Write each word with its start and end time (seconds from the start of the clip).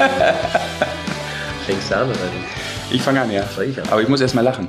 Fängst 1.66 1.90
du 1.90 1.96
an 1.96 2.02
oder 2.04 2.10
nicht? 2.10 2.46
Ich 2.90 3.02
fange 3.02 3.20
an, 3.20 3.30
ja. 3.30 3.42
Soll 3.54 3.64
ich 3.64 3.78
an? 3.78 3.84
Aber 3.90 4.00
ich 4.02 4.08
muss 4.08 4.20
erst 4.20 4.34
mal 4.34 4.40
lachen. 4.42 4.68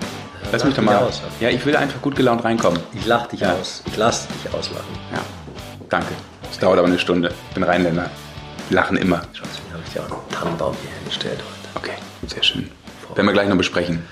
Lass 0.51 0.61
lach 0.61 0.67
mich 0.67 0.75
doch 0.75 0.83
mal. 0.83 0.95
aus. 0.97 1.21
Ja, 1.39 1.49
ich 1.49 1.65
will 1.65 1.75
einfach 1.75 2.01
gut 2.01 2.15
gelaunt 2.15 2.43
reinkommen. 2.43 2.79
Ich 2.93 3.05
lach 3.05 3.27
dich 3.27 3.39
Ja. 3.39 3.53
aus. 3.53 3.81
Ich 3.85 3.97
lass 3.97 4.27
dich 4.27 4.53
auslachen. 4.53 4.85
Ja. 5.11 5.19
Danke. 5.89 6.13
Es 6.51 6.59
dauert 6.59 6.77
aber 6.79 6.87
eine 6.87 6.99
Stunde. 6.99 7.33
Ich 7.49 7.53
bin 7.53 7.63
Rheinländer. 7.63 8.09
Wir 8.69 8.75
lachen 8.75 8.97
immer. 8.97 9.21
Schon, 9.33 9.47
Deswegen 9.49 9.73
habe 9.73 9.83
ich 9.85 9.93
dir 9.93 10.01
auch 10.01 10.11
einen 10.11 10.29
Tannenbaum 10.31 10.75
hier 10.81 10.91
hingestellt 10.99 11.39
heute. 11.39 11.87
Okay, 11.87 11.97
sehr 12.27 12.43
schön. 12.43 12.69
Werden 13.15 13.25
wir 13.25 13.33
gleich 13.33 13.47
noch 13.49 13.57
besprechen. 13.57 14.05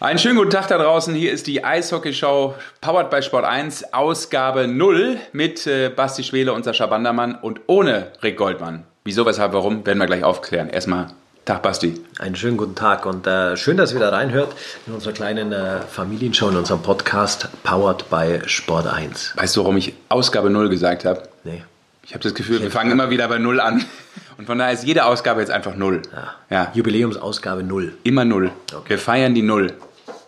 Einen 0.00 0.18
schönen 0.18 0.36
guten 0.36 0.50
Tag 0.50 0.66
da 0.68 0.78
draußen. 0.78 1.14
Hier 1.14 1.32
ist 1.32 1.46
die 1.46 1.64
Eishockey-Show 1.64 2.54
powered 2.80 3.08
by 3.10 3.22
Sport 3.22 3.44
1, 3.44 3.92
Ausgabe 3.94 4.66
0 4.66 5.18
mit 5.32 5.64
äh, 5.68 5.90
Basti 5.90 6.24
Schwele 6.24 6.52
und 6.52 6.64
Sascha 6.64 6.86
Bandermann 6.86 7.36
und 7.36 7.60
ohne 7.68 8.08
Rick 8.22 8.36
Goldmann. 8.36 8.84
Wieso, 9.04 9.26
weshalb, 9.26 9.52
warum, 9.52 9.84
werden 9.84 9.98
wir 9.98 10.06
gleich 10.06 10.22
aufklären. 10.22 10.68
Erstmal, 10.68 11.08
Tag 11.44 11.62
Basti. 11.62 12.00
Einen 12.20 12.36
schönen 12.36 12.56
guten 12.56 12.76
Tag 12.76 13.04
und 13.04 13.26
äh, 13.26 13.56
schön, 13.56 13.76
dass 13.76 13.90
ihr 13.90 13.96
wieder 13.96 14.12
reinhört 14.12 14.54
in 14.86 14.92
unserer 14.92 15.12
kleinen 15.12 15.52
äh, 15.52 15.80
Familienshow, 15.80 16.50
in 16.50 16.56
unserem 16.56 16.82
Podcast 16.82 17.48
Powered 17.64 18.08
by 18.10 18.42
Sport 18.46 18.86
1. 18.86 19.32
Weißt 19.34 19.56
du, 19.56 19.62
warum 19.62 19.76
ich 19.76 19.94
Ausgabe 20.08 20.50
0 20.50 20.68
gesagt 20.68 21.04
habe? 21.04 21.24
Nee. 21.42 21.64
Ich 22.04 22.14
habe 22.14 22.22
das 22.22 22.32
Gefühl, 22.34 22.62
wir 22.62 22.70
fangen 22.70 22.92
immer 22.92 23.10
wieder 23.10 23.26
bei 23.26 23.38
0 23.38 23.58
an. 23.58 23.84
Und 24.38 24.46
von 24.46 24.56
daher 24.56 24.72
ist 24.72 24.84
jede 24.84 25.04
Ausgabe 25.04 25.40
jetzt 25.40 25.50
einfach 25.50 25.74
0. 25.74 26.02
Ja. 26.12 26.34
Ja, 26.48 26.70
Jubiläumsausgabe 26.72 27.64
0 27.64 27.94
immer 28.04 28.24
0. 28.24 28.52
Okay. 28.72 28.90
Wir 28.90 28.98
feiern 28.98 29.34
die 29.34 29.42
0. 29.42 29.72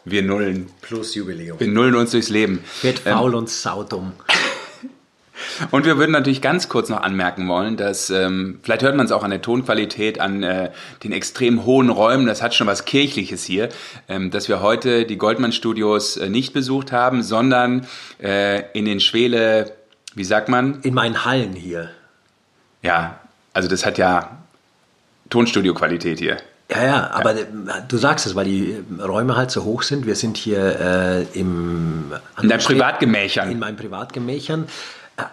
Wir 0.04 0.22
nullen. 0.22 0.68
plus 0.82 1.14
Jubiläum. 1.14 1.58
Wir 1.58 1.68
nullen 1.68 1.94
uns 1.94 2.10
durchs 2.10 2.28
Leben. 2.28 2.62
Wird 2.82 2.98
faul 2.98 3.34
und 3.34 3.48
saudumm. 3.48 4.12
Und 5.70 5.84
wir 5.84 5.98
würden 5.98 6.12
natürlich 6.12 6.42
ganz 6.42 6.68
kurz 6.68 6.88
noch 6.88 7.02
anmerken 7.02 7.48
wollen, 7.48 7.76
dass 7.76 8.10
ähm, 8.10 8.60
vielleicht 8.62 8.82
hört 8.82 8.96
man 8.96 9.06
es 9.06 9.12
auch 9.12 9.24
an 9.24 9.30
der 9.30 9.42
Tonqualität, 9.42 10.20
an 10.20 10.42
äh, 10.42 10.70
den 11.02 11.12
extrem 11.12 11.64
hohen 11.64 11.90
Räumen, 11.90 12.26
das 12.26 12.42
hat 12.42 12.54
schon 12.54 12.66
was 12.66 12.84
Kirchliches 12.84 13.44
hier, 13.44 13.68
ähm, 14.08 14.30
dass 14.30 14.48
wir 14.48 14.62
heute 14.62 15.04
die 15.06 15.18
Goldman 15.18 15.52
Studios 15.52 16.16
äh, 16.16 16.28
nicht 16.28 16.52
besucht 16.52 16.92
haben, 16.92 17.22
sondern 17.22 17.86
äh, 18.22 18.62
in 18.72 18.84
den 18.84 19.00
Schwele, 19.00 19.72
wie 20.14 20.24
sagt 20.24 20.48
man? 20.48 20.80
In 20.82 20.94
meinen 20.94 21.24
Hallen 21.24 21.54
hier. 21.54 21.90
Ja, 22.82 23.18
also 23.52 23.68
das 23.68 23.84
hat 23.84 23.98
ja 23.98 24.38
Tonstudio-Qualität 25.30 26.18
hier. 26.18 26.36
Ja, 26.70 26.84
ja, 26.84 27.10
aber 27.10 27.36
äh, 27.36 27.44
du 27.88 27.96
sagst 27.98 28.26
es, 28.26 28.34
weil 28.34 28.46
die 28.46 28.82
Räume 28.98 29.36
halt 29.36 29.50
so 29.50 29.64
hoch 29.64 29.82
sind. 29.82 30.06
Wir 30.06 30.16
sind 30.16 30.36
hier 30.36 30.80
äh, 30.80 31.38
im 31.38 32.12
In 32.40 32.48
deinen 32.48 32.60
Privatgemächern. 32.60 33.50
in 33.50 33.58
meinen 33.58 33.76
Privatgemächern, 33.76 34.64
äh, 34.64 34.66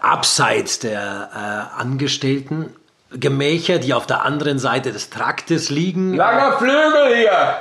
abseits 0.02 0.80
der 0.80 1.30
äh, 1.78 1.80
Angestellten. 1.82 2.74
Gemächer, 3.14 3.78
die 3.80 3.94
auf 3.94 4.08
der 4.08 4.24
anderen 4.24 4.58
Seite 4.58 4.94
des 4.94 5.10
Traktes 5.10 5.70
liegen. 5.70 6.14
Langer 6.16 6.58
Flügel 6.58 7.14
hier! 7.18 7.56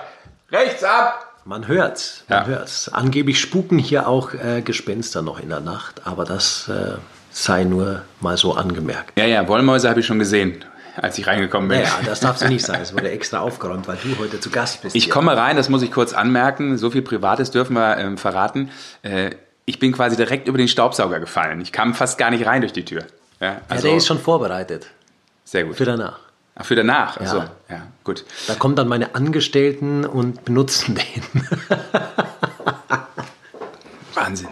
Rechts 0.53 0.85
ab! 0.85 1.27
Man 1.45 1.67
hört's, 1.67 2.23
man 2.29 2.39
Ja. 2.43 2.47
hört's. 2.47 2.89
Angeblich 2.93 3.41
spuken 3.41 3.79
hier 3.79 4.07
auch 4.07 4.33
äh, 4.35 4.63
Gespenster 4.63 5.23
noch 5.23 5.41
in 5.41 5.49
der 5.49 5.59
Nacht, 5.61 6.03
aber 6.07 6.25
das 6.25 6.69
äh, 6.69 6.99
sei 7.33 7.65
nur 7.65 8.03
mal 8.21 8.37
so 8.37 8.55
angemerkt. 8.55 9.19
Ja, 9.19 9.25
ja, 9.25 9.49
Wollmäuse 9.49 9.89
habe 9.89 9.99
ich 10.01 10.07
schon 10.07 10.21
gesehen, 10.21 10.65
als 10.97 11.19
ich 11.19 11.27
reingekommen 11.27 11.69
bin. 11.69 11.79
Naja, 11.81 11.91
das 12.05 12.21
darf 12.21 12.37
so 12.39 12.47
nicht 12.47 12.65
sein. 12.65 12.81
Es 12.81 12.93
wurde 12.93 13.11
extra 13.11 13.41
aufgeräumt, 13.41 13.89
weil 13.89 13.97
du 14.05 14.19
heute 14.19 14.39
zu 14.39 14.51
Gast 14.51 14.83
bist. 14.83 14.95
Ich 14.95 15.05
hier. 15.05 15.13
komme 15.13 15.37
rein, 15.37 15.57
das 15.57 15.69
muss 15.69 15.83
ich 15.83 15.91
kurz 15.91 16.13
anmerken. 16.13 16.79
So 16.79 16.91
viel 16.91 17.03
Privates 17.03 17.51
dürfen 17.51 17.75
wir 17.75 17.97
ähm, 17.97 18.19
verraten. 18.19 18.71
Äh, 19.03 19.31
ich 19.71 19.79
bin 19.79 19.93
quasi 19.93 20.17
direkt 20.17 20.49
über 20.49 20.59
den 20.59 20.69
Staubsauger 20.69 21.21
gefallen. 21.21 21.61
Ich 21.61 21.71
kam 21.73 21.95
fast 21.95 22.19
gar 22.19 22.31
nicht 22.31 22.45
rein 22.47 22.61
durch 22.61 22.73
die 22.73 22.85
Tür. 22.85 23.05
Ja, 23.41 23.47
Ja, 23.53 23.61
also, 23.69 23.87
der 23.89 23.97
ist 23.97 24.07
schon 24.07 24.19
vorbereitet 24.19 24.87
sehr 25.45 25.65
gut. 25.65 25.77
für 25.77 25.85
danach. 25.85 26.19
Ach, 26.57 26.65
für 26.67 26.75
danach. 26.75 27.17
Achso, 27.19 27.39
Ja. 27.39 27.51
ja, 27.71 27.83
gut. 28.05 28.25
Da 28.49 28.55
kommen 28.57 28.75
dann 28.77 28.89
meine 28.89 29.15
Angestellten 29.15 30.05
und 30.05 30.45
benutzen 30.45 30.97
den. 30.97 31.23
Wahnsinn. 34.15 34.49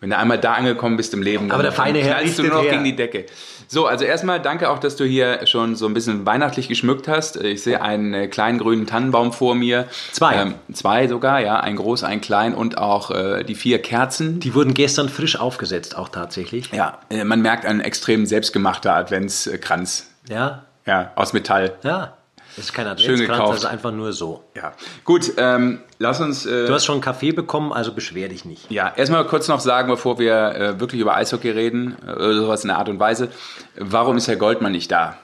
Wenn 0.00 0.10
du 0.10 0.16
einmal 0.16 0.38
da 0.38 0.52
angekommen 0.54 0.96
bist 0.96 1.12
im 1.14 1.22
Leben, 1.22 1.48
dann 1.48 1.54
Aber 1.54 1.62
der 1.62 1.72
feine 1.72 1.98
Herr 2.00 2.16
knallst 2.18 2.38
du 2.38 2.42
nur 2.44 2.52
noch 2.54 2.62
her. 2.62 2.72
gegen 2.72 2.84
die 2.84 2.96
Decke. 2.96 3.26
So, 3.72 3.86
also 3.86 4.04
erstmal 4.04 4.42
danke 4.42 4.68
auch, 4.68 4.80
dass 4.80 4.96
du 4.96 5.04
hier 5.04 5.46
schon 5.46 5.76
so 5.76 5.86
ein 5.86 5.94
bisschen 5.94 6.26
weihnachtlich 6.26 6.66
geschmückt 6.66 7.06
hast. 7.06 7.36
Ich 7.36 7.62
sehe 7.62 7.80
einen 7.80 8.12
äh, 8.12 8.26
kleinen 8.26 8.58
grünen 8.58 8.84
Tannenbaum 8.84 9.32
vor 9.32 9.54
mir. 9.54 9.86
Zwei. 10.10 10.54
zwei 10.72 11.06
sogar, 11.06 11.38
ja. 11.38 11.60
Ein 11.60 11.76
groß, 11.76 12.02
ein 12.02 12.20
klein 12.20 12.52
und 12.52 12.78
auch 12.78 13.12
äh, 13.12 13.44
die 13.44 13.54
vier 13.54 13.80
Kerzen. 13.80 14.40
Die 14.40 14.56
wurden 14.56 14.74
gestern 14.74 15.08
frisch 15.08 15.38
aufgesetzt, 15.38 15.96
auch 15.96 16.08
tatsächlich. 16.08 16.72
Ja, 16.72 16.98
äh, 17.10 17.22
man 17.22 17.42
merkt 17.42 17.64
ein 17.64 17.80
extrem 17.80 18.26
selbstgemachter 18.26 18.92
Adventskranz. 18.92 20.08
Ja, 20.28 20.64
Ja, 20.84 21.12
aus 21.14 21.32
Metall. 21.32 21.74
ja. 21.84 22.14
Das 22.56 22.66
ist 22.66 22.72
kein 22.72 22.84
Schön 22.86 22.92
Adventskranz, 22.92 23.28
gekauft. 23.38 23.52
das 23.54 23.58
ist 23.64 23.66
einfach 23.70 23.92
nur 23.92 24.12
so. 24.12 24.42
Ja. 24.56 24.72
Gut, 25.04 25.32
ähm, 25.36 25.80
lass 25.98 26.20
uns. 26.20 26.46
Äh, 26.46 26.66
Du 26.66 26.74
hast 26.74 26.84
schon 26.84 26.94
einen 26.96 27.02
Kaffee 27.02 27.32
bekommen, 27.32 27.72
also 27.72 27.92
beschwer 27.92 28.28
dich 28.28 28.44
nicht. 28.44 28.70
ja, 28.70 28.92
erstmal 28.96 29.24
kurz 29.26 29.48
noch 29.48 29.60
sagen, 29.60 29.88
bevor 29.88 30.18
wir 30.18 30.34
äh, 30.54 30.80
wirklich 30.80 31.00
über 31.00 31.14
Eishockey 31.16 31.50
reden, 31.50 31.96
äh, 32.06 32.10
oder 32.12 32.34
sowas 32.34 32.62
in 32.64 32.68
der 32.68 32.78
Art 32.78 32.88
und 32.88 32.98
Weise. 32.98 33.28
Warum 33.76 34.16
ist 34.16 34.28
Herr 34.28 34.36
Goldmann 34.36 34.72
nicht 34.72 34.90
da? 34.90 35.16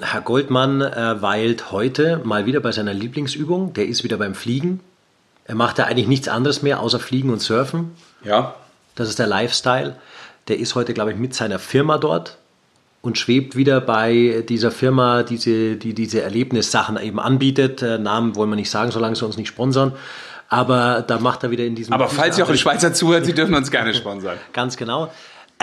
Herr 0.00 0.22
Goldmann 0.22 0.80
äh, 0.80 1.20
weilt 1.22 1.70
heute 1.70 2.20
mal 2.24 2.46
wieder 2.46 2.60
bei 2.60 2.72
seiner 2.72 2.94
Lieblingsübung. 2.94 3.74
Der 3.74 3.86
ist 3.86 4.04
wieder 4.04 4.16
beim 4.16 4.34
Fliegen. 4.34 4.80
Er 5.44 5.54
macht 5.54 5.78
ja 5.78 5.84
eigentlich 5.84 6.08
nichts 6.08 6.28
anderes 6.28 6.62
mehr, 6.62 6.80
außer 6.80 6.98
Fliegen 6.98 7.30
und 7.30 7.40
Surfen. 7.40 7.92
Ja. 8.24 8.54
Das 8.94 9.08
ist 9.08 9.18
der 9.18 9.26
Lifestyle. 9.26 9.96
Der 10.48 10.58
ist 10.58 10.74
heute, 10.74 10.94
glaube 10.94 11.12
ich, 11.12 11.18
mit 11.18 11.34
seiner 11.34 11.58
Firma 11.58 11.98
dort 11.98 12.38
und 13.02 13.18
schwebt 13.18 13.56
wieder 13.56 13.80
bei 13.80 14.44
dieser 14.48 14.70
Firma, 14.70 15.24
diese, 15.24 15.76
die 15.76 15.92
diese 15.92 16.22
Erlebnissachen 16.22 16.96
eben 16.98 17.20
anbietet. 17.20 17.82
Äh, 17.82 17.98
Namen 17.98 18.36
wollen 18.36 18.50
wir 18.50 18.56
nicht 18.56 18.70
sagen, 18.70 18.92
solange 18.92 19.16
sie 19.16 19.26
uns 19.26 19.36
nicht 19.36 19.48
sponsern. 19.48 19.92
Aber 20.48 21.02
da 21.06 21.18
macht 21.18 21.42
er 21.42 21.50
wieder 21.50 21.64
in 21.64 21.74
diesem. 21.74 21.92
Aber 21.92 22.08
falls 22.08 22.38
ihr 22.38 22.44
auch 22.44 22.50
in 22.50 22.58
Schweizer 22.58 22.94
zuhört, 22.94 23.24
Sie 23.26 23.34
dürfen 23.34 23.54
uns 23.54 23.70
gerne 23.70 23.92
sponsern. 23.92 24.38
Ganz 24.52 24.76
genau. 24.76 25.10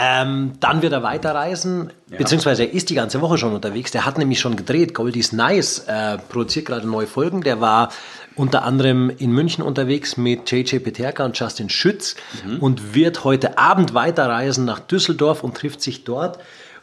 Ähm, 0.02 0.54
dann 0.62 0.82
wird 0.82 0.94
er 0.94 1.04
weiterreisen, 1.04 1.92
beziehungsweise 2.18 2.64
er 2.64 2.74
ist 2.74 2.90
die 2.90 2.96
ganze 2.96 3.20
Woche 3.20 3.38
schon 3.38 3.54
unterwegs. 3.54 3.92
Der 3.92 4.06
hat 4.06 4.18
nämlich 4.18 4.40
schon 4.40 4.56
gedreht. 4.56 4.94
Goldie's 4.94 5.34
Nice 5.34 5.80
äh, 5.88 6.18
produziert 6.18 6.68
gerade 6.68 6.88
neue 6.88 7.06
Folgen. 7.06 7.42
Der 7.42 7.60
war 7.60 7.90
unter 8.36 8.64
anderem 8.64 9.10
in 9.10 9.32
München 9.32 9.62
unterwegs 9.62 10.16
mit 10.16 10.50
JJ 10.50 10.78
Peterka 10.78 11.26
und 11.26 11.38
Justin 11.38 11.70
Schütz 11.70 12.16
und 12.62 12.96
wird 12.96 13.26
heute 13.26 13.58
Abend 13.58 13.94
weiterreisen 13.94 14.64
nach 14.64 14.80
Düsseldorf 14.80 15.44
und 15.44 15.58
trifft 15.58 15.82
sich 15.82 16.06
dort 16.06 16.40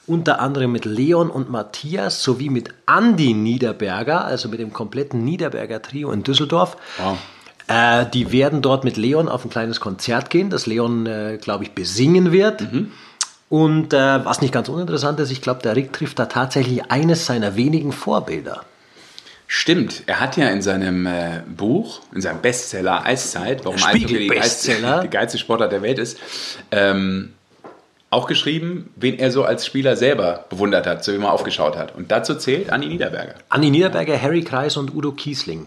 unter 0.07 0.41
anderem 0.41 0.73
mit 0.73 0.85
Leon 0.85 1.31
und 1.31 1.51
Matthias 1.51 2.23
sowie 2.23 2.51
mit 2.51 2.71
Andy 2.87 3.35
Niederberger, 3.35 4.25
also 4.25 4.49
mit 4.49 4.61
dem 4.61 4.73
kompletten 4.73 5.25
Niederberger 5.25 5.83
Trio 5.83 6.11
in 6.13 6.23
Düsseldorf. 6.23 6.77
Wow. 6.99 7.19
Äh, 7.69 8.07
die 8.13 8.31
werden 8.31 8.63
dort 8.63 8.85
mit 8.85 8.97
Leon 8.97 9.29
auf 9.29 9.45
ein 9.45 9.51
kleines 9.51 9.81
Konzert 9.81 10.31
gehen, 10.31 10.51
das 10.51 10.67
Leon, 10.67 11.07
äh, 11.07 11.39
glaube 11.41 11.65
ich, 11.65 11.73
besingen 11.73 12.31
wird. 12.31 12.63
Und 13.49 13.93
äh, 13.93 14.25
was 14.25 14.41
nicht 14.41 14.53
ganz 14.53 14.69
uninteressant 14.69 15.21
ist, 15.21 15.31
ich 15.31 15.41
glaube, 15.41 15.63
der 15.63 15.77
Rick 15.77 15.93
trifft 15.93 16.19
da 16.19 16.27
tatsächlich 16.27 16.91
eines 16.91 17.27
seiner 17.27 17.57
wenigen 17.57 17.93
Vorbilder. 17.93 18.63
Stimmt, 19.49 20.03
er 20.07 20.19
hat 20.19 20.37
ja 20.37 20.49
in 20.49 20.61
seinem 20.61 21.07
äh, 21.07 21.43
Buch, 21.47 22.01
in 22.13 22.21
seinem 22.21 22.41
Bestseller 22.41 23.05
Eiszeit, 23.05 23.65
warum 23.65 23.79
Spiegel 23.79 24.17
Eishockey 24.17 24.19
die 24.19 24.29
geilste, 24.29 25.01
die 25.05 25.11
geilste 25.11 25.39
Sportart 25.39 25.71
der 25.71 25.83
Welt 25.83 26.01
ist, 26.01 26.19
ähm, 26.73 27.33
auch 28.11 28.27
geschrieben, 28.27 28.91
wen 28.97 29.19
er 29.19 29.31
so 29.31 29.45
als 29.45 29.67
Spieler 29.67 29.97
selber 29.97 30.45
bewundert 30.49 30.87
hat, 30.87 31.05
zu 31.05 31.13
wem 31.13 31.23
er 31.23 31.33
aufgeschaut 31.33 31.77
hat. 31.77 31.95
Und 31.95 32.11
dazu 32.11 32.35
zählt 32.35 32.71
Anni 32.71 32.87
Niederberger. 32.87 33.35
Anni 33.49 33.71
Niederberger, 33.71 34.21
Harry 34.21 34.43
Kreis 34.43 34.77
und 34.77 34.95
Udo 34.95 35.13
Kiesling. 35.13 35.67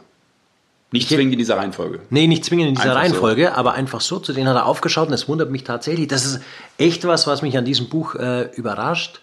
Nicht 0.92 1.10
zwingend 1.10 1.34
in 1.34 1.40
dieser 1.40 1.58
Reihenfolge. 1.58 2.00
Nee, 2.10 2.26
nicht 2.26 2.44
zwingend 2.44 2.70
in 2.70 2.76
dieser 2.76 2.90
Einfach 2.90 2.96
so. 2.96 3.00
Reihenfolge, 3.02 3.56
aber 3.56 3.74
einfach 3.74 4.02
so, 4.02 4.18
zu 4.18 4.34
denen 4.34 4.48
hat 4.48 4.56
er 4.56 4.66
aufgeschaut 4.66 5.08
und 5.08 5.14
es 5.14 5.28
wundert 5.28 5.52
mich 5.52 5.64
tatsächlich. 5.64 6.08
Das 6.08 6.26
ist 6.26 6.42
echt 6.80 7.06
was, 7.06 7.28
was 7.28 7.44
mich 7.44 7.58
an 7.58 7.66
diesem 7.66 7.90
Buch 7.90 8.16
äh, 8.16 8.50
überrascht, 8.56 9.22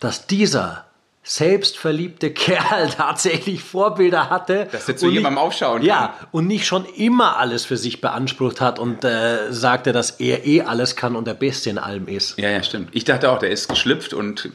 dass 0.00 0.26
dieser 0.26 0.86
selbstverliebte 1.22 2.30
Kerl 2.34 2.90
tatsächlich 2.90 3.62
Vorbilder 3.62 4.30
hatte. 4.30 4.68
Dass 4.72 4.88
er 4.88 4.96
zu 4.96 5.08
jemandem 5.08 5.34
nicht- 5.34 5.42
aufschauen 5.42 5.78
kann. 5.78 5.86
Ja, 5.86 6.14
und 6.32 6.46
nicht 6.46 6.66
schon 6.66 6.84
immer 6.84 7.36
alles 7.36 7.64
für 7.64 7.76
sich 7.76 8.00
beansprucht 8.00 8.60
hat 8.60 8.78
und 8.78 9.04
äh, 9.04 9.52
sagte, 9.52 9.92
dass 9.92 10.12
er 10.12 10.44
eh 10.46 10.62
alles 10.62 10.96
kann 10.96 11.16
und 11.16 11.26
der 11.26 11.34
Beste 11.34 11.70
in 11.70 11.78
allem 11.78 12.08
ist. 12.08 12.38
Ja, 12.38 12.48
ja, 12.50 12.62
stimmt. 12.62 12.88
Ich 12.92 13.04
dachte 13.04 13.30
auch, 13.30 13.38
der 13.38 13.50
ist 13.50 13.68
geschlüpft 13.68 14.14
und 14.14 14.50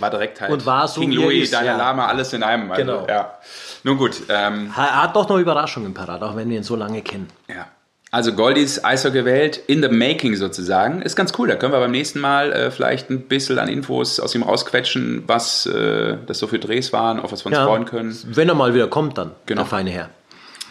war 0.00 0.10
direkt 0.10 0.40
halt 0.40 0.50
Und 0.50 0.66
war 0.66 0.88
so, 0.88 1.00
King 1.00 1.12
Louis, 1.12 1.44
ist, 1.44 1.52
Dalai 1.52 1.66
ja. 1.66 1.76
Lama, 1.76 2.06
alles 2.06 2.32
in 2.32 2.42
einem. 2.42 2.70
Also, 2.72 2.82
Genau. 2.84 3.06
Ja. 3.08 3.38
Nun 3.84 3.96
gut, 3.98 4.22
ähm, 4.28 4.72
Er 4.76 5.02
hat 5.02 5.14
doch 5.16 5.28
noch 5.28 5.38
Überraschungen 5.38 5.94
parat, 5.94 6.22
auch 6.22 6.36
wenn 6.36 6.48
wir 6.50 6.56
ihn 6.56 6.62
so 6.62 6.76
lange 6.76 7.02
kennen. 7.02 7.28
Ja. 7.48 7.66
Also 8.14 8.34
Goldies 8.34 8.84
Eishockey-Welt 8.84 9.56
in 9.68 9.82
the 9.82 9.88
making 9.88 10.36
sozusagen. 10.36 11.00
Ist 11.00 11.16
ganz 11.16 11.32
cool. 11.38 11.48
Da 11.48 11.56
können 11.56 11.72
wir 11.72 11.80
beim 11.80 11.90
nächsten 11.92 12.20
Mal 12.20 12.52
äh, 12.52 12.70
vielleicht 12.70 13.08
ein 13.08 13.22
bisschen 13.22 13.58
an 13.58 13.68
Infos 13.68 14.20
aus 14.20 14.34
ihm 14.34 14.42
rausquetschen, 14.42 15.24
was 15.26 15.64
äh, 15.64 16.18
das 16.26 16.38
so 16.38 16.46
für 16.46 16.58
Drehs 16.58 16.92
waren, 16.92 17.18
auf 17.18 17.32
was 17.32 17.42
wir 17.44 17.46
uns 17.46 17.56
Ja, 17.56 17.64
freuen 17.64 17.86
können. 17.86 18.14
Wenn 18.26 18.50
er 18.50 18.54
mal 18.54 18.74
wieder 18.74 18.86
kommt, 18.88 19.16
dann, 19.16 19.30
Genau. 19.46 19.62
der 19.62 19.68
feine 19.70 19.90
Herr. 19.90 20.10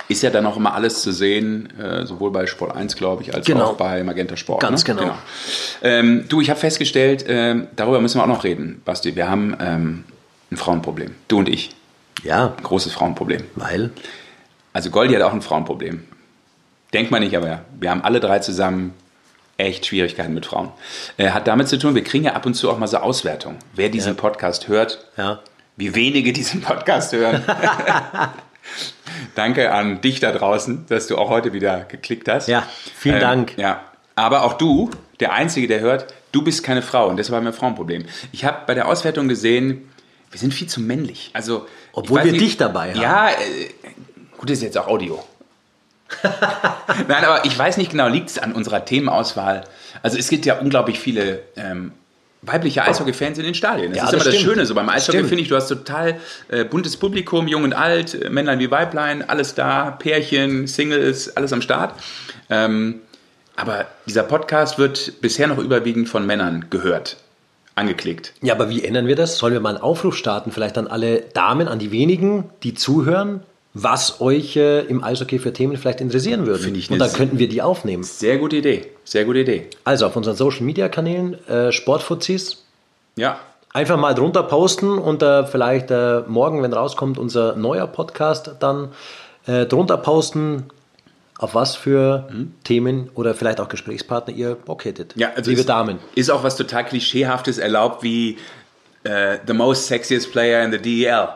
Ist 0.07 0.21
ja 0.21 0.29
dann 0.29 0.45
auch 0.45 0.55
immer 0.55 0.75
alles 0.75 1.01
zu 1.01 1.11
sehen, 1.11 1.69
äh, 1.79 2.05
sowohl 2.05 2.29
bei 2.31 2.45
Sport 2.45 2.75
1, 2.75 2.95
glaube 2.95 3.23
ich, 3.23 3.33
als 3.33 3.47
Genau. 3.47 3.63
auch 3.69 3.73
bei 3.73 4.03
Magenta 4.03 4.37
Sport. 4.37 4.61
Ganz 4.61 4.85
ne? 4.85 4.93
genau. 4.95 5.15
Ähm, 5.81 6.25
du, 6.29 6.41
ich 6.41 6.49
habe 6.51 6.59
festgestellt, 6.59 7.25
ähm, 7.27 7.67
darüber 7.75 8.01
müssen 8.01 8.19
wir 8.19 8.23
auch 8.23 8.27
noch 8.27 8.43
reden, 8.43 8.83
Basti. 8.85 9.15
Wir 9.15 9.27
haben 9.29 9.57
ähm, 9.59 10.03
ein 10.51 10.57
Frauenproblem. 10.57 11.15
Du 11.27 11.39
und 11.39 11.49
ich. 11.49 11.71
Ja, 12.23 12.53
Großes 12.61 12.93
Frauenproblem. 12.93 13.41
weil 13.55 13.89
Also 14.73 14.91
Goldi 14.91 15.15
hat 15.15 15.23
auch 15.23 15.33
ein 15.33 15.41
Frauenproblem. 15.41 16.03
Denkt 16.93 17.11
man 17.11 17.21
nicht, 17.23 17.35
aber 17.37 17.61
wir 17.79 17.89
haben 17.89 18.01
alle 18.03 18.19
drei 18.19 18.39
zusammen 18.39 18.93
echt 19.57 19.85
Schwierigkeiten 19.85 20.33
mit 20.33 20.45
Frauen. 20.45 20.71
Äh, 21.17 21.29
hat 21.29 21.47
damit 21.47 21.69
zu 21.69 21.77
tun, 21.77 21.95
wir 21.95 22.03
kriegen 22.03 22.25
ja 22.25 22.33
ab 22.33 22.45
und 22.45 22.53
zu 22.55 22.69
auch 22.69 22.77
mal 22.77 22.87
so 22.87 22.97
Auswertungen. 22.97 23.57
Wer 23.75 23.89
diesen 23.89 24.15
Ja. 24.15 24.19
Podcast 24.21 24.67
hört, 24.67 25.07
ja, 25.17 25.39
wie 25.77 25.95
wenige 25.95 26.33
diesen 26.33 26.61
Podcast 26.61 27.13
hören. 27.13 27.43
Danke 29.35 29.71
an 29.73 30.01
dich 30.01 30.19
da 30.19 30.31
draußen, 30.31 30.85
dass 30.89 31.07
du 31.07 31.17
auch 31.17 31.29
heute 31.29 31.53
wieder 31.53 31.81
geklickt 31.85 32.27
hast. 32.27 32.47
Ja, 32.47 32.63
vielen 32.95 33.19
Dank. 33.19 33.57
Ja, 33.57 33.81
aber 34.15 34.43
auch 34.43 34.53
du, 34.53 34.89
der 35.19 35.33
Einzige, 35.33 35.67
der 35.67 35.79
hört, 35.79 36.13
du 36.31 36.43
bist 36.43 36.63
keine 36.63 36.81
Frau 36.81 37.07
und 37.07 37.17
deshalb 37.17 37.37
haben 37.37 37.45
wir 37.45 37.51
ein 37.51 37.57
Frauenproblem. 37.57 38.05
Ich 38.31 38.45
habe 38.45 38.59
bei 38.67 38.73
der 38.73 38.87
Auswertung 38.87 39.27
gesehen, 39.27 39.89
wir 40.31 40.39
sind 40.39 40.53
viel 40.53 40.67
zu 40.67 40.81
männlich. 40.81 41.29
Also, 41.33 41.67
Obwohl 41.93 42.23
wir 42.23 42.31
dich 42.33 42.57
dabei 42.57 42.91
haben. 42.91 43.01
Ja, 43.01 43.29
äh, 43.29 43.33
gut, 44.37 44.49
ist 44.49 44.61
jetzt 44.61 44.77
auch 44.77 44.87
Audio. 44.87 45.21
Nein, 47.07 47.23
aber 47.25 47.45
ich 47.45 47.57
weiß 47.57 47.77
nicht 47.77 47.91
genau, 47.91 48.07
liegt 48.07 48.29
es 48.29 48.39
an 48.39 48.53
unserer 48.53 48.85
Themenauswahl? 48.85 49.63
Also 50.03 50.17
es 50.17 50.29
gibt 50.29 50.45
ja 50.45 50.59
unglaublich 50.59 50.99
viele 50.99 51.41
ähm, 51.55 51.91
weibliche 52.41 52.83
Eishockey-Fans 52.83 53.37
in 53.37 53.45
den 53.45 53.53
Stadien. 53.53 53.91
Das 53.91 53.97
Ja, 53.97 54.03
ist 54.05 54.13
das 54.13 54.21
immer 54.21 54.31
das 54.31 54.35
stimmt. 54.35 54.53
Schöne 54.53 54.65
so 54.65 54.75
beim 54.75 54.89
Eishockey, 54.89 55.23
finde 55.23 55.43
ich, 55.43 55.49
du 55.49 55.55
hast 55.55 55.67
total 55.67 56.19
äh, 56.49 56.65
buntes 56.65 56.97
Publikum, 56.97 57.47
jung 57.47 57.63
und 57.63 57.73
alt, 57.73 58.13
äh, 58.15 58.29
Männlein 58.29 58.59
wie 58.59 58.71
Weiblein, 58.71 59.27
alles 59.27 59.53
da, 59.53 59.91
Pärchen, 59.91 60.67
Singles, 60.67 61.35
alles 61.35 61.53
am 61.53 61.61
Start. 61.61 61.93
Ähm, 62.49 63.01
aber 63.55 63.85
dieser 64.07 64.23
Podcast 64.23 64.79
wird 64.79 65.21
bisher 65.21 65.47
noch 65.47 65.59
überwiegend 65.59 66.09
von 66.09 66.25
Männern 66.25 66.65
gehört, 66.69 67.17
angeklickt. 67.75 68.33
Ja, 68.41 68.55
aber 68.55 68.69
wie 68.69 68.83
ändern 68.83 69.07
wir 69.07 69.15
das? 69.15 69.37
Sollen 69.37 69.53
wir 69.53 69.59
mal 69.59 69.75
einen 69.75 69.83
Aufruf 69.83 70.15
starten, 70.15 70.51
vielleicht 70.51 70.77
an 70.77 70.87
alle 70.87 71.21
Damen, 71.21 71.67
an 71.67 71.77
die 71.77 71.91
wenigen, 71.91 72.49
die 72.63 72.73
zuhören, 72.73 73.43
was 73.73 74.19
euch 74.19 74.57
äh, 74.57 74.81
im 74.81 75.03
Eishockey 75.03 75.39
für 75.39 75.53
Themen 75.53 75.77
vielleicht 75.77 76.01
interessieren 76.01 76.45
würden? 76.45 76.61
Finde 76.61 76.79
ich 76.79 76.91
Und 76.91 76.99
dann 76.99 77.11
könnten 77.13 77.39
wir 77.39 77.47
die 77.47 77.61
aufnehmen. 77.61 78.03
Sehr 78.03 78.37
gute 78.37 78.57
Idee, 78.57 78.87
sehr 79.03 79.25
gute 79.25 79.39
Idee. 79.39 79.67
Also 79.83 80.05
auf 80.07 80.15
unseren 80.15 80.35
Social 80.35 80.63
Media 80.63 80.89
Kanälen, 80.89 81.35
äh, 81.47 81.71
Sportfuzis, 81.71 82.63
Ja, 83.15 83.39
einfach 83.73 83.97
mal 83.97 84.13
drunter 84.13 84.43
posten 84.43 84.97
und 84.97 85.23
äh, 85.23 85.45
vielleicht 85.45 85.91
äh, 85.91 86.21
morgen, 86.27 86.61
wenn 86.63 86.73
rauskommt, 86.73 87.17
unser 87.17 87.55
neuer 87.55 87.87
Podcast, 87.87 88.51
dann 88.59 88.89
äh, 89.47 89.65
drunter 89.65 89.97
posten, 89.97 90.65
auf 91.37 91.55
was 91.55 91.75
für 91.75 92.29
Themen 92.63 93.09
oder 93.15 93.33
vielleicht 93.33 93.59
auch 93.59 93.67
Gesprächspartner 93.67 94.33
ihr 94.33 94.53
Bock 94.53 94.85
hättet. 94.85 95.15
Ja, 95.15 95.31
also 95.35 95.49
Liebe 95.49 95.61
ist, 95.61 95.69
Damen. 95.69 95.97
Ist 96.13 96.29
auch 96.29 96.43
was 96.43 96.55
total 96.55 96.85
Klischeehaftes 96.85 97.57
erlaubt 97.57 98.03
wie 98.03 98.37
äh, 99.03 99.37
The 99.47 99.53
Most 99.53 99.87
Sexiest 99.87 100.31
Player 100.31 100.63
in 100.63 100.71
the 100.71 100.77
DEL. 100.77 101.29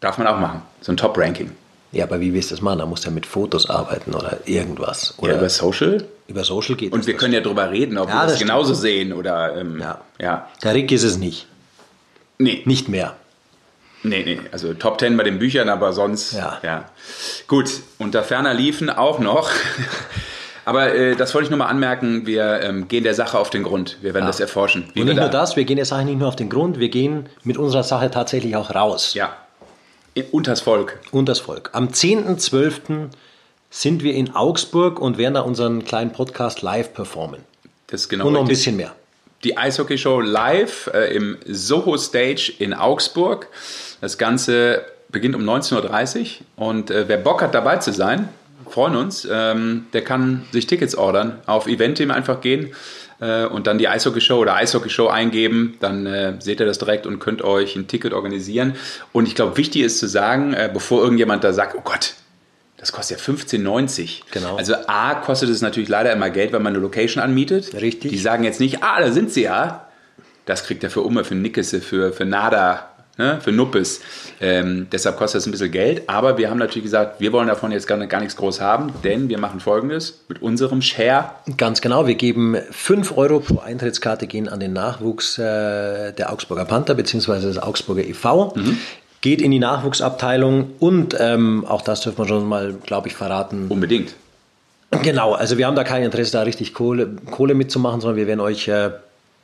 Darf 0.00 0.18
man 0.18 0.26
auch 0.26 0.38
machen. 0.38 0.62
So 0.80 0.92
ein 0.92 0.96
Top-Ranking. 0.96 1.52
Ja, 1.90 2.04
aber 2.04 2.20
wie 2.20 2.32
willst 2.34 2.50
du 2.50 2.54
das 2.54 2.62
machen? 2.62 2.78
Da 2.80 2.86
musst 2.86 3.04
du 3.04 3.08
ja 3.08 3.14
mit 3.14 3.24
Fotos 3.26 3.68
arbeiten 3.70 4.14
oder 4.14 4.38
irgendwas. 4.44 5.14
Ja, 5.16 5.24
Oder 5.24 5.38
über 5.38 5.48
Social. 5.48 6.04
über 6.28 6.44
Social 6.44 6.76
geht 6.76 6.92
Und 6.92 7.00
das 7.00 7.06
wir 7.06 7.14
nicht. 7.14 7.20
können 7.20 7.32
ja 7.34 7.40
drüber 7.40 7.70
reden, 7.70 7.96
ob 7.98 8.08
Ja, 8.08 8.14
wir 8.16 8.22
das, 8.24 8.32
das 8.32 8.40
genauso 8.40 8.74
sehen 8.74 9.12
oder. 9.12 9.56
Ähm, 9.56 9.80
Ja. 9.80 10.00
ja. 10.20 10.48
Der 10.62 10.74
Rick 10.74 10.92
ist 10.92 11.02
es 11.04 11.16
nicht. 11.16 11.46
Nee, 12.38 12.62
Nicht 12.66 12.88
mehr. 12.88 13.16
nee, 14.02 14.22
nee. 14.24 14.38
Also 14.52 14.74
Top 14.74 15.00
10 15.00 15.16
bei 15.16 15.24
den 15.24 15.38
Büchern, 15.38 15.68
aber 15.70 15.92
sonst. 15.92 16.34
Ja. 16.34 16.84
Gut, 17.48 17.70
unter 17.98 18.22
ferner 18.22 18.52
liefen 18.54 18.90
auch 18.90 19.18
noch. 19.18 19.50
aber 20.64 20.94
äh, 20.94 21.16
das 21.16 21.34
wollte 21.34 21.46
ich 21.46 21.50
nur 21.50 21.58
mal 21.58 21.66
anmerken. 21.66 22.26
Wir 22.26 22.60
ähm, 22.62 22.86
gehen 22.86 23.02
der 23.02 23.14
Sache 23.14 23.38
auf 23.38 23.48
den 23.50 23.62
Grund. 23.64 23.96
Wir 24.02 24.12
werden 24.14 24.26
das 24.26 24.38
erforschen. 24.40 24.90
Wie 24.94 25.00
Und 25.00 25.06
nicht 25.06 25.16
nur 25.16 25.24
da- 25.24 25.30
das, 25.40 25.56
wir 25.56 25.64
gehen 25.64 25.76
der 25.76 25.86
Sache 25.86 26.04
nicht 26.04 26.18
nur 26.18 26.28
auf 26.28 26.36
den 26.36 26.50
Grund, 26.50 26.78
wir 26.78 26.90
gehen 26.90 27.28
mit 27.44 27.56
unserer 27.56 27.82
Sache 27.82 28.10
tatsächlich 28.10 28.54
auch 28.56 28.74
raus. 28.74 29.14
Ja. 29.14 29.34
Unters 30.24 30.60
Volk. 30.60 30.98
Und 31.10 31.28
das 31.28 31.40
Volk. 31.40 31.70
Am 31.72 31.88
10.12. 31.88 33.08
sind 33.70 34.02
wir 34.02 34.14
in 34.14 34.34
Augsburg 34.34 35.00
und 35.00 35.18
werden 35.18 35.34
da 35.34 35.40
unseren 35.40 35.84
kleinen 35.84 36.12
Podcast 36.12 36.62
live 36.62 36.94
performen. 36.94 37.40
Das 37.88 38.02
ist 38.02 38.08
genau 38.08 38.26
Und 38.26 38.34
noch 38.34 38.40
ein 38.42 38.48
bisschen 38.48 38.76
mehr. 38.76 38.94
die 39.44 39.56
Eishockey-Show 39.56 40.20
live 40.20 40.90
äh, 40.92 41.14
im 41.14 41.36
Soho 41.46 41.96
Stage 41.96 42.52
in 42.58 42.74
Augsburg. 42.74 43.48
Das 44.00 44.18
Ganze 44.18 44.84
beginnt 45.10 45.34
um 45.34 45.42
19.30 45.42 46.20
Uhr 46.56 46.68
und 46.68 46.90
äh, 46.90 47.08
wer 47.08 47.16
Bock 47.18 47.40
hat 47.42 47.54
dabei 47.54 47.76
zu 47.78 47.92
sein, 47.92 48.28
freuen 48.68 48.94
uns, 48.96 49.26
ähm, 49.30 49.86
der 49.94 50.02
kann 50.04 50.44
sich 50.52 50.66
Tickets 50.66 50.94
ordern. 50.94 51.40
Auf 51.46 51.66
Eventim 51.66 52.10
einfach 52.10 52.40
gehen 52.42 52.74
äh, 53.20 53.44
und 53.46 53.66
dann 53.66 53.78
die 53.78 53.88
Eishockey-Show 53.88 54.38
oder 54.38 54.54
Eishockey-Show 54.54 55.08
eingeben. 55.08 55.76
Dann 55.80 56.06
äh, 56.06 56.34
seht 56.40 56.60
ihr 56.60 56.66
das 56.66 56.78
direkt 56.78 57.06
und 57.06 57.18
könnt 57.18 57.42
euch 57.42 57.76
ein 57.76 57.88
Ticket 57.88 58.12
organisieren. 58.12 58.74
Und 59.12 59.26
ich 59.26 59.34
glaube, 59.34 59.56
wichtig 59.56 59.82
ist 59.82 59.98
zu 59.98 60.08
sagen, 60.08 60.54
äh, 60.54 60.70
bevor 60.72 61.02
irgendjemand 61.02 61.44
da 61.44 61.52
sagt, 61.52 61.74
oh 61.76 61.82
Gott, 61.82 62.14
das 62.76 62.92
kostet 62.92 63.18
ja 63.18 63.34
15,90. 63.34 64.22
Genau. 64.30 64.56
Also 64.56 64.74
A, 64.86 65.16
kostet 65.16 65.50
es 65.50 65.60
natürlich 65.62 65.88
leider 65.88 66.12
immer 66.12 66.30
Geld, 66.30 66.52
wenn 66.52 66.62
man 66.62 66.74
eine 66.74 66.82
Location 66.82 67.22
anmietet. 67.22 67.74
Richtig. 67.74 68.10
Die 68.12 68.18
sagen 68.18 68.44
jetzt 68.44 68.60
nicht, 68.60 68.82
ah, 68.82 69.00
da 69.00 69.10
sind 69.10 69.32
sie 69.32 69.42
ja. 69.42 69.88
Das 70.46 70.64
kriegt 70.64 70.84
er 70.84 70.90
für 70.90 71.02
Umme, 71.02 71.24
für 71.24 71.34
Nickese, 71.34 71.80
für, 71.80 72.12
für 72.12 72.24
Nada, 72.24 72.88
ne, 73.18 73.38
für 73.42 73.52
Nuppes. 73.52 74.00
Ähm, 74.40 74.86
deshalb 74.90 75.16
kostet 75.16 75.40
das 75.40 75.46
ein 75.46 75.50
bisschen 75.50 75.70
Geld. 75.70 76.08
Aber 76.08 76.38
wir 76.38 76.48
haben 76.48 76.58
natürlich 76.58 76.84
gesagt, 76.84 77.20
wir 77.20 77.32
wollen 77.32 77.48
davon 77.48 77.72
jetzt 77.72 77.86
gar, 77.86 77.98
gar 78.06 78.20
nichts 78.20 78.36
groß 78.36 78.60
haben, 78.60 78.92
denn 79.04 79.28
wir 79.28 79.38
machen 79.38 79.60
folgendes 79.60 80.24
mit 80.28 80.40
unserem 80.40 80.80
Share. 80.80 81.32
Ganz 81.56 81.80
genau, 81.80 82.06
wir 82.06 82.14
geben 82.14 82.56
5 82.70 83.16
Euro 83.18 83.40
pro 83.40 83.58
Eintrittskarte, 83.58 84.26
gehen 84.26 84.48
an 84.48 84.60
den 84.60 84.72
Nachwuchs 84.72 85.38
äh, 85.38 86.12
der 86.12 86.32
Augsburger 86.32 86.64
Panther 86.64 86.94
bzw. 86.94 87.40
des 87.40 87.58
Augsburger 87.58 88.04
e.V., 88.04 88.54
geht 89.20 89.42
in 89.42 89.50
die 89.50 89.58
Nachwuchsabteilung 89.58 90.70
und 90.78 91.16
ähm, 91.18 91.64
auch 91.66 91.82
das 91.82 92.02
dürfen 92.02 92.18
wir 92.18 92.28
schon 92.28 92.46
mal, 92.46 92.72
glaube 92.74 93.08
ich, 93.08 93.14
verraten. 93.14 93.66
Unbedingt. 93.68 94.14
Genau, 95.02 95.34
also 95.34 95.58
wir 95.58 95.66
haben 95.66 95.74
da 95.74 95.84
kein 95.84 96.02
Interesse, 96.02 96.32
da 96.32 96.42
richtig 96.42 96.72
Kohle, 96.72 97.16
Kohle 97.30 97.54
mitzumachen, 97.54 98.00
sondern 98.00 98.16
wir 98.16 98.26
werden 98.28 98.40
euch 98.40 98.68
äh, 98.68 98.90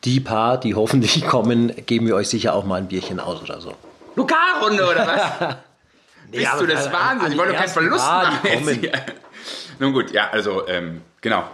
die 0.05 0.21
paar, 0.21 0.59
die 0.59 0.75
hoffentlich 0.75 1.27
kommen, 1.27 1.73
geben 1.87 2.07
wir 2.07 2.17
euch 2.17 2.29
sicher 2.29 2.55
auch 2.55 2.65
mal 2.65 2.77
ein 2.77 2.89
Bierchen 2.89 3.21
aus 3.21 3.43
oder 3.43 3.61
so. 3.61 3.75
Lokalrunde 4.17 4.85
oder 4.85 5.07
was? 5.07 5.57
Bist 6.31 6.53
aber 6.53 6.67
du 6.67 6.73
das 6.73 6.93
Wahnsinn? 6.93 7.33
Ich 7.33 7.39
wollte 7.39 7.53
die 7.53 7.57
doch 7.57 7.65
keinen 7.65 7.73
Verlust 7.73 8.05
paar, 8.05 8.31
die 8.43 8.49
machen. 8.49 8.69
jetzt 8.69 8.83
kommen. 8.93 9.19
Nun 9.79 9.93
gut, 9.93 10.13
ja, 10.13 10.31
also 10.31 10.67
ähm, 10.69 11.03
genau. 11.21 11.45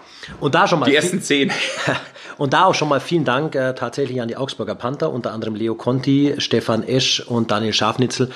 Und 0.41 0.55
da 0.55 0.67
schon 0.67 0.81
mal 0.81 0.87
Die 0.87 0.97
ersten 0.97 1.23
zehn. 1.23 1.52
Und 2.38 2.55
da 2.55 2.64
auch 2.64 2.75
schon 2.75 2.88
mal 2.88 3.00
vielen 3.00 3.26
Dank 3.26 3.55
äh, 3.55 3.75
tatsächlich 3.75 4.23
an 4.23 4.29
die 4.29 4.37
Augsburger 4.37 4.75
Panther, 4.75 5.12
unter 5.12 5.32
anderem 5.32 5.55
Leo 5.55 5.75
Conti, 5.75 6.37
Stefan 6.38 6.82
Esch 6.82 7.20
und 7.20 7.50
Daniel 7.50 7.75
Schafnitzel, 7.75 8.31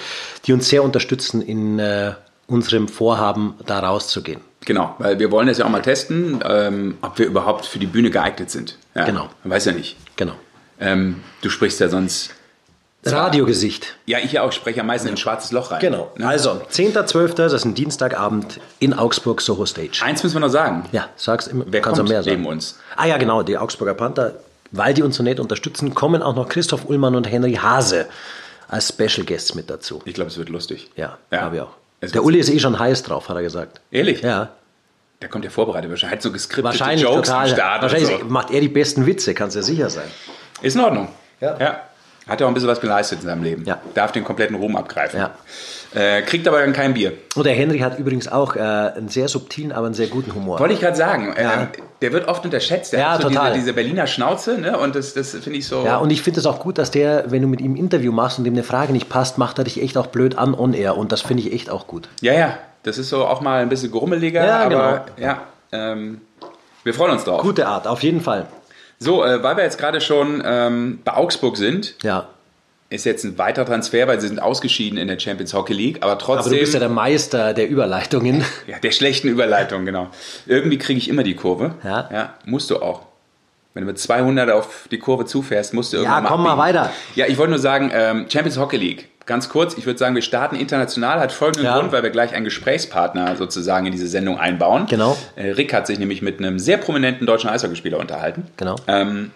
die 0.44 0.52
uns 0.52 0.68
sehr 0.68 0.84
unterstützen 0.84 1.40
in 1.40 1.78
äh, 1.78 2.12
unserem 2.46 2.88
Vorhaben, 2.88 3.54
da 3.64 3.78
rauszugehen. 3.78 4.42
Genau, 4.64 4.94
weil 4.98 5.18
wir 5.18 5.30
wollen 5.30 5.46
das 5.46 5.58
ja 5.58 5.64
auch 5.66 5.70
mal 5.70 5.82
testen, 5.82 6.40
ähm, 6.48 6.98
ob 7.02 7.18
wir 7.18 7.26
überhaupt 7.26 7.66
für 7.66 7.78
die 7.78 7.86
Bühne 7.86 8.10
geeignet 8.10 8.50
sind. 8.50 8.78
Ja, 8.94 9.04
Genau. 9.04 9.28
Man 9.42 9.52
weiß 9.52 9.66
ja 9.66 9.72
nicht. 9.72 9.96
Genau. 10.16 10.34
Ähm, 10.80 11.22
du 11.42 11.50
sprichst 11.50 11.80
ja 11.80 11.88
sonst. 11.88 12.34
Radiogesicht. 13.06 13.96
Ja, 14.06 14.18
ich 14.18 14.32
ja 14.32 14.42
auch 14.42 14.52
spreche 14.52 14.80
am 14.80 14.86
meisten 14.86 15.08
in 15.08 15.14
ein 15.14 15.18
schwarzes 15.18 15.52
Loch 15.52 15.70
rein. 15.70 15.80
Genau. 15.80 16.10
Ne? 16.16 16.26
Also, 16.26 16.62
10.12., 16.72 17.34
das 17.34 17.52
ist 17.52 17.66
ein 17.66 17.74
Dienstagabend 17.74 18.60
in 18.78 18.94
Augsburg, 18.94 19.42
Soho 19.42 19.66
Stage. 19.66 20.00
Eins 20.02 20.22
müssen 20.22 20.36
wir 20.36 20.40
noch 20.40 20.48
sagen. 20.48 20.88
Ja, 20.92 21.08
sag's 21.16 21.46
immer. 21.46 21.64
Wer 21.68 21.82
kannst 21.82 21.98
kommt 21.98 22.08
mehr 22.08 22.22
sagen. 22.22 22.36
neben 22.36 22.46
uns? 22.46 22.78
Ah 22.96 23.06
ja, 23.06 23.18
genau, 23.18 23.42
die 23.42 23.58
Augsburger 23.58 23.92
Panther, 23.92 24.36
weil 24.70 24.94
die 24.94 25.02
uns 25.02 25.16
so 25.16 25.22
nett 25.22 25.38
unterstützen, 25.38 25.94
kommen 25.94 26.22
auch 26.22 26.34
noch 26.34 26.48
Christoph 26.48 26.88
Ullmann 26.88 27.14
und 27.14 27.30
Henry 27.30 27.54
Hase 27.54 28.06
als 28.68 28.88
Special 28.88 29.26
Guests 29.26 29.54
mit 29.54 29.68
dazu. 29.68 30.00
Ich 30.06 30.14
glaube, 30.14 30.30
es 30.30 30.38
wird 30.38 30.48
lustig. 30.48 30.90
Ja, 30.96 31.18
ja. 31.30 31.40
glaube 31.40 31.56
ich 31.56 31.62
auch. 31.62 31.76
Es 32.04 32.12
Der 32.12 32.24
Uli 32.24 32.38
ist 32.38 32.50
eh 32.50 32.58
schon 32.58 32.78
heiß 32.78 33.02
drauf, 33.02 33.28
hat 33.28 33.36
er 33.36 33.42
gesagt. 33.42 33.80
Ehrlich? 33.90 34.22
Ja, 34.22 34.50
Der 35.22 35.28
kommt 35.28 35.44
ja 35.44 35.50
vorbereitet. 35.50 35.90
Wahrscheinlich 35.90 36.16
hat 36.16 36.22
so 36.22 36.32
geskriptete 36.32 36.64
wahrscheinlich 36.80 37.02
Jokes 37.02 37.28
total. 37.28 37.48
am 37.48 37.54
Start. 37.54 37.82
wahrscheinlich 37.82 38.08
so. 38.08 38.24
macht 38.26 38.50
er 38.50 38.60
die 38.60 38.68
besten 38.68 39.06
Witze, 39.06 39.34
kannst 39.34 39.56
du 39.56 39.60
ja 39.60 39.62
sicher 39.64 39.90
sein. 39.90 40.08
Ist 40.62 40.74
in 40.76 40.82
Ordnung. 40.82 41.08
Ja. 41.40 41.56
ja. 41.58 41.80
Hat 42.28 42.40
ja 42.40 42.46
auch 42.46 42.50
ein 42.50 42.54
bisschen 42.54 42.68
was 42.70 42.80
geleistet 42.80 43.20
in 43.20 43.26
seinem 43.26 43.42
Leben. 43.42 43.64
Ja. 43.66 43.80
Darf 43.94 44.12
den 44.12 44.24
kompletten 44.24 44.56
Ruhm 44.56 44.76
abgreifen. 44.76 45.20
Ja. 45.20 45.34
Äh, 45.94 46.22
kriegt 46.22 46.48
aber 46.48 46.60
dann 46.60 46.72
kein 46.72 46.94
Bier. 46.94 47.12
Und 47.36 47.46
der 47.46 47.54
Henry 47.54 47.78
hat 47.78 47.98
übrigens 47.98 48.26
auch 48.26 48.56
äh, 48.56 48.58
einen 48.60 49.08
sehr 49.08 49.28
subtilen, 49.28 49.70
aber 49.70 49.86
einen 49.86 49.94
sehr 49.94 50.08
guten 50.08 50.34
Humor. 50.34 50.58
Wollte 50.58 50.74
ich 50.74 50.80
gerade 50.80 50.96
sagen. 50.96 51.34
Ja. 51.40 51.54
Ähm, 51.62 51.68
der 52.02 52.12
wird 52.12 52.26
oft 52.26 52.44
unterschätzt. 52.44 52.92
Der 52.92 53.00
Ja, 53.00 53.10
hat 53.12 53.22
so 53.22 53.28
total. 53.28 53.52
Diese, 53.52 53.60
diese 53.60 53.72
Berliner 53.74 54.06
Schnauze. 54.06 54.58
Ne? 54.58 54.76
Und 54.76 54.96
das, 54.96 55.14
das 55.14 55.30
finde 55.30 55.58
ich 55.58 55.66
so. 55.66 55.84
Ja, 55.84 55.98
und 55.98 56.10
ich 56.10 56.22
finde 56.22 56.40
es 56.40 56.46
auch 56.46 56.58
gut, 56.58 56.78
dass 56.78 56.90
der, 56.90 57.30
wenn 57.30 57.42
du 57.42 57.48
mit 57.48 57.60
ihm 57.60 57.74
ein 57.74 57.76
Interview 57.76 58.10
machst 58.12 58.38
und 58.38 58.44
dem 58.44 58.54
eine 58.54 58.64
Frage 58.64 58.92
nicht 58.92 59.08
passt, 59.08 59.38
macht 59.38 59.58
er 59.58 59.64
dich 59.64 59.80
echt 59.80 59.96
auch 59.96 60.08
blöd 60.08 60.36
an 60.36 60.54
on 60.54 60.74
air. 60.74 60.96
Und 60.96 61.12
das 61.12 61.20
finde 61.22 61.42
ich 61.44 61.52
echt 61.52 61.70
auch 61.70 61.86
gut. 61.86 62.08
Ja, 62.20 62.32
ja, 62.32 62.58
das 62.82 62.98
ist 62.98 63.08
so 63.10 63.24
auch 63.24 63.40
mal 63.40 63.62
ein 63.62 63.68
bisschen 63.68 63.92
grummeliger, 63.92 64.44
Ja, 64.44 64.58
aber 64.64 65.04
genau. 65.16 65.28
ja, 65.28 65.42
ähm, 65.72 66.20
wir 66.82 66.92
freuen 66.92 67.12
uns 67.12 67.24
drauf. 67.24 67.40
Gute 67.42 67.66
Art, 67.68 67.86
auf 67.86 68.02
jeden 68.02 68.20
Fall. 68.20 68.46
So, 68.98 69.24
äh, 69.24 69.42
weil 69.42 69.56
wir 69.56 69.64
jetzt 69.64 69.78
gerade 69.78 70.00
schon 70.00 70.42
ähm, 70.44 70.98
bei 71.04 71.14
Augsburg 71.14 71.56
sind, 71.56 71.94
Ja. 72.02 72.28
Ist 72.94 73.04
jetzt 73.04 73.24
ein 73.24 73.36
weiterer 73.38 73.66
Transfer, 73.66 74.06
weil 74.06 74.20
sie 74.20 74.28
sind 74.28 74.40
ausgeschieden 74.40 74.98
in 74.98 75.08
der 75.08 75.18
Champions 75.18 75.52
Hockey 75.54 75.72
League, 75.74 75.98
aber 76.02 76.12
Aber 76.12 76.18
trotzdem 76.20 76.52
du 76.54 76.58
bist 76.60 76.74
ja 76.74 76.80
der 76.80 76.88
Meister 76.88 77.52
der 77.54 77.68
ja, 78.66 78.78
der 78.78 78.90
schlechten 78.92 79.28
Überleitung, 79.28 79.84
genau. 79.84 80.08
Irgendwie 80.46 80.78
kriege 80.78 80.98
ich 80.98 81.08
immer 81.08 81.22
die 81.22 81.34
Kurve. 81.34 81.74
Ja. 81.84 82.08
ja, 82.12 82.34
musst 82.46 82.70
du 82.70 82.76
auch. 82.80 83.02
Wenn 83.74 83.82
du 83.82 83.88
mit 83.88 83.98
200 83.98 84.50
auf 84.50 84.86
die 84.90 84.98
Kurve 84.98 85.24
zufährst, 85.26 85.74
musst 85.74 85.92
du 85.92 85.96
irgendwann 85.96 86.22
Ja, 86.24 86.30
komm 86.30 86.44
mal 86.44 86.52
abbiegen. 86.52 86.78
weiter. 86.78 86.92
Ja, 87.16 87.26
ich 87.26 87.36
wollte 87.38 87.50
nur 87.50 87.58
sagen, 87.58 87.90
ähm, 87.92 88.26
Champions 88.28 88.56
Hockey 88.58 88.76
League. 88.76 89.08
Ganz 89.26 89.48
kurz, 89.48 89.76
ich 89.76 89.86
würde 89.86 89.98
sagen, 89.98 90.14
wir 90.14 90.22
starten 90.22 90.54
international, 90.54 91.18
hat 91.18 91.32
folgenden 91.32 91.64
Ja. 91.64 91.78
Grund, 91.78 91.90
weil 91.90 92.02
wir 92.02 92.10
gleich 92.10 92.34
einen 92.34 92.44
Gesprächspartner 92.44 93.34
sozusagen 93.36 93.86
in 93.86 93.92
diese 93.92 94.06
Sendung 94.06 94.38
einbauen. 94.38 94.86
Genau. 94.88 95.16
Äh, 95.34 95.50
Rick 95.52 95.72
hat 95.72 95.86
sich 95.86 95.98
nämlich 95.98 96.22
mit 96.22 96.38
einem 96.38 96.58
sehr 96.58 96.76
prominenten 96.76 97.26
deutschen 97.26 97.48
Eishockeyspieler 97.50 97.98
unterhalten. 97.98 98.46
Genau. 98.58 98.76
Ähm, 98.86 99.30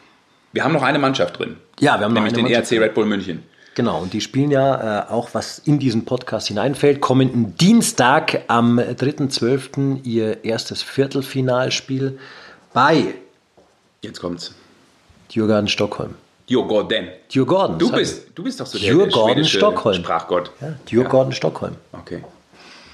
wir 0.53 0.65
haben 0.65 0.73
noch 0.73 0.83
eine 0.83 0.99
Mannschaft 0.99 1.39
drin, 1.39 1.57
Ja, 1.81 1.99
wir 1.99 2.05
haben 2.05 2.15
noch 2.15 2.23
nämlich 2.23 2.35
eine 2.35 2.49
den 2.49 2.53
Mannschaft. 2.53 2.73
ERC 2.73 2.83
Red 2.83 2.95
Bull 2.95 3.07
München. 3.07 3.43
Genau, 3.75 4.01
und 4.03 4.13
die 4.13 4.21
spielen 4.21 4.51
ja 4.51 5.05
äh, 5.05 5.11
auch, 5.11 5.31
was 5.35 5.61
in 5.61 5.79
diesen 5.79 6.05
Podcast 6.05 6.49
hineinfällt, 6.49 7.01
kommenden 7.01 7.57
Dienstag 7.57 8.43
am 8.49 8.81
3.12. 8.81 10.03
ihr 10.03 10.45
erstes 10.45 10.83
Viertelfinalspiel 10.83 12.19
bei 12.73 13.15
Jetzt 14.03 14.21
kommt's. 14.21 14.55
Djurgården 15.33 15.69
Stockholm. 15.69 16.15
Djurgården. 16.49 17.09
Djurgården. 17.33 17.79
Du 17.79 17.91
bist, 17.93 18.27
du 18.35 18.43
bist 18.45 18.61
doch 18.61 18.67
so 18.67 18.79
der, 18.79 18.95
der 18.95 19.11
schwedische 19.11 19.59
Stockholm. 19.59 19.95
Sprachgott. 19.97 20.51
Ja, 20.61 20.75
Djurgården 20.89 21.33
Stockholm. 21.33 21.75
Okay. 21.93 22.23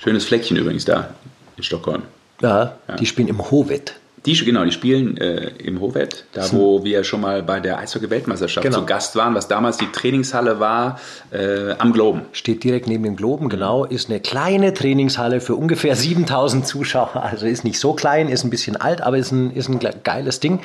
Schönes 0.03 0.25
Fleckchen 0.25 0.57
übrigens 0.57 0.85
da 0.85 1.15
in 1.57 1.63
Stockholm. 1.63 2.03
Ja, 2.41 2.77
die 2.99 3.07
spielen 3.07 3.29
im 3.29 3.51
Hovet. 3.51 3.95
Die, 4.27 4.33
genau, 4.43 4.65
die 4.65 4.73
spielen 4.73 5.19
äh, 5.19 5.51
im 5.63 5.81
Hovet, 5.83 6.25
da 6.33 6.51
wo 6.53 6.83
wir 6.83 7.05
schon 7.05 7.21
mal 7.21 7.43
bei 7.43 7.61
der 7.61 7.79
Eishockey-Weltmeisterschaft 7.79 8.65
Genau. 8.65 8.79
zu 8.81 8.87
Gast 8.87 9.17
waren, 9.17 9.35
was 9.35 9.49
damals 9.49 9.77
die 9.77 9.87
Trainingshalle 9.93 10.61
war, 10.61 10.99
äh, 11.31 11.73
am 11.79 11.93
Globen. 11.93 12.23
Steht 12.33 12.65
direkt 12.65 12.87
neben 12.87 13.05
dem 13.05 13.17
Globen, 13.17 13.51
genau, 13.51 13.85
ist 13.85 14.09
eine 14.09 14.21
kleine 14.21 14.73
Trainingshalle 14.73 15.41
für 15.43 15.55
ungefähr 15.57 15.95
7000 15.97 16.67
Zuschauer. 16.67 17.17
Also 17.23 17.45
ist 17.47 17.65
nicht 17.65 17.79
so 17.79 17.93
klein, 17.93 18.29
ist 18.31 18.45
ein 18.45 18.51
bisschen 18.51 18.77
alt, 18.77 19.03
aber 19.03 19.19
ist 19.19 19.31
ein, 19.33 19.51
ist 19.51 19.69
ein 19.69 19.79
ge- 19.79 19.93
geiles 20.03 20.41
Ding. 20.41 20.61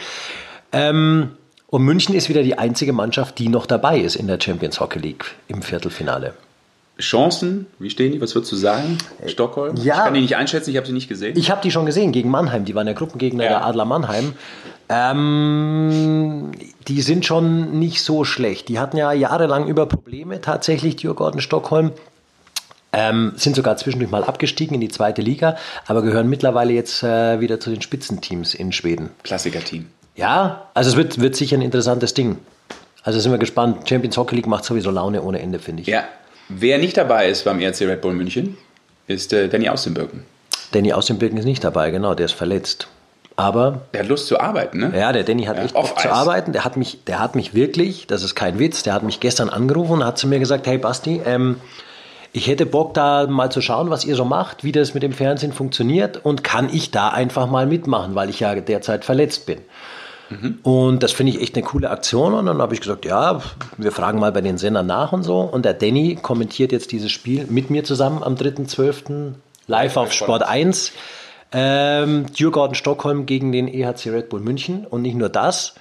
Ähm, 0.72 1.32
und 1.68 1.84
München 1.84 2.16
ist 2.16 2.30
wieder 2.30 2.44
die 2.44 2.58
einzige 2.58 2.94
Mannschaft, 2.94 3.38
die 3.40 3.50
noch 3.50 3.66
dabei 3.66 4.00
ist 4.00 4.16
in 4.16 4.28
der 4.28 4.40
Champions 4.42 4.80
Hockey 4.80 5.00
League 5.00 5.26
im 5.50 5.62
Viertelfinale. 5.62 6.34
Chancen, 7.00 7.66
wie 7.80 7.90
stehen 7.90 8.12
die? 8.12 8.22
Was 8.22 8.36
würdest 8.36 8.52
du 8.52 8.56
sagen? 8.56 8.98
Stockholm? 9.28 9.76
ja. 9.78 9.96
Ich 9.96 10.04
kann 10.04 10.14
die 10.14 10.22
nicht 10.22 10.36
einschätzen, 10.36 10.70
ich 10.72 10.78
habe 10.78 10.86
sie 10.88 10.94
nicht 10.94 11.08
gesehen. 11.10 11.38
Ich 11.38 11.50
habe 11.52 11.62
die 11.62 11.72
schon 11.72 11.86
gesehen 11.86 12.12
gegen 12.12 12.30
Mannheim. 12.30 12.66
Die 12.66 12.76
waren 12.76 12.86
der 12.86 12.96
Gruppengegner 12.96 13.44
Ja. 13.44 13.50
der 13.50 13.66
Adler 13.66 13.86
Mannheim. 13.86 14.34
Ähm, 14.90 16.52
die 16.88 17.02
sind 17.02 17.26
schon 17.26 17.78
nicht 17.80 18.02
so 18.04 18.24
schlecht. 18.24 18.70
Die 18.70 18.80
hatten 18.80 18.98
ja 18.98 19.12
jahrelang 19.14 19.68
über 19.68 19.86
Probleme 19.86 20.42
tatsächlich, 20.42 20.96
Djurgården 20.98 21.42
Stockholm. 21.42 21.92
Ähm, 22.92 23.34
sind 23.36 23.56
sogar 23.56 23.78
zwischendurch 23.78 24.10
mal 24.12 24.24
abgestiegen 24.24 24.74
in 24.74 24.82
die 24.82 24.88
zweite 24.90 25.22
Liga, 25.22 25.58
aber 25.86 26.02
gehören 26.02 26.28
mittlerweile 26.28 26.74
jetzt 26.74 27.04
äh, 27.04 27.40
wieder 27.40 27.60
zu 27.60 27.70
den 27.70 27.82
Spitzenteams 27.84 28.56
in 28.56 28.72
Schweden. 28.72 29.12
Klassiker-Team. 29.24 29.86
Ja, 30.16 30.64
also 30.74 30.90
es 30.90 30.96
wird, 30.96 31.20
wird 31.22 31.36
sicher 31.36 31.56
ein 31.56 31.62
interessantes 31.62 32.16
Ding. 32.16 32.40
Also 33.04 33.20
sind 33.20 33.32
wir 33.32 33.38
gespannt. 33.38 33.88
Champions 33.88 34.18
Hockey 34.18 34.36
League 34.36 34.48
macht 34.48 34.66
sowieso 34.66 34.90
Laune 34.90 35.22
ohne 35.22 35.40
Ende, 35.40 35.60
finde 35.60 35.84
ich. 35.84 35.88
Ja. 35.88 36.04
Wer 36.50 36.80
nicht 36.80 36.98
dabei 36.98 37.30
ist 37.30 37.46
beim 37.46 37.60
ERC 37.60 37.82
Red 37.82 38.02
Bull 38.02 38.14
München, 38.14 38.58
ist 39.08 39.34
äh, 39.34 39.48
Danny 39.48 39.70
Austenbirken. 39.70 40.24
Danny 40.72 40.94
aus 40.94 41.08
dem 41.08 41.18
Birken 41.18 41.38
ist 41.38 41.46
nicht 41.46 41.64
dabei, 41.64 41.90
genau, 41.92 42.14
der 42.14 42.26
ist 42.26 42.34
verletzt. 42.34 42.88
Aber 43.36 43.82
Der 43.94 44.02
hat 44.02 44.10
Lust 44.10 44.28
zu 44.28 44.40
arbeiten, 44.40 44.80
ne? 44.80 44.92
Ja, 44.96 45.14
der 45.14 45.24
Danny 45.24 45.46
hat 45.46 45.58
Ja, 45.58 45.64
echt 45.64 45.74
Bock 45.74 46.00
zu 46.00 46.12
arbeiten. 46.12 46.52
Der 46.52 46.66
hat, 46.66 46.76
mich, 46.76 47.06
der 47.06 47.20
hat 47.20 47.36
mich 47.36 47.54
wirklich, 47.54 48.06
das 48.06 48.22
ist 48.22 48.36
kein 48.36 48.60
Witz, 48.60 48.84
der 48.84 48.94
hat 48.94 49.04
mich 49.04 49.20
gestern 49.20 49.50
angerufen 49.50 49.94
und 49.94 50.06
hat 50.06 50.18
zu 50.18 50.28
mir 50.28 50.40
gesagt, 50.40 50.68
hey 50.68 50.78
Basti, 50.78 51.22
ähm, 51.26 51.56
ich 52.34 52.48
hätte 52.48 52.66
Bock 52.66 52.94
da 52.94 53.28
mal 53.28 53.50
zu 53.52 53.62
schauen, 53.62 53.90
was 53.90 54.04
ihr 54.04 54.16
so 54.16 54.26
macht, 54.26 54.64
wie 54.64 54.72
das 54.72 54.94
mit 54.94 55.04
dem 55.04 55.14
Fernsehen 55.14 55.54
funktioniert 55.54 56.24
und 56.24 56.44
kann 56.44 56.70
ich 56.72 56.92
da 56.92 57.10
einfach 57.10 57.48
mal 57.48 57.66
mitmachen, 57.66 58.14
weil 58.14 58.30
ich 58.30 58.42
ja 58.42 58.54
derzeit 58.56 59.06
verletzt 59.06 59.46
bin. 59.46 59.60
Und 60.64 61.02
das 61.02 61.12
finde 61.12 61.32
ich 61.34 61.42
echt 61.42 61.56
eine 61.56 61.66
coole 61.66 61.90
Aktion. 61.90 62.34
Und 62.34 62.46
dann 62.46 62.62
habe 62.62 62.74
ich 62.74 62.82
gesagt, 62.82 63.06
ja, 63.06 63.42
wir 63.78 63.92
fragen 63.92 64.20
mal 64.20 64.32
bei 64.32 64.42
den 64.42 64.58
Sendern 64.58 64.86
nach 64.86 65.12
und 65.12 65.24
so. 65.24 65.40
Und 65.40 65.66
der 65.66 65.74
Danny 65.74 66.18
kommentiert 66.22 66.72
jetzt 66.72 66.92
dieses 66.92 67.12
Spiel 67.12 67.46
mit 67.50 67.70
mir 67.70 67.84
zusammen 67.84 68.24
am 68.24 68.36
3.12. 68.36 69.34
live 69.68 69.98
auf 69.98 70.14
Sport 70.14 70.44
1. 70.44 70.92
Ähm, 71.52 72.28
Djurgården 72.32 72.76
Stockholm 72.76 73.26
gegen 73.26 73.52
den 73.52 73.68
EHC 73.68 74.12
Red 74.12 74.30
Bull 74.30 74.40
München. 74.40 74.86
Und 74.86 75.02
nicht 75.02 75.16
nur 75.16 75.30
das, 75.30 75.74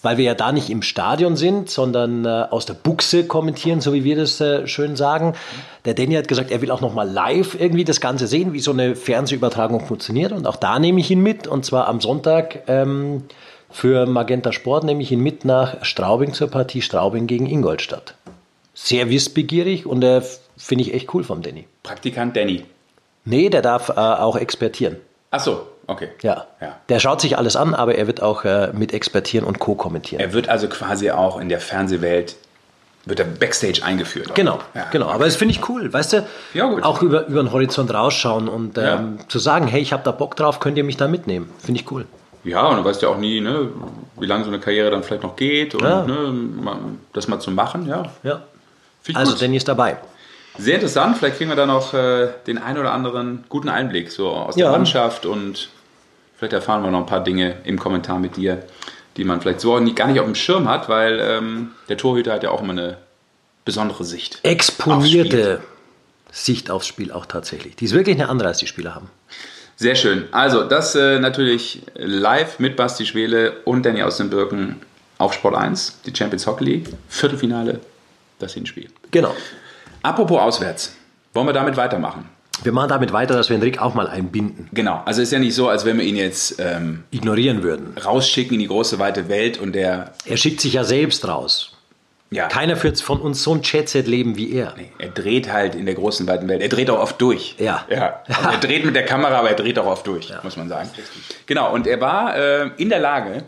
weil 0.00 0.16
wir 0.16 0.24
ja 0.24 0.34
da 0.34 0.52
nicht 0.52 0.70
im 0.70 0.82
Stadion 0.82 1.34
sind, 1.34 1.68
sondern 1.68 2.24
äh, 2.24 2.46
aus 2.50 2.66
der 2.66 2.74
Buchse 2.74 3.26
kommentieren, 3.26 3.80
so 3.80 3.92
wie 3.92 4.04
wir 4.04 4.14
das 4.14 4.40
äh, 4.40 4.68
schön 4.68 4.94
sagen. 4.94 5.34
Der 5.86 5.94
Danny 5.94 6.14
hat 6.14 6.28
gesagt, 6.28 6.52
er 6.52 6.62
will 6.62 6.70
auch 6.70 6.80
noch 6.80 6.94
mal 6.94 7.08
live 7.08 7.60
irgendwie 7.60 7.84
das 7.84 8.00
Ganze 8.00 8.28
sehen, 8.28 8.52
wie 8.52 8.60
so 8.60 8.70
eine 8.70 8.94
Fernsehübertragung 8.94 9.84
funktioniert. 9.84 10.30
Und 10.30 10.46
auch 10.46 10.54
da 10.56 10.78
nehme 10.78 11.00
ich 11.00 11.10
ihn 11.10 11.20
mit. 11.20 11.48
Und 11.48 11.64
zwar 11.64 11.88
am 11.88 12.00
Sonntag 12.00 12.62
ähm, 12.68 13.24
für 13.70 14.06
Magenta 14.06 14.52
Sport 14.52 14.84
nehme 14.84 15.02
ich 15.02 15.12
ihn 15.12 15.20
mit 15.20 15.44
nach 15.44 15.84
Straubing 15.84 16.32
zur 16.32 16.48
Partie 16.50 16.82
Straubing 16.82 17.26
gegen 17.26 17.46
Ingolstadt. 17.46 18.14
Sehr 18.74 19.10
wissbegierig 19.10 19.86
und 19.86 20.02
äh, 20.04 20.22
finde 20.56 20.82
ich 20.84 20.94
echt 20.94 21.12
cool 21.14 21.24
vom 21.24 21.42
Danny. 21.42 21.66
Praktikant 21.82 22.36
Danny. 22.36 22.64
Nee, 23.24 23.50
der 23.50 23.62
darf 23.62 23.88
äh, 23.90 23.92
auch 23.94 24.36
expertieren. 24.36 24.96
Ach 25.30 25.40
so, 25.40 25.66
okay. 25.86 26.08
Ja. 26.22 26.46
Ja. 26.60 26.76
Der 26.88 26.98
schaut 27.00 27.20
sich 27.20 27.36
alles 27.36 27.56
an, 27.56 27.74
aber 27.74 27.96
er 27.96 28.06
wird 28.06 28.22
auch 28.22 28.44
äh, 28.44 28.70
mit 28.72 28.94
expertieren 28.94 29.44
und 29.46 29.58
co-kommentieren. 29.58 30.20
Er 30.24 30.32
wird 30.32 30.48
also 30.48 30.68
quasi 30.68 31.10
auch 31.10 31.38
in 31.38 31.48
der 31.50 31.60
Fernsehwelt, 31.60 32.36
wird 33.04 33.20
er 33.20 33.26
Backstage 33.26 33.82
eingeführt. 33.84 34.34
Genau, 34.34 34.60
Ja, 34.74 34.86
genau. 34.90 35.06
okay. 35.06 35.14
Aber 35.16 35.24
das 35.26 35.36
finde 35.36 35.52
ich 35.54 35.68
cool, 35.68 35.92
weißt 35.92 36.12
du? 36.14 36.26
Ja, 36.54 36.66
gut. 36.66 36.82
Auch 36.84 37.02
über, 37.02 37.26
über 37.26 37.42
den 37.42 37.52
Horizont 37.52 37.92
rausschauen 37.92 38.48
und 38.48 38.78
ähm, 38.78 38.84
Ja. 38.84 39.28
zu 39.28 39.38
sagen, 39.38 39.66
hey, 39.66 39.80
ich 39.82 39.92
habe 39.92 40.02
da 40.04 40.12
Bock 40.12 40.36
drauf, 40.36 40.60
könnt 40.60 40.78
ihr 40.78 40.84
mich 40.84 40.96
da 40.96 41.08
mitnehmen. 41.08 41.50
Finde 41.58 41.80
ich 41.80 41.90
cool. 41.90 42.06
Ja, 42.48 42.66
und 42.68 42.78
du 42.78 42.84
weißt 42.84 43.02
ja 43.02 43.08
auch 43.08 43.18
nie, 43.18 43.40
ne, 43.40 43.68
wie 44.18 44.26
lange 44.26 44.44
so 44.44 44.50
eine 44.50 44.58
Karriere 44.60 44.90
dann 44.90 45.02
vielleicht 45.02 45.22
noch 45.22 45.36
geht 45.36 45.74
und 45.74 45.82
Ja. 45.82 46.04
ne, 46.04 46.32
das 47.12 47.28
mal 47.28 47.40
zu 47.40 47.50
machen, 47.50 47.86
ja. 47.86 48.10
Ja. 48.22 48.42
Also, 49.14 49.32
gut. 49.32 49.42
Danny 49.42 49.56
ist 49.56 49.68
dabei. 49.68 49.96
Sehr 50.58 50.74
interessant, 50.74 51.16
vielleicht 51.18 51.36
kriegen 51.36 51.50
wir 51.50 51.56
da 51.56 51.66
noch 51.66 51.94
äh, 51.94 52.28
den 52.46 52.58
ein 52.58 52.76
oder 52.78 52.92
anderen 52.92 53.44
guten 53.48 53.68
Einblick 53.68 54.10
so 54.10 54.28
aus 54.30 54.56
der 54.56 54.66
Ja. 54.66 54.72
Mannschaft 54.72 55.24
und 55.24 55.68
vielleicht 56.36 56.52
erfahren 56.52 56.82
wir 56.82 56.90
noch 56.90 57.00
ein 57.00 57.06
paar 57.06 57.22
Dinge 57.22 57.56
im 57.64 57.78
Kommentar 57.78 58.18
mit 58.18 58.36
dir, 58.36 58.62
die 59.16 59.24
man 59.24 59.40
vielleicht 59.40 59.60
so 59.60 59.78
nie, 59.78 59.94
gar 59.94 60.08
nicht 60.08 60.18
auf 60.18 60.26
dem 60.26 60.34
Schirm 60.34 60.68
hat, 60.68 60.88
weil 60.88 61.20
ähm, 61.20 61.70
der 61.88 61.96
Torhüter 61.96 62.32
hat 62.32 62.42
ja 62.42 62.50
auch 62.50 62.60
immer 62.60 62.72
eine 62.72 62.96
besondere 63.64 64.04
Sicht. 64.04 64.40
Exponierte 64.42 65.60
Sicht 66.32 66.70
aufs 66.70 66.86
Spiel 66.86 67.12
auch 67.12 67.26
tatsächlich. 67.26 67.76
Die 67.76 67.84
ist 67.84 67.92
wirklich 67.94 68.16
eine 68.16 68.28
andere, 68.28 68.48
als 68.48 68.58
die 68.58 68.66
Spieler 68.66 68.94
haben. 68.94 69.10
Sehr 69.80 69.94
schön. 69.94 70.24
Also, 70.32 70.64
das 70.64 70.96
äh, 70.96 71.20
natürlich 71.20 71.82
live 71.94 72.58
mit 72.58 72.74
Basti 72.74 73.06
Schwele 73.06 73.52
und 73.64 73.86
Danny 73.86 74.02
aus 74.02 74.16
den 74.16 74.28
Birken 74.28 74.82
auf 75.18 75.32
Sport 75.32 75.54
1, 75.54 76.00
die 76.04 76.12
Champions 76.14 76.48
Hockey 76.48 76.64
League, 76.64 76.88
Viertelfinale, 77.08 77.78
das 78.40 78.54
Hinspiel. 78.54 78.88
Genau. 79.12 79.32
Apropos 80.02 80.40
auswärts, 80.40 80.96
wollen 81.32 81.46
wir 81.46 81.52
damit 81.52 81.76
weitermachen? 81.76 82.28
Wir 82.64 82.72
machen 82.72 82.88
damit 82.88 83.12
weiter, 83.12 83.34
dass 83.36 83.50
wir 83.50 83.56
den 83.56 83.62
Rick 83.62 83.80
auch 83.80 83.94
mal 83.94 84.08
einbinden, 84.08 84.68
Genau, 84.72 85.00
also 85.04 85.22
ist 85.22 85.30
ja 85.30 85.38
nicht 85.38 85.54
so, 85.54 85.68
als 85.68 85.84
wenn 85.84 85.96
wir 85.96 86.04
ihn 86.04 86.16
jetzt 86.16 86.56
ähm, 86.58 87.04
ignorieren 87.12 87.62
würden. 87.62 87.96
rausschicken 88.04 88.54
in 88.54 88.58
die 88.60 88.66
große 88.66 88.98
weite 88.98 89.28
Welt 89.28 89.58
und 89.60 89.74
der, 89.74 90.12
Er 90.24 90.36
schickt 90.36 90.60
sich 90.60 90.72
ja 90.72 90.82
selbst 90.82 91.26
raus. 91.28 91.77
Ja, 92.30 92.46
Keiner 92.48 92.76
führt 92.76 93.00
von 93.00 93.20
uns 93.20 93.42
so 93.42 93.54
ein 93.54 93.62
Chatset-Leben 93.62 94.36
wie 94.36 94.52
er. 94.52 94.74
er 94.98 95.08
dreht 95.08 95.50
halt 95.50 95.74
in 95.74 95.86
der 95.86 95.94
großen 95.94 96.26
weiten 96.26 96.46
Welt. 96.48 96.60
Er 96.60 96.68
dreht 96.68 96.90
auch 96.90 97.00
oft 97.00 97.20
durch. 97.20 97.54
Ja. 97.58 97.86
ja. 97.88 98.22
Also 98.28 98.48
er 98.50 98.58
dreht 98.58 98.84
mit 98.84 98.94
der 98.94 99.04
Kamera, 99.06 99.38
aber 99.38 99.48
er 99.50 99.56
dreht 99.56 99.78
auch 99.78 99.86
oft 99.86 100.06
durch, 100.06 100.30
muss 100.42 100.56
man 100.56 100.68
sagen. 100.68 100.90
Genau, 101.46 101.72
und 101.72 101.86
er 101.86 102.00
war 102.00 102.36
äh, 102.36 102.70
in 102.76 102.90
der 102.90 102.98
Lage, 102.98 103.44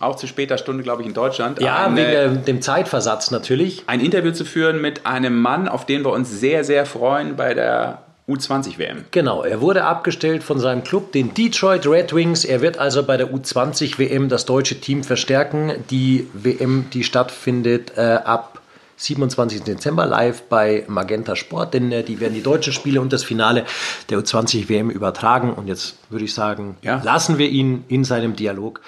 auch 0.00 0.16
zu 0.16 0.26
später 0.26 0.56
Stunde, 0.58 0.82
glaube 0.82 1.02
ich, 1.02 1.08
in 1.08 1.14
Deutschland, 1.14 1.60
Ja, 1.60 1.86
ein, 1.86 1.96
wegen 1.96 2.10
äh, 2.10 2.42
dem 2.44 2.62
Zeitversatz 2.62 3.30
natürlich. 3.30 3.84
ein 3.86 4.00
Interview 4.00 4.32
zu 4.32 4.44
führen 4.44 4.80
mit 4.80 5.04
einem 5.06 5.40
Mann, 5.40 5.68
auf 5.68 5.84
den 5.84 6.02
wir 6.04 6.12
uns 6.12 6.30
sehr, 6.30 6.64
sehr 6.64 6.86
freuen 6.86 7.36
bei 7.36 7.52
der 7.54 8.03
U20-WM. 8.28 9.04
Genau, 9.10 9.42
er 9.42 9.60
wurde 9.60 9.84
abgestellt 9.84 10.42
von 10.42 10.58
seinem 10.58 10.82
Club, 10.82 11.12
den 11.12 11.34
Detroit 11.34 11.86
Red 11.86 12.14
Wings. 12.14 12.44
Er 12.44 12.62
wird 12.62 12.78
also 12.78 13.02
bei 13.02 13.16
der 13.18 13.32
U20 13.32 13.98
WM 13.98 14.28
das 14.30 14.46
deutsche 14.46 14.80
Team 14.80 15.04
verstärken. 15.04 15.72
Die 15.90 16.26
WM, 16.32 16.86
die 16.92 17.04
stattfindet 17.04 17.92
äh, 17.96 18.00
ab 18.24 18.62
27. 18.96 19.62
Dezember 19.64 20.06
live 20.06 20.42
bei 20.44 20.84
Magenta 20.88 21.36
Sport, 21.36 21.74
denn 21.74 21.92
äh, 21.92 22.02
die 22.02 22.20
werden 22.20 22.32
die 22.34 22.42
deutschen 22.42 22.72
Spiele 22.72 23.00
und 23.02 23.12
das 23.12 23.24
Finale 23.24 23.64
der 24.08 24.18
U20 24.18 24.68
WM 24.70 24.88
übertragen. 24.88 25.52
Und 25.52 25.66
jetzt 25.66 25.96
würde 26.08 26.24
ich 26.24 26.32
sagen, 26.32 26.76
Ja. 26.80 27.02
lassen 27.04 27.36
wir 27.36 27.48
ihn 27.50 27.84
in 27.88 28.04
seinem 28.04 28.36
Dialog. 28.36 28.80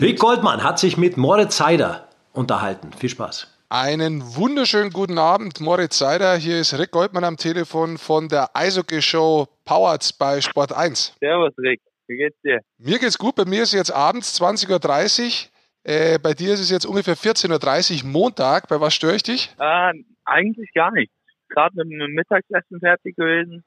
Rick 0.00 0.18
Goldmann 0.18 0.62
hat 0.64 0.78
sich 0.78 0.96
mit 0.96 1.18
Moritz 1.18 1.58
Seider 1.58 2.08
unterhalten. 2.32 2.90
Viel 2.96 3.10
Spaß. 3.10 3.48
Einen 3.74 4.20
wunderschönen 4.36 4.90
guten 4.90 5.16
Abend, 5.16 5.58
Moritz 5.62 5.96
Seider. 5.96 6.36
Hier 6.36 6.60
ist 6.60 6.78
Rick 6.78 6.90
Goldmann 6.90 7.24
am 7.24 7.38
Telefon 7.38 7.96
von 7.96 8.28
der 8.28 8.54
Eishockey-Show 8.54 9.48
Powered 9.64 10.10
bei 10.18 10.42
Sport 10.42 10.74
1. 10.74 11.16
Servus 11.18 11.56
Rick, 11.56 11.80
wie 12.06 12.18
geht's 12.18 12.38
dir? 12.42 12.60
Mir 12.76 12.98
geht's 12.98 13.16
gut, 13.16 13.34
bei 13.34 13.46
mir 13.46 13.62
ist 13.62 13.72
jetzt 13.72 13.90
abends 13.90 14.38
20.30 14.38 15.48
Uhr. 15.48 15.90
Äh, 15.90 16.18
bei 16.18 16.34
dir 16.34 16.52
ist 16.52 16.60
es 16.60 16.70
jetzt 16.70 16.84
ungefähr 16.84 17.16
14.30 17.16 18.04
Uhr 18.04 18.10
Montag. 18.10 18.68
Bei 18.68 18.78
was 18.78 18.92
störe 18.92 19.16
ich 19.16 19.22
dich? 19.22 19.48
Ah, 19.56 19.92
eigentlich 20.26 20.70
gar 20.74 20.92
nicht. 20.92 21.10
Gerade 21.48 21.74
mit 21.76 21.98
dem 21.98 22.12
Mittagessen 22.12 22.78
fertig 22.78 23.16
gewesen. 23.16 23.64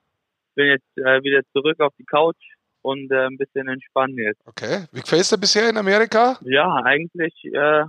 Bin 0.54 0.68
jetzt 0.68 0.98
äh, 0.98 1.24
wieder 1.24 1.42
zurück 1.52 1.80
auf 1.80 1.94
die 1.98 2.06
Couch 2.06 2.38
und 2.84 3.12
äh, 3.12 3.26
ein 3.26 3.38
bisschen 3.38 3.68
entspannen 3.68 4.20
jetzt. 4.20 4.46
Okay. 4.46 4.86
Wie 4.92 5.02
gefällt 5.02 5.24
es 5.24 5.30
dir 5.30 5.40
bisher 5.40 5.68
in 5.68 5.78
Amerika? 5.78 6.38
Ja, 6.42 6.76
eigentlich 6.84 7.34
äh, 7.46 7.86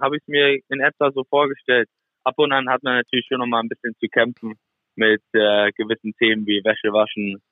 habe 0.00 0.16
ich 0.16 0.22
mir 0.26 0.58
in 0.68 0.80
etwa 0.80 1.10
so 1.12 1.24
vorgestellt. 1.24 1.88
Ab 2.24 2.34
und 2.38 2.52
an 2.52 2.68
hat 2.68 2.82
man 2.82 2.96
natürlich 2.96 3.26
schon 3.26 3.38
noch 3.38 3.46
mal 3.46 3.60
ein 3.60 3.68
bisschen 3.68 3.94
zu 4.00 4.08
kämpfen 4.08 4.54
mit 4.96 5.22
äh, 5.32 5.70
gewissen 5.72 6.14
Themen 6.18 6.46
wie 6.46 6.62
Wäsche 6.64 6.92
waschen 6.92 7.42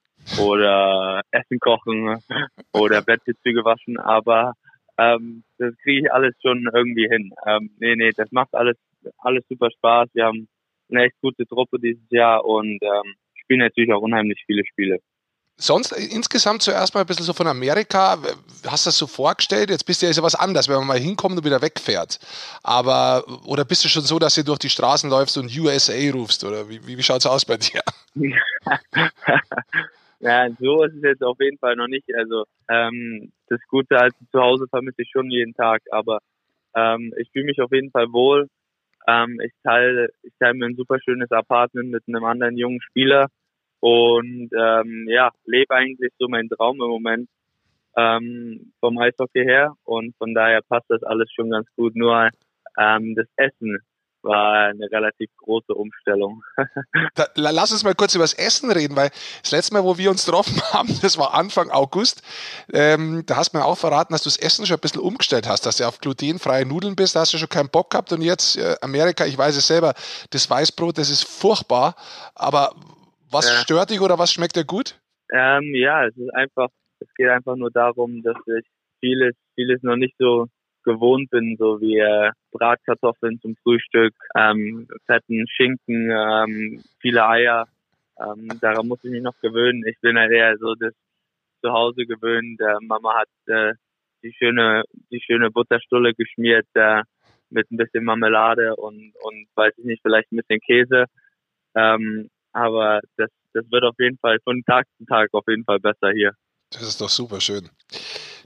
oder 0.41 1.23
Essen 1.31 1.59
kochen 1.59 2.19
oder 2.73 3.03
Bettbezüge 3.03 3.65
waschen, 3.65 3.99
aber 3.99 4.55
ähm, 4.99 5.45
das 5.59 5.77
kriege 5.79 6.07
ich 6.07 6.13
alles 6.13 6.35
schon 6.41 6.69
irgendwie 6.73 7.09
hin. 7.09 7.33
Ähm, 7.47 7.71
nee, 7.79 7.97
nee, 7.97 8.11
das 8.17 8.31
macht 8.31 8.55
alles 8.55 8.77
alles 9.19 9.45
super 9.49 9.71
Spaß. 9.71 10.11
Wir 10.15 10.27
haben 10.27 10.49
eine 10.91 11.05
echt 11.05 11.21
gute 11.21 11.47
Truppe 11.47 11.79
dieses 11.79 12.09
Jahr 12.11 12.45
und 12.45 12.79
ähm, 12.83 13.15
spielen 13.35 13.61
natürlich 13.61 13.93
auch 13.93 14.03
unheimlich 14.03 14.43
viele 14.47 14.65
Spiele. 14.65 14.99
Sonst 15.57 15.93
äh, 15.93 16.15
insgesamt 16.15 16.63
zuerst 16.63 16.95
mal 16.95 17.03
ein 17.03 17.07
bisschen 17.07 17.25
so 17.25 17.33
von 17.33 17.47
Amerika. 17.47 18.19
Hast 18.67 18.87
du 18.87 18.89
das 18.89 18.99
so 18.99 19.07
vorgestellt? 19.07 19.71
Jetzt 19.71 19.85
bist 19.85 20.03
du 20.03 20.07
ja 20.07 20.23
was 20.23 20.35
anderes, 20.35 20.69
wenn 20.69 20.77
man 20.77 20.87
mal 20.87 20.99
hinkommt 20.99 21.37
und 21.37 21.45
wieder 21.45 21.63
wegfährt. 21.63 22.19
Aber, 22.63 23.25
oder 23.47 23.65
bist 23.65 23.85
du 23.85 23.89
schon 23.89 24.03
so, 24.03 24.19
dass 24.19 24.35
du 24.35 24.45
durch 24.45 24.59
die 24.59 24.71
Straßen 24.71 25.11
läufst 25.11 25.37
und 25.39 25.57
USA 25.57 25.95
rufst? 26.13 26.45
Oder 26.45 26.69
wie, 26.69 26.87
wie, 26.87 26.99
wie 26.99 27.03
schaut 27.03 27.21
es 27.21 27.27
aus 27.27 27.45
bei 27.45 27.57
dir? 27.57 27.83
ja, 30.21 30.49
so 30.59 30.85
ist 30.85 30.97
es 30.97 31.03
jetzt 31.03 31.23
auf 31.23 31.39
jeden 31.41 31.59
Fall 31.59 31.77
noch 31.77 31.89
nicht. 31.89 32.09
Also, 32.17 32.45
ähm, 32.69 33.33
das 33.49 33.61
Gute 33.69 33.99
als 33.99 34.15
zu 34.31 34.41
Hause 34.41 34.67
vermisse 34.69 35.03
ich 35.03 35.11
schon 35.11 35.31
jeden 35.31 35.55
Tag. 35.55 35.83
Aber 35.91 36.21
ähm, 36.75 37.13
ich 37.19 37.31
fühle 37.31 37.45
mich 37.45 37.61
auf 37.61 37.73
jeden 37.73 37.91
Fall 37.91 38.13
wohl. 38.13 38.49
Ähm, 39.07 39.41
ich 39.41 39.53
teile 39.63 40.11
ich 40.23 40.33
teile 40.39 40.55
mir 40.55 40.67
ein 40.67 40.77
super 40.77 40.99
schönes 41.01 41.31
Apartment 41.31 41.91
mit 41.91 42.05
einem 42.07 42.25
anderen 42.25 42.57
jungen 42.57 42.81
Spieler 42.81 43.29
und 43.83 44.51
ähm, 44.57 45.09
ja, 45.09 45.33
lebe 45.45 45.75
eigentlich 45.75 46.13
so 46.17 46.29
meinen 46.29 46.49
Traum 46.49 46.81
im 46.81 46.89
Moment 46.89 47.29
ähm, 47.97 48.73
vom 48.79 48.97
Eishockey 48.97 49.43
her 49.43 49.75
und 49.83 50.17
von 50.19 50.35
daher 50.35 50.61
passt 50.63 50.87
das 50.89 51.03
alles 51.03 51.29
schon 51.33 51.51
ganz 51.51 51.67
gut. 51.75 51.97
Nur 51.97 52.31
ähm, 52.79 53.17
das 53.17 53.27
Essen 53.35 53.79
war 54.23 54.69
eine 54.69 54.89
relativ 54.89 55.31
große 55.37 55.75
Umstellung. 55.75 56.45
da, 57.17 57.27
lass 57.35 57.73
uns 57.73 57.83
mal 57.83 57.97
kurz 57.97 58.15
über 58.15 58.23
das 58.23 58.35
Essen 58.35 58.71
reden, 58.71 58.95
weil 58.95 59.11
das 59.43 59.51
letzte 59.51 59.75
Mal, 59.75 59.83
wo 59.83 59.99
wir 59.99 60.13
uns 60.13 60.27
getroffen 60.27 60.63
haben, 60.73 60.97
das 61.03 61.19
war 61.19 61.35
Anfang 61.35 61.69
August, 61.71 62.23
ähm, 62.73 63.25
da 63.27 63.35
hast 63.35 63.53
du 63.53 63.59
mir 63.59 63.65
auch 63.65 63.79
verraten, 63.79 64.13
dass 64.13 64.23
du 64.23 64.29
das 64.29 64.37
Essen 64.37 64.65
schon 64.65 64.77
ein 64.77 64.81
bisschen 64.81 65.01
umgestellt 65.01 65.49
hast, 65.49 65.67
dass 65.67 65.79
du 65.79 65.89
auf 65.89 65.99
glutenfreie 65.99 66.65
Nudeln 66.67 66.95
bist, 66.95 67.17
da 67.17 67.21
hast 67.23 67.35
du 67.35 67.39
schon 67.39 67.49
keinen 67.49 67.69
Bock 67.69 67.91
gehabt 67.91 68.13
und 68.13 68.23
jetzt 68.23 68.59
äh, 68.59 68.77
Amerika, 68.81 69.27
ich 69.27 69.37
weiß 69.37 69.57
es 69.57 69.67
selber, 69.67 69.95
das 70.31 70.49
Weißbrot, 70.49 70.99
das 70.99 71.11
ist 71.11 71.25
furchtbar, 71.25 71.97
aber 72.37 72.77
was 73.33 73.49
ja. 73.49 73.55
stört 73.57 73.91
dich 73.91 74.01
oder 74.01 74.19
was 74.19 74.33
schmeckt 74.33 74.57
dir 74.57 74.65
gut? 74.65 75.01
Ähm, 75.33 75.75
ja, 75.75 76.07
es 76.07 76.17
ist 76.17 76.35
einfach, 76.35 76.69
es 77.01 77.09
geht 77.15 77.29
einfach 77.29 77.57
nur 77.57 77.71
darum, 77.71 78.23
dass 78.23 78.37
ich 78.47 78.67
vieles, 79.01 79.35
vieles 79.55 79.83
noch 79.83 79.97
nicht 79.97 80.15
so 80.19 80.47
gewohnt 80.85 81.31
bin, 81.31 81.57
so 81.59 81.81
wie 81.81 81.99
äh, 81.99 82.31
Bratkartoffeln 82.51 83.41
zum 83.41 83.57
Frühstück, 83.63 84.15
ähm, 84.37 84.89
fetten 85.07 85.47
Schinken, 85.49 86.11
ähm, 86.11 86.83
viele 87.01 87.27
Eier. 87.27 87.67
Ähm, 88.19 88.49
daran 88.61 88.89
muss 88.89 89.03
ich 89.05 89.11
mich 89.11 89.23
noch 89.23 89.39
gewöhnen. 89.41 89.85
Ich 89.87 89.99
bin 90.01 90.19
halt 90.19 90.33
eher 90.33 90.57
so 90.59 90.75
das 90.75 90.93
zu 91.63 91.73
Hause 91.73 92.05
gewöhnt. 92.07 92.61
Äh, 92.61 92.85
Mama 92.85 93.21
hat 93.21 93.29
äh, 93.47 93.75
die 94.23 94.33
schöne, 94.33 94.83
die 95.11 95.21
schöne 95.21 95.51
Butterstulle 95.51 96.15
geschmiert 96.15 96.67
äh, 96.75 97.03
mit 97.51 97.71
ein 97.71 97.77
bisschen 97.77 98.05
Marmelade 98.05 98.77
und 98.77 99.13
und 99.23 99.47
weiß 99.55 99.75
ich 99.79 99.85
nicht, 99.85 100.03
vielleicht 100.03 100.33
ein 100.33 100.37
bisschen 100.37 100.61
Käse. 100.61 101.05
Ähm, 101.75 102.29
aber 102.53 103.01
das, 103.17 103.29
das 103.55 103.65
wird 103.71 103.85
auf 103.85 103.95
jeden 103.99 104.19
Fall 104.19 104.39
von 104.45 104.63
Tag 104.67 104.87
zu 104.99 105.05
Tag 105.07 105.29
auf 105.33 105.45
jeden 105.49 105.65
Fall 105.65 105.81
besser 105.81 106.11
hier. 106.15 106.33
Das 106.71 106.83
ist 106.83 107.01
doch 107.01 107.11
super 107.11 107.41
schön. 107.41 107.69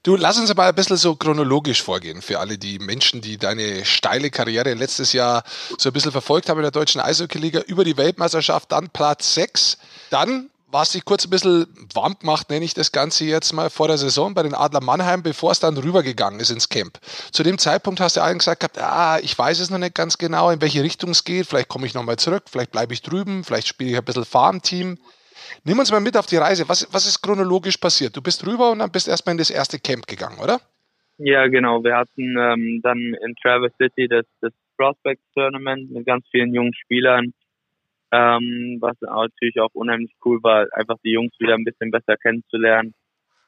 Du, 0.03 0.17
lass 0.17 0.39
uns 0.39 0.55
mal 0.55 0.69
ein 0.69 0.75
bisschen 0.75 0.97
so 0.97 1.17
chronologisch 1.17 1.83
vorgehen 1.83 2.23
für 2.23 2.39
alle 2.39 2.59
die 2.59 2.79
Menschen, 2.79 3.21
die 3.21 3.39
deine 3.39 3.85
steile 3.85 4.31
Karriere 4.31 4.75
letztes 4.75 5.13
Jahr 5.13 5.43
so 5.79 5.91
ein 5.91 5.93
bisschen 5.93 6.13
verfolgt 6.13 6.49
haben 6.49 6.59
in 6.59 6.63
der 6.63 6.71
deutschen 6.71 7.01
Eishockey-Liga 7.01 7.63
über 7.63 7.85
die 7.85 7.97
Weltmeisterschaft, 7.97 8.71
dann 8.73 8.91
Platz 8.91 9.35
6. 9.35 9.79
Dann 10.11 10.51
warst 10.71 10.95
dich 10.95 11.05
kurz 11.05 11.27
ein 11.27 11.31
bisschen 11.31 11.67
warm 11.95 12.19
gemacht, 12.19 12.51
nenne 12.51 12.65
ich 12.65 12.75
das 12.75 12.93
Ganze 12.93 13.25
jetzt 13.25 13.53
mal 13.53 13.71
vor 13.71 13.89
der 13.89 13.99
Saison 13.99 14.35
bei 14.35 14.43
den 14.43 14.55
Adler 14.55 14.83
Mannheim, 14.83 15.23
bevor 15.23 15.53
es 15.53 15.61
dann 15.61 15.77
rübergegangen 15.77 16.41
ist 16.41 16.51
ins 16.51 16.69
Camp. 16.69 16.99
Zu 17.33 17.43
dem 17.43 17.59
Zeitpunkt 17.59 18.01
hast 18.01 18.17
du 18.17 18.21
allen 18.21 18.39
gesagt 18.39 18.61
gehabt, 18.61 18.79
ah, 18.79 19.19
ich 19.23 19.39
weiß 19.39 19.61
es 19.61 19.71
noch 19.71 19.79
nicht 19.79 19.95
ganz 19.95 20.19
genau, 20.19 20.51
in 20.51 20.61
welche 20.61 20.83
Richtung 20.83 21.11
es 21.11 21.25
geht. 21.25 21.47
Vielleicht 21.47 21.69
komme 21.69 21.87
ich 21.87 21.95
nochmal 21.95 22.17
zurück, 22.17 22.45
vielleicht 22.51 22.73
bleibe 22.73 22.93
ich 22.93 23.03
drüben, 23.03 23.45
vielleicht 23.45 23.69
spiele 23.69 23.91
ich 23.91 23.97
ein 23.97 24.05
bisschen 24.05 24.25
Farmteam. 24.25 24.99
Nimm 25.65 25.79
uns 25.79 25.93
mal 25.93 26.01
mit 26.01 26.17
auf 26.17 26.27
die 26.27 26.37
Reise. 26.37 26.69
Was, 26.69 26.87
was 26.93 27.07
ist 27.07 27.23
chronologisch 27.23 27.77
passiert? 27.77 28.17
Du 28.17 28.23
bist 28.23 28.47
rüber 28.47 28.73
und 28.73 28.81
dann 28.81 28.91
bist 28.91 29.09
erstmal 29.09 29.33
in 29.33 29.39
das 29.39 29.51
erste 29.51 29.79
Camp 29.79 30.07
gegangen, 30.07 30.39
oder? 30.43 30.61
Ja, 31.19 31.47
genau. 31.47 31.83
Wir 31.83 31.97
hatten 31.97 32.37
ähm, 32.39 32.81
dann 32.83 32.99
in 32.99 33.35
Traverse 33.41 33.75
City 33.81 34.09
das, 34.09 34.27
das 34.41 34.53
Prospect 34.77 35.23
Tournament 35.35 35.91
mit 35.91 36.07
ganz 36.07 36.27
vielen 36.31 36.53
jungen 36.53 36.75
Spielern 36.75 37.33
ähm, 38.17 38.79
was 38.81 38.97
natürlich 39.01 39.61
auch 39.61 39.75
unheimlich 39.75 40.13
cool 40.25 40.43
war, 40.43 40.67
einfach 40.73 40.97
die 41.05 41.13
Jungs 41.13 41.33
wieder 41.39 41.55
ein 41.55 41.65
bisschen 41.65 41.91
besser 41.91 42.17
kennenzulernen. 42.17 42.95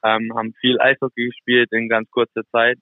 Ähm, 0.04 0.32
haben 0.36 0.54
viel 0.60 0.78
Eishockey 0.80 1.26
gespielt 1.26 1.72
in 1.72 1.88
ganz 1.88 2.08
kurzer 2.10 2.42
Zeit 2.52 2.78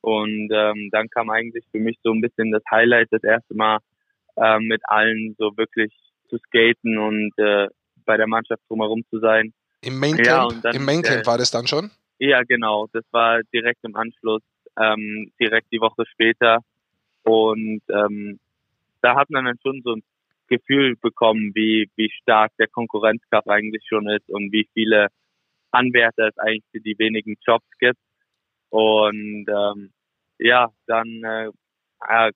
und 0.00 0.50
ähm, 0.52 0.88
dann 0.90 1.08
kam 1.08 1.30
eigentlich 1.30 1.64
für 1.70 1.78
mich 1.78 1.98
so 2.02 2.12
ein 2.12 2.20
bisschen 2.20 2.50
das 2.50 2.62
Highlight, 2.70 3.08
das 3.10 3.22
erste 3.22 3.54
Mal 3.54 3.78
ähm, 4.36 4.64
mit 4.64 4.80
allen 4.84 5.36
so 5.38 5.56
wirklich 5.56 5.92
zu 6.28 6.38
skaten 6.38 6.98
und 6.98 7.32
äh, 7.36 7.68
bei 8.06 8.16
der 8.16 8.26
Mannschaft 8.26 8.62
drumherum 8.68 9.02
zu 9.10 9.20
sein. 9.20 9.52
Im 9.82 9.98
Maincamp, 9.98 10.52
ja, 10.52 10.60
dann, 10.62 10.76
im 10.76 10.84
Maincamp 10.84 11.22
äh, 11.22 11.26
war 11.26 11.38
das 11.38 11.50
dann 11.50 11.66
schon? 11.66 11.90
Ja, 12.18 12.42
genau. 12.42 12.86
Das 12.92 13.04
war 13.12 13.40
direkt 13.52 13.84
im 13.84 13.94
Anschluss, 13.94 14.42
ähm, 14.78 15.32
direkt 15.38 15.68
die 15.72 15.80
Woche 15.80 16.04
später. 16.06 16.58
Und 17.22 17.82
ähm, 17.88 18.38
da 19.02 19.14
hat 19.16 19.30
man 19.30 19.44
dann 19.44 19.58
schon 19.62 19.80
so 19.84 19.94
ein 19.94 20.02
Gefühl 20.50 20.96
bekommen, 21.00 21.52
wie, 21.54 21.88
wie 21.96 22.10
stark 22.20 22.52
der 22.58 22.68
Konkurrenzkampf 22.68 23.46
eigentlich 23.46 23.84
schon 23.88 24.08
ist 24.10 24.28
und 24.28 24.52
wie 24.52 24.68
viele 24.74 25.08
Anwärter 25.70 26.28
es 26.28 26.38
eigentlich 26.38 26.64
für 26.72 26.80
die 26.80 26.98
wenigen 26.98 27.36
Jobs 27.46 27.66
gibt. 27.78 28.00
Und 28.70 29.46
ähm, 29.48 29.92
ja, 30.38 30.68
dann 30.86 31.22
äh, 31.24 31.50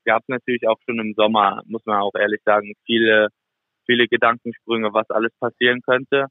gab 0.05 0.23
es 0.23 0.29
natürlich 0.29 0.67
auch 0.69 0.79
schon 0.85 0.99
im 0.99 1.15
Sommer, 1.15 1.63
muss 1.67 1.85
man 1.87 2.01
auch 2.01 2.15
ehrlich 2.19 2.41
sagen, 2.45 2.75
viele, 2.87 3.29
viele 3.87 4.07
Gedankensprünge, 4.09 4.93
was 4.93 5.11
alles 5.11 5.33
passieren 5.41 5.81
könnte. 5.83 6.27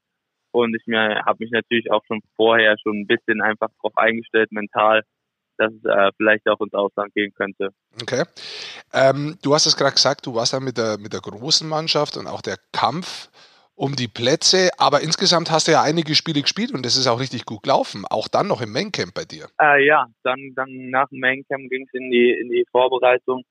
Und 0.51 0.75
ich 0.75 0.85
mir 0.85 1.23
habe 1.25 1.37
mich 1.39 1.51
natürlich 1.51 1.91
auch 1.91 2.03
schon 2.05 2.21
vorher 2.35 2.75
schon 2.81 3.01
ein 3.01 3.07
bisschen 3.07 3.41
einfach 3.41 3.69
darauf 3.81 3.97
eingestellt, 3.97 4.51
mental, 4.51 5.01
dass 5.57 5.71
es 5.73 5.83
äh, 5.85 6.11
vielleicht 6.17 6.47
auch 6.47 6.59
ins 6.61 6.73
Ausland 6.73 7.13
gehen 7.13 7.33
könnte. 7.33 7.69
Okay. 8.01 8.23
Ähm, 8.93 9.37
du 9.41 9.53
hast 9.53 9.65
es 9.65 9.77
gerade 9.77 9.95
gesagt, 9.95 10.25
du 10.25 10.35
warst 10.35 10.53
dann 10.53 10.63
mit 10.63 10.77
der, 10.77 10.97
mit 10.97 11.13
der 11.13 11.21
großen 11.21 11.67
Mannschaft 11.67 12.17
und 12.17 12.27
auch 12.27 12.41
der 12.41 12.57
Kampf 12.71 13.29
um 13.75 13.95
die 13.95 14.07
Plätze, 14.07 14.69
aber 14.77 15.01
insgesamt 15.01 15.49
hast 15.49 15.67
du 15.67 15.71
ja 15.71 15.81
einige 15.81 16.13
Spiele 16.13 16.41
gespielt 16.41 16.73
und 16.73 16.85
das 16.85 16.95
ist 16.95 17.07
auch 17.07 17.19
richtig 17.19 17.45
gut 17.45 17.63
gelaufen. 17.63 18.05
Auch 18.09 18.27
dann 18.27 18.47
noch 18.47 18.61
im 18.61 18.71
Maincamp 18.71 19.13
bei 19.13 19.25
dir. 19.25 19.47
Äh, 19.59 19.85
ja, 19.85 20.07
dann, 20.23 20.53
dann 20.55 20.89
nach 20.89 21.09
dem 21.09 21.19
Maincamp 21.19 21.69
ging 21.69 21.85
es 21.87 21.93
in 21.93 22.11
die, 22.11 22.31
in 22.31 22.49
die 22.49 22.65
Vorbereitung, 22.71 23.43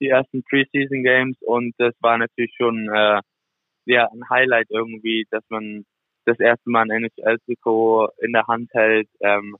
die 0.00 0.08
ersten 0.08 0.42
Preseason 0.44 1.02
Games 1.02 1.36
und 1.42 1.74
das 1.78 1.94
war 2.00 2.16
natürlich 2.16 2.54
schon 2.56 2.88
äh, 2.88 3.20
ja, 3.84 4.08
ein 4.12 4.28
Highlight 4.30 4.68
irgendwie, 4.70 5.26
dass 5.30 5.42
man 5.48 5.84
das 6.24 6.38
erste 6.38 6.70
Mal 6.70 6.90
ein 6.90 7.04
NHL-Trikot 7.04 8.10
in 8.18 8.32
der 8.32 8.46
Hand 8.46 8.70
hält, 8.72 9.08
ähm, 9.20 9.56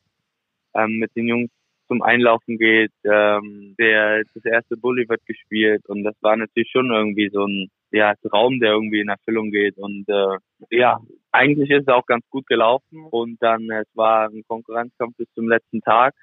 ähm, 0.74 0.98
mit 0.98 1.14
den 1.16 1.28
Jungs 1.28 1.50
zum 1.88 2.02
Einlaufen 2.02 2.58
geht. 2.58 2.92
Ähm, 3.04 3.74
der 3.78 4.22
das 4.34 4.44
erste 4.44 4.76
Bully 4.76 5.08
wird 5.08 5.24
gespielt 5.26 5.84
und 5.88 6.04
das 6.04 6.14
war 6.20 6.36
natürlich 6.36 6.70
schon 6.70 6.90
irgendwie 6.92 7.30
so 7.30 7.44
ein 7.44 7.70
ja, 7.90 8.14
Traum, 8.22 8.60
der 8.60 8.72
irgendwie 8.72 9.00
in 9.00 9.08
Erfüllung 9.08 9.50
geht. 9.50 9.78
Und 9.78 10.08
äh, 10.08 10.36
ja, 10.70 10.98
eigentlich 11.32 11.70
ist 11.70 11.88
es 11.88 11.88
auch 11.88 12.06
ganz 12.06 12.24
gut 12.30 12.46
gelaufen 12.46 13.06
und 13.10 13.42
dann 13.42 13.70
es 13.70 13.88
war 13.94 14.28
ein 14.28 14.44
Konkurrenzkampf 14.46 15.16
bis 15.16 15.28
zum 15.34 15.48
letzten 15.48 15.80
Tag. 15.80 16.14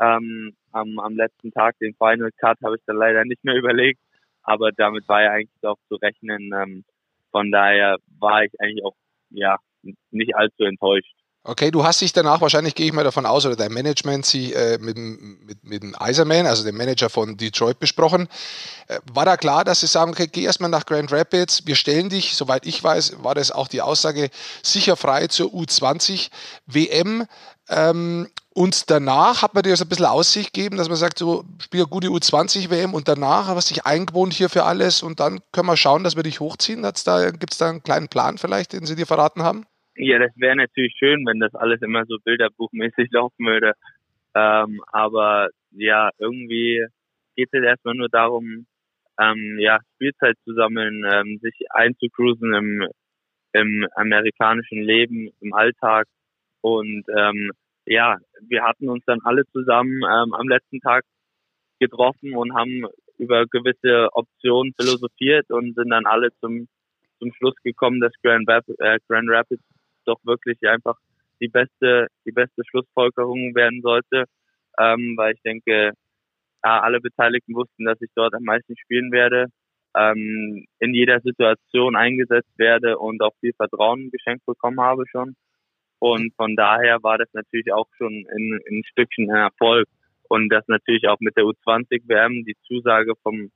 Ähm, 0.00 0.54
am, 0.72 0.98
am 0.98 1.16
letzten 1.16 1.52
Tag, 1.52 1.78
den 1.78 1.94
Final 1.94 2.30
Cut, 2.38 2.58
habe 2.64 2.76
ich 2.76 2.82
dann 2.86 2.96
leider 2.96 3.24
nicht 3.24 3.44
mehr 3.44 3.56
überlegt, 3.56 4.00
aber 4.42 4.72
damit 4.72 5.06
war 5.08 5.22
ja 5.22 5.32
eigentlich 5.32 5.64
auch 5.64 5.76
zu 5.88 5.96
rechnen. 5.96 6.50
Ähm, 6.54 6.84
von 7.30 7.50
daher 7.50 7.98
war 8.18 8.44
ich 8.44 8.52
eigentlich 8.60 8.84
auch 8.84 8.96
ja 9.30 9.58
nicht 10.10 10.34
allzu 10.34 10.64
enttäuscht. 10.64 11.14
Okay, 11.44 11.72
du 11.72 11.82
hast 11.82 12.00
dich 12.00 12.12
danach, 12.12 12.40
wahrscheinlich 12.40 12.76
gehe 12.76 12.86
ich 12.86 12.92
mal 12.92 13.02
davon 13.02 13.26
aus, 13.26 13.44
oder 13.44 13.56
dein 13.56 13.72
Management 13.72 14.24
sie 14.24 14.52
äh, 14.52 14.78
mit, 14.78 14.96
mit, 14.96 15.64
mit 15.64 15.82
dem 15.82 16.00
Eiserman, 16.00 16.46
also 16.46 16.62
dem 16.62 16.76
Manager 16.76 17.10
von 17.10 17.36
Detroit, 17.36 17.80
besprochen. 17.80 18.28
Äh, 18.86 19.00
war 19.12 19.24
da 19.24 19.36
klar, 19.36 19.64
dass 19.64 19.80
sie 19.80 19.88
sagen, 19.88 20.12
okay, 20.12 20.28
geh 20.28 20.44
erstmal 20.44 20.70
nach 20.70 20.86
Grand 20.86 21.10
Rapids, 21.10 21.66
wir 21.66 21.74
stellen 21.74 22.10
dich, 22.10 22.36
soweit 22.36 22.64
ich 22.64 22.84
weiß, 22.84 23.24
war 23.24 23.34
das 23.34 23.50
auch 23.50 23.66
die 23.66 23.82
Aussage, 23.82 24.30
sicher 24.62 24.96
frei 24.96 25.26
zur 25.26 25.48
U20 25.48 26.28
WM. 26.66 27.26
Ähm, 27.68 28.28
und 28.54 28.90
danach 28.90 29.42
hat 29.42 29.54
man 29.54 29.64
dir 29.64 29.76
so 29.76 29.84
ein 29.84 29.88
bisschen 29.88 30.06
Aussicht 30.06 30.52
gegeben, 30.52 30.76
dass 30.76 30.88
man 30.88 30.96
sagt, 30.96 31.18
so 31.18 31.44
spiel 31.58 31.86
gute 31.86 32.06
U20 32.06 32.70
WM 32.70 32.94
und 32.94 33.08
danach 33.08 33.48
hast 33.48 33.70
du 33.70 33.74
dich 33.74 33.84
eingewohnt 33.84 34.32
hier 34.32 34.48
für 34.48 34.62
alles 34.62 35.02
und 35.02 35.18
dann 35.18 35.40
können 35.50 35.66
wir 35.66 35.76
schauen, 35.76 36.04
dass 36.04 36.14
wir 36.14 36.22
dich 36.22 36.38
hochziehen. 36.38 36.82
da, 36.82 37.30
Gibt 37.32 37.52
es 37.52 37.58
da 37.58 37.68
einen 37.68 37.82
kleinen 37.82 38.06
Plan 38.06 38.38
vielleicht, 38.38 38.74
den 38.74 38.86
sie 38.86 38.94
dir 38.94 39.06
verraten 39.08 39.42
haben? 39.42 39.66
Ja, 39.96 40.18
das 40.18 40.32
wäre 40.36 40.56
natürlich 40.56 40.94
schön, 40.98 41.26
wenn 41.26 41.38
das 41.38 41.54
alles 41.54 41.82
immer 41.82 42.04
so 42.06 42.16
bilderbuchmäßig 42.24 43.08
laufen 43.12 43.46
würde. 43.46 43.74
Ähm, 44.34 44.80
aber 44.90 45.48
ja, 45.72 46.10
irgendwie 46.18 46.86
geht 47.36 47.48
es 47.52 47.62
erstmal 47.62 47.94
nur 47.94 48.08
darum, 48.08 48.66
ähm, 49.20 49.58
ja, 49.58 49.78
Spielzeit 49.94 50.36
zu 50.44 50.54
sammeln, 50.54 51.04
ähm, 51.12 51.38
sich 51.42 51.54
einzucruisen 51.70 52.54
im, 52.54 52.88
im 53.52 53.86
amerikanischen 53.94 54.82
Leben, 54.82 55.30
im 55.40 55.52
Alltag. 55.52 56.06
Und 56.62 57.04
ähm, 57.14 57.50
ja, 57.84 58.16
wir 58.40 58.62
hatten 58.62 58.88
uns 58.88 59.04
dann 59.06 59.20
alle 59.24 59.44
zusammen 59.52 60.02
ähm, 60.02 60.32
am 60.32 60.48
letzten 60.48 60.80
Tag 60.80 61.04
getroffen 61.80 62.34
und 62.34 62.54
haben 62.54 62.86
über 63.18 63.46
gewisse 63.46 64.08
Optionen 64.12 64.72
philosophiert 64.78 65.50
und 65.50 65.74
sind 65.74 65.90
dann 65.90 66.06
alle 66.06 66.30
zum, 66.40 66.68
zum 67.18 67.32
Schluss 67.34 67.56
gekommen, 67.62 68.00
dass 68.00 68.12
Grand, 68.22 68.48
Rap 68.48 68.64
äh, 68.78 68.98
Grand 69.08 69.28
Rapids 69.28 69.62
doch 70.04 70.18
wirklich 70.24 70.58
einfach 70.68 70.96
die 71.40 71.48
beste, 71.48 72.06
die 72.24 72.32
beste 72.32 72.62
Schlussfolgerung 72.68 73.54
werden 73.54 73.82
sollte, 73.82 74.24
ähm, 74.78 75.14
weil 75.16 75.34
ich 75.34 75.42
denke, 75.42 75.92
alle 76.62 77.00
Beteiligten 77.00 77.54
wussten, 77.54 77.84
dass 77.84 78.00
ich 78.00 78.10
dort 78.14 78.34
am 78.34 78.44
meisten 78.44 78.76
spielen 78.76 79.10
werde, 79.10 79.46
ähm, 79.96 80.64
in 80.78 80.94
jeder 80.94 81.20
Situation 81.20 81.96
eingesetzt 81.96 82.56
werde 82.56 82.98
und 82.98 83.20
auch 83.20 83.34
viel 83.40 83.52
Vertrauen 83.54 84.10
geschenkt 84.10 84.46
bekommen 84.46 84.80
habe 84.80 85.04
schon. 85.10 85.34
Und 85.98 86.34
von 86.34 86.56
daher 86.56 87.02
war 87.02 87.18
das 87.18 87.28
natürlich 87.32 87.72
auch 87.72 87.86
schon 87.96 88.12
in, 88.12 88.60
in 88.66 88.78
ein 88.78 88.84
Stückchen 88.84 89.30
ein 89.30 89.36
Erfolg. 89.36 89.86
Und 90.28 90.48
das 90.48 90.66
natürlich 90.66 91.06
auch 91.08 91.20
mit 91.20 91.36
der 91.36 91.44
U20-WM, 91.44 92.44
die 92.44 92.56
Zusage 92.66 93.12
vom, 93.22 93.50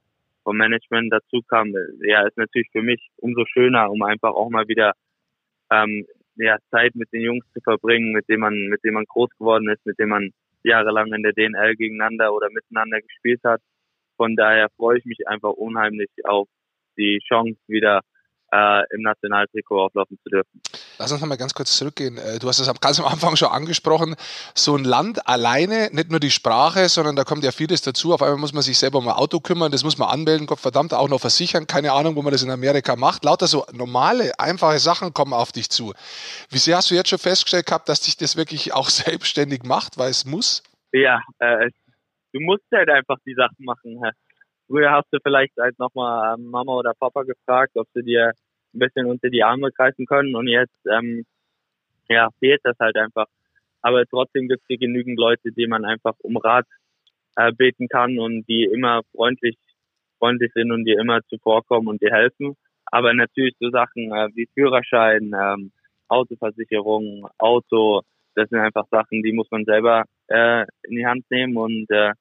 vom 0.44 0.56
Management 0.56 1.12
dazu 1.12 1.42
kam, 1.48 1.72
ja, 2.02 2.26
ist 2.26 2.36
natürlich 2.36 2.68
für 2.70 2.82
mich 2.82 3.08
umso 3.16 3.44
schöner, 3.46 3.90
um 3.90 4.02
einfach 4.02 4.30
auch 4.30 4.50
mal 4.50 4.68
wieder 4.68 4.92
ähm, 5.70 6.06
ja, 6.36 6.58
Zeit 6.70 6.94
mit 6.94 7.12
den 7.12 7.22
Jungs 7.22 7.44
zu 7.52 7.60
verbringen, 7.60 8.12
mit 8.12 8.28
dem 8.28 8.40
man, 8.40 8.54
mit 8.68 8.84
dem 8.84 8.94
man 8.94 9.04
groß 9.04 9.30
geworden 9.38 9.68
ist, 9.68 9.84
mit 9.86 9.98
dem 9.98 10.10
man 10.10 10.30
jahrelang 10.62 11.12
in 11.12 11.22
der 11.22 11.32
DNL 11.32 11.74
gegeneinander 11.76 12.32
oder 12.32 12.48
miteinander 12.50 13.00
gespielt 13.00 13.40
hat. 13.44 13.60
Von 14.16 14.36
daher 14.36 14.68
freue 14.76 14.98
ich 14.98 15.04
mich 15.04 15.28
einfach 15.28 15.50
unheimlich 15.50 16.10
auf 16.24 16.48
die 16.96 17.20
Chance, 17.28 17.58
wieder 17.66 18.00
äh, 18.52 18.82
im 18.90 19.02
Nationaltrikot 19.02 19.80
auflaufen 19.80 20.18
zu 20.22 20.30
dürfen. 20.30 20.60
Lass 20.98 21.12
uns 21.12 21.20
nochmal 21.20 21.36
ganz 21.36 21.52
kurz 21.52 21.76
zurückgehen. 21.76 22.16
Äh, 22.16 22.38
du 22.38 22.48
hast 22.48 22.58
es 22.58 22.80
ganz 22.80 22.98
am 22.98 23.06
Anfang 23.06 23.36
schon 23.36 23.48
angesprochen. 23.48 24.16
So 24.54 24.76
ein 24.76 24.84
Land 24.84 25.28
alleine, 25.28 25.90
nicht 25.92 26.10
nur 26.10 26.20
die 26.20 26.30
Sprache, 26.30 26.88
sondern 26.88 27.16
da 27.16 27.24
kommt 27.24 27.44
ja 27.44 27.52
vieles 27.52 27.82
dazu. 27.82 28.14
Auf 28.14 28.22
einmal 28.22 28.38
muss 28.38 28.52
man 28.52 28.62
sich 28.62 28.78
selber 28.78 28.98
um 28.98 29.08
ein 29.08 29.14
Auto 29.14 29.40
kümmern, 29.40 29.72
das 29.72 29.84
muss 29.84 29.98
man 29.98 30.08
anmelden, 30.08 30.46
Gott 30.46 30.60
verdammt, 30.60 30.94
auch 30.94 31.08
noch 31.08 31.20
versichern. 31.20 31.66
Keine 31.66 31.92
Ahnung, 31.92 32.16
wo 32.16 32.22
man 32.22 32.32
das 32.32 32.42
in 32.42 32.50
Amerika 32.50 32.96
macht. 32.96 33.24
Lauter 33.24 33.46
so 33.46 33.66
normale, 33.72 34.38
einfache 34.38 34.78
Sachen 34.78 35.12
kommen 35.12 35.34
auf 35.34 35.52
dich 35.52 35.68
zu. 35.68 35.92
Wie 36.50 36.58
sehr 36.58 36.76
hast 36.78 36.90
du 36.90 36.94
jetzt 36.94 37.10
schon 37.10 37.18
festgestellt 37.18 37.66
gehabt, 37.66 37.88
dass 37.88 38.00
dich 38.00 38.16
das 38.16 38.36
wirklich 38.36 38.72
auch 38.72 38.88
selbstständig 38.90 39.64
macht, 39.64 39.98
weil 39.98 40.10
es 40.10 40.24
muss? 40.24 40.62
Ja, 40.92 41.20
äh, 41.40 41.70
du 42.32 42.40
musst 42.40 42.64
halt 42.72 42.88
einfach 42.88 43.16
die 43.26 43.34
Sachen 43.34 43.64
machen. 43.64 44.00
Früher 44.66 44.90
hast 44.90 45.06
du 45.12 45.18
vielleicht 45.22 45.56
halt 45.58 45.78
nochmal 45.78 46.34
ähm, 46.34 46.46
Mama 46.50 46.72
oder 46.72 46.92
Papa 46.98 47.22
gefragt, 47.22 47.76
ob 47.76 47.86
sie 47.94 48.02
dir 48.02 48.32
ein 48.74 48.78
bisschen 48.78 49.06
unter 49.06 49.30
die 49.30 49.42
Arme 49.42 49.70
greifen 49.72 50.06
können 50.06 50.34
und 50.34 50.48
jetzt 50.48 50.76
ähm, 50.90 51.24
ja 52.08 52.28
fehlt 52.38 52.60
das 52.64 52.78
halt 52.78 52.96
einfach. 52.96 53.26
Aber 53.82 54.04
trotzdem 54.06 54.48
gibt 54.48 54.62
es 54.62 54.66
hier 54.66 54.78
genügend 54.78 55.18
Leute, 55.18 55.52
die 55.52 55.66
man 55.66 55.84
einfach 55.84 56.14
um 56.20 56.36
Rat 56.36 56.66
äh, 57.36 57.52
beten 57.52 57.88
kann 57.88 58.18
und 58.18 58.48
die 58.48 58.64
immer 58.64 59.02
freundlich 59.14 59.56
freundlich 60.18 60.52
sind 60.54 60.72
und 60.72 60.84
dir 60.84 60.98
immer 60.98 61.20
zuvorkommen 61.28 61.88
und 61.88 62.02
dir 62.02 62.10
helfen. 62.10 62.56
Aber 62.86 63.12
natürlich 63.14 63.54
so 63.60 63.70
Sachen 63.70 64.12
äh, 64.12 64.28
wie 64.34 64.48
Führerschein, 64.54 65.32
ähm, 65.34 65.72
Autoversicherung, 66.08 67.28
Auto, 67.38 68.02
das 68.34 68.48
sind 68.48 68.58
einfach 68.58 68.86
Sachen, 68.90 69.22
die 69.22 69.32
muss 69.32 69.50
man 69.50 69.64
selber 69.64 70.04
äh, 70.28 70.62
in 70.84 70.96
die 70.96 71.06
Hand 71.06 71.24
nehmen 71.30 71.56
und 71.56 71.90
äh, 71.90 72.12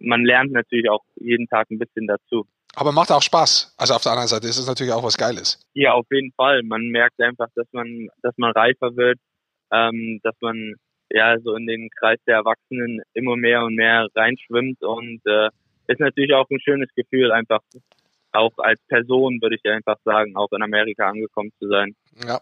man 0.00 0.24
lernt 0.24 0.52
natürlich 0.52 0.88
auch 0.88 1.04
jeden 1.16 1.46
Tag 1.48 1.70
ein 1.70 1.78
bisschen 1.78 2.06
dazu. 2.06 2.46
Aber 2.76 2.92
macht 2.92 3.10
auch 3.10 3.22
Spaß. 3.22 3.74
Also 3.76 3.94
auf 3.94 4.02
der 4.02 4.12
anderen 4.12 4.28
Seite 4.28 4.46
ist 4.46 4.58
es 4.58 4.66
natürlich 4.66 4.92
auch 4.92 5.02
was 5.02 5.16
Geiles. 5.16 5.60
Ja, 5.74 5.92
auf 5.92 6.06
jeden 6.10 6.32
Fall. 6.32 6.62
Man 6.62 6.88
merkt 6.88 7.20
einfach, 7.20 7.48
dass 7.54 7.66
man, 7.72 8.08
dass 8.22 8.36
man 8.36 8.52
reifer 8.52 8.96
wird, 8.96 9.18
ähm, 9.72 10.20
dass 10.22 10.34
man 10.40 10.74
ja 11.10 11.38
so 11.40 11.54
in 11.56 11.66
den 11.66 11.88
Kreis 11.98 12.18
der 12.26 12.36
Erwachsenen 12.36 13.02
immer 13.14 13.36
mehr 13.36 13.64
und 13.64 13.74
mehr 13.74 14.06
reinschwimmt 14.14 14.82
und 14.82 15.20
äh, 15.26 15.48
ist 15.88 16.00
natürlich 16.00 16.32
auch 16.34 16.48
ein 16.50 16.60
schönes 16.60 16.88
Gefühl, 16.94 17.32
einfach 17.32 17.60
auch 18.32 18.52
als 18.58 18.80
Person, 18.86 19.40
würde 19.42 19.56
ich 19.56 19.70
einfach 19.70 19.98
sagen, 20.04 20.36
auch 20.36 20.52
in 20.52 20.62
Amerika 20.62 21.08
angekommen 21.08 21.50
zu 21.58 21.68
sein. 21.68 21.96
Ja, 22.24 22.40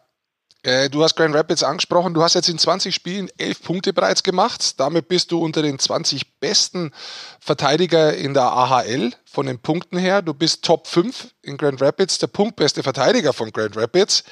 äh, 0.65 0.91
du 0.91 1.05
hast 1.05 1.15
Grand 1.15 1.35
Rapids 1.35 1.63
angesprochen. 1.63 2.15
Du 2.15 2.23
hast 2.23 2.35
jetzt 2.35 2.49
in 2.49 2.59
20 2.59 2.95
Spielen 2.95 3.31
11 3.39 3.63
Punkte 3.63 3.93
bereits 3.93 4.23
gemacht. 4.23 4.81
Damit 4.81 5.09
bist 5.09 5.31
du 5.31 5.39
unter 5.39 5.63
den 5.63 5.79
20 5.79 6.41
besten 6.41 6.93
Verteidiger 7.39 8.15
in 8.15 8.35
der 8.35 8.45
AHL 8.45 9.13
von 9.25 9.47
den 9.47 9.61
Punkten 9.61 9.99
her. 9.99 10.21
Du 10.21 10.35
bist 10.35 10.65
Top 10.65 10.89
5 10.89 11.29
in 11.43 11.57
Grand 11.57 11.81
Rapids, 11.81 12.19
der 12.19 12.27
punktbeste 12.27 12.83
Verteidiger 12.83 13.33
von 13.33 13.53
Grand 13.53 13.77
Rapids. 13.77 14.25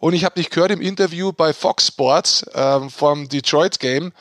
Und 0.00 0.14
ich 0.14 0.24
habe 0.24 0.34
dich 0.34 0.50
gehört 0.50 0.72
im 0.72 0.80
Interview 0.80 1.32
bei 1.32 1.52
Fox 1.52 1.86
Sports 1.86 2.44
ähm, 2.54 2.90
vom 2.90 3.28
Detroit 3.28 3.78
Game. 3.78 4.12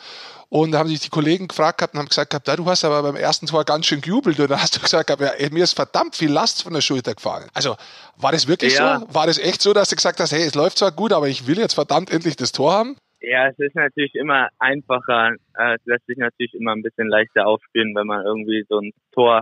Und 0.50 0.72
da 0.72 0.80
haben 0.80 0.88
sich 0.88 1.02
die 1.02 1.10
Kollegen 1.10 1.50
gefragt 1.50 1.80
gehabt 1.80 1.94
und 1.94 2.00
haben 2.00 2.08
gesagt 2.08 2.30
gehabt, 2.30 2.48
ja, 2.48 2.56
du 2.56 2.66
hast 2.66 2.86
aber 2.86 3.04
beim 3.04 3.18
ersten 3.18 3.48
Tor 3.48 3.66
ganz 3.66 3.86
schön 3.86 4.00
gejubelt. 4.00 4.40
Und 4.40 4.50
dann 4.50 4.62
hast 4.62 4.78
du 4.78 4.80
gesagt 4.80 5.08
gehabt, 5.08 5.22
ja, 5.22 5.50
mir 5.50 5.64
ist 5.64 5.74
verdammt 5.74 6.16
viel 6.16 6.32
Last 6.32 6.64
von 6.64 6.74
der 6.74 6.82
Schulter 6.82 7.14
gefallen. 7.16 7.50
Also 7.54 7.76
war 8.16 8.32
das 8.32 8.48
wirklich 8.48 8.78
ja. 8.78 9.00
so? 9.00 9.14
War 9.14 9.28
das 9.28 9.40
echt 9.40 9.62
so, 9.62 9.74
dass 9.74 9.90
du 9.90 9.98
gesagt 9.98 10.20
hast, 10.20 10.32
hey, 10.32 10.44
es 10.44 10.56
läuft 10.56 10.78
zwar 10.78 10.92
gut, 10.92 11.12
aber 11.12 11.28
ich 11.28 11.48
will 11.48 11.58
jetzt 11.58 11.74
verdammt 11.74 12.12
endlich 12.12 12.38
das 12.38 12.54
Tor 12.54 12.72
haben? 12.72 12.96
Ja, 13.20 13.48
es 13.48 13.60
ist 13.60 13.76
natürlich 13.76 14.16
immer 14.16 14.48
einfacher. 14.58 15.34
Äh, 15.58 15.76
es 15.76 15.86
lässt 15.86 16.06
sich 16.06 16.18
natürlich 16.18 16.54
immer 16.54 16.72
ein 16.72 16.82
bisschen 16.84 17.08
leichter 17.08 17.46
aufspielen, 17.46 17.94
wenn 17.94 18.08
man 18.08 18.26
irgendwie 18.26 18.66
so 18.70 18.80
ein 18.80 18.94
Tor 19.12 19.42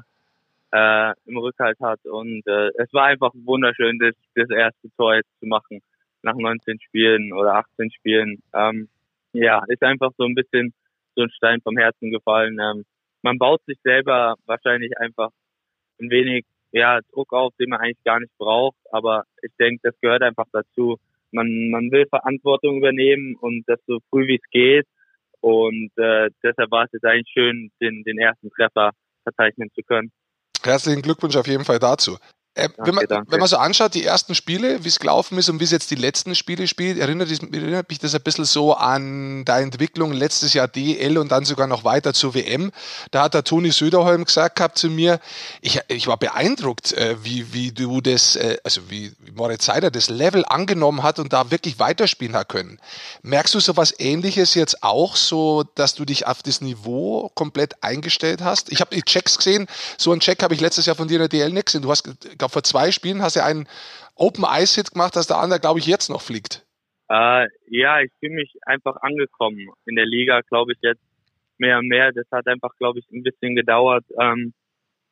äh, 0.71 1.13
im 1.27 1.37
Rückhalt 1.37 1.79
hat. 1.81 2.03
Und 2.05 2.47
äh, 2.47 2.69
es 2.77 2.91
war 2.93 3.05
einfach 3.05 3.31
wunderschön, 3.33 3.99
das, 3.99 4.15
das 4.33 4.49
erste 4.49 4.89
Tor 4.97 5.15
jetzt 5.15 5.29
zu 5.39 5.45
machen 5.45 5.81
nach 6.23 6.35
19 6.35 6.79
Spielen 6.81 7.31
oder 7.31 7.55
18 7.55 7.91
Spielen. 7.91 8.41
Ähm, 8.53 8.89
ja, 9.33 9.61
ist 9.67 9.83
einfach 9.83 10.11
so 10.17 10.23
ein 10.23 10.33
bisschen 10.33 10.73
so 11.15 11.23
ein 11.23 11.31
Stein 11.31 11.61
vom 11.61 11.77
Herzen 11.77 12.11
gefallen. 12.11 12.57
Ähm, 12.59 12.85
man 13.21 13.37
baut 13.37 13.61
sich 13.65 13.77
selber 13.83 14.35
wahrscheinlich 14.45 14.97
einfach 14.99 15.29
ein 15.99 16.09
wenig 16.09 16.45
ja, 16.71 16.99
Druck 17.13 17.33
auf, 17.33 17.53
den 17.59 17.69
man 17.69 17.79
eigentlich 17.79 18.03
gar 18.03 18.19
nicht 18.19 18.37
braucht. 18.37 18.77
Aber 18.91 19.23
ich 19.41 19.51
denke, 19.59 19.79
das 19.83 19.99
gehört 20.01 20.21
einfach 20.21 20.45
dazu. 20.51 20.97
Man, 21.31 21.69
man 21.69 21.91
will 21.91 22.05
Verantwortung 22.07 22.77
übernehmen 22.77 23.35
und 23.35 23.63
das 23.67 23.79
so 23.87 23.99
früh 24.09 24.27
wie 24.27 24.35
es 24.35 24.49
geht. 24.51 24.85
Und 25.41 25.91
äh, 25.97 26.29
deshalb 26.43 26.71
war 26.71 26.85
es 26.85 26.91
jetzt 26.91 27.05
eigentlich 27.05 27.31
schön, 27.31 27.71
den, 27.81 28.03
den 28.03 28.17
ersten 28.17 28.49
Treffer 28.51 28.91
verzeichnen 29.23 29.69
zu 29.73 29.81
können. 29.83 30.11
Herzlichen 30.63 31.01
Glückwunsch 31.01 31.35
auf 31.35 31.47
jeden 31.47 31.63
Fall 31.63 31.79
dazu. 31.79 32.17
Äh, 32.57 32.69
danke, 32.69 32.85
wenn, 32.85 32.95
man, 32.95 33.05
danke. 33.07 33.31
wenn 33.31 33.39
man 33.39 33.49
so 33.49 33.57
anschaut, 33.57 33.93
die 33.93 34.05
ersten 34.05 34.33
Spiele, 34.33 34.83
wie 34.85 34.87
es 34.87 34.99
gelaufen 34.99 35.37
ist 35.37 35.49
und 35.49 35.59
wie 35.59 35.65
es 35.65 35.71
jetzt 35.71 35.91
die 35.91 35.95
letzten 35.95 36.35
Spiele 36.35 36.67
spielt, 36.67 36.97
erinnert, 36.97 37.29
erinnert, 37.29 37.89
mich 37.89 37.99
das 37.99 38.15
ein 38.15 38.21
bisschen 38.21 38.45
so 38.45 38.73
an 38.73 39.43
deine 39.43 39.65
Entwicklung 39.65 40.13
letztes 40.13 40.53
Jahr 40.53 40.69
DL 40.69 41.17
und 41.17 41.33
dann 41.33 41.43
sogar 41.43 41.67
noch 41.67 41.83
weiter 41.83 42.13
zur 42.13 42.33
WM. 42.33 42.71
Da 43.11 43.23
hat 43.23 43.33
der 43.33 43.43
Toni 43.43 43.71
Söderholm 43.71 44.23
gesagt 44.23 44.55
gehabt 44.55 44.77
zu 44.77 44.89
mir, 44.89 45.19
ich, 45.59 45.81
ich 45.89 46.07
war 46.07 46.15
beeindruckt, 46.15 46.93
äh, 46.93 47.17
wie, 47.21 47.51
wie 47.51 47.73
du 47.73 47.99
das, 47.99 48.37
äh, 48.37 48.57
also 48.63 48.89
wie 48.89 49.11
Moritz 49.35 49.65
Seider 49.65 49.91
das 49.91 50.09
Level 50.09 50.45
angenommen 50.47 51.03
hat 51.03 51.19
und 51.19 51.33
da 51.33 51.51
wirklich 51.51 51.77
weiterspielen 51.79 52.37
hat 52.37 52.47
können. 52.47 52.79
Merkst 53.21 53.53
du 53.53 53.59
so 53.59 53.75
was 53.75 53.93
ähnliches 53.99 54.53
jetzt 54.53 54.81
auch, 54.81 55.17
so 55.17 55.65
dass 55.75 55.95
du 55.95 56.05
dich 56.05 56.25
auf 56.25 56.41
das 56.41 56.61
Niveau 56.61 57.29
komplett 57.35 57.83
eingestellt 57.83 58.41
hast? 58.41 58.71
Ich 58.71 58.79
habe 58.79 58.95
die 58.95 59.01
Checks 59.01 59.37
gesehen, 59.37 59.67
so 59.97 60.13
einen 60.13 60.21
Check 60.21 60.41
habe 60.41 60.53
ich 60.53 60.61
letztes 60.61 60.85
Jahr 60.85 60.95
von 60.95 61.09
dir 61.09 61.15
in 61.15 61.19
der 61.21 61.27
DL 61.27 61.49
nicht 61.51 61.65
gesehen. 61.65 61.81
Du 61.81 61.91
hast 61.91 62.05
glaube, 62.45 62.53
vor 62.53 62.63
zwei 62.63 62.91
Spielen 62.91 63.21
hast 63.21 63.35
du 63.35 63.43
einen 63.43 63.67
Open 64.15 64.45
Ice 64.47 64.75
Hit 64.75 64.91
gemacht, 64.91 65.15
dass 65.15 65.27
der 65.27 65.37
andere, 65.37 65.59
glaube 65.59 65.79
ich, 65.79 65.87
jetzt 65.87 66.09
noch 66.09 66.21
fliegt. 66.21 66.65
Äh, 67.09 67.47
ja, 67.67 68.01
ich 68.01 68.11
fühle 68.19 68.35
mich 68.35 68.53
einfach 68.65 68.95
angekommen 69.01 69.69
in 69.85 69.95
der 69.95 70.05
Liga, 70.05 70.41
glaube 70.41 70.73
ich, 70.73 70.79
jetzt 70.81 71.01
mehr 71.57 71.79
und 71.79 71.87
mehr. 71.87 72.11
Das 72.11 72.25
hat 72.31 72.47
einfach, 72.47 72.75
glaube 72.77 72.99
ich, 72.99 73.05
ein 73.11 73.23
bisschen 73.23 73.55
gedauert. 73.55 74.05
Ähm, 74.19 74.53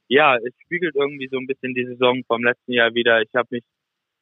ja, 0.08 0.36
es 0.38 0.54
spiegelt 0.63 0.96
irgendwie 0.96 1.28
so 1.32 1.38
ein 1.38 1.48
bisschen 1.48 1.74
die 1.74 1.86
Saison 1.86 2.24
vom 2.28 2.43
letzten 2.43 2.74
Jahr 2.74 2.93
wieder. 2.93 3.22
Ich 3.22 3.34
habe 3.36 3.48
mich 3.52 3.63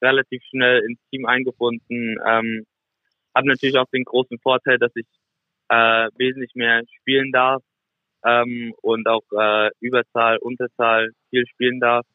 relativ 0.01 0.41
schnell 0.49 0.79
ins 0.83 0.99
Team 1.09 1.25
eingebunden. 1.25 2.17
Ähm, 2.25 2.65
habe 3.35 3.47
natürlich 3.47 3.77
auch 3.77 3.89
den 3.93 4.03
großen 4.03 4.39
Vorteil, 4.39 4.77
dass 4.77 4.91
ich 4.95 5.07
äh, 5.69 6.09
wesentlich 6.17 6.53
mehr 6.55 6.81
spielen 6.99 7.31
darf 7.31 7.63
ähm, 8.25 8.73
und 8.81 9.07
auch 9.07 9.23
äh, 9.31 9.69
Überzahl, 9.79 10.37
Unterzahl 10.37 11.11
viel 11.29 11.45
spielen 11.47 11.79
darf. 11.79 12.05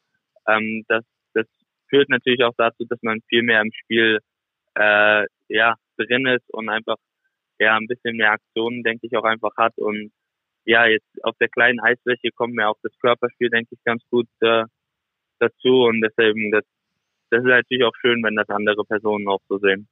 Ähm, 0.48 0.84
das, 0.88 1.04
das 1.34 1.46
führt 1.88 2.08
natürlich 2.08 2.42
auch 2.44 2.54
dazu, 2.56 2.84
dass 2.88 3.02
man 3.02 3.20
viel 3.28 3.42
mehr 3.42 3.60
im 3.60 3.70
Spiel 3.72 4.18
äh, 4.74 5.26
ja 5.48 5.74
drin 5.96 6.26
ist 6.26 6.48
und 6.52 6.68
einfach 6.68 6.96
ja 7.58 7.76
ein 7.76 7.86
bisschen 7.86 8.16
mehr 8.16 8.32
Aktionen, 8.32 8.82
denke 8.82 9.06
ich, 9.06 9.16
auch 9.16 9.24
einfach 9.24 9.56
hat. 9.56 9.72
Und 9.76 10.12
ja, 10.64 10.86
jetzt 10.86 11.06
auf 11.22 11.36
der 11.40 11.48
kleinen 11.48 11.80
Eisfläche 11.80 12.30
kommt 12.34 12.54
mir 12.54 12.68
auch 12.68 12.76
das 12.82 12.92
Körperspiel, 13.00 13.50
denke 13.50 13.74
ich, 13.74 13.84
ganz 13.84 14.02
gut 14.10 14.26
äh, 14.40 14.64
dazu. 15.38 15.84
Und 15.84 16.00
deswegen, 16.00 16.50
das, 16.50 16.64
das 17.30 17.40
ist 17.40 17.48
natürlich 17.48 17.84
auch 17.84 17.94
schön, 18.00 18.22
wenn 18.22 18.36
das 18.36 18.48
andere 18.48 18.84
Personen 18.84 19.28
auch 19.28 19.40
so 19.48 19.58
sehen. 19.58 19.88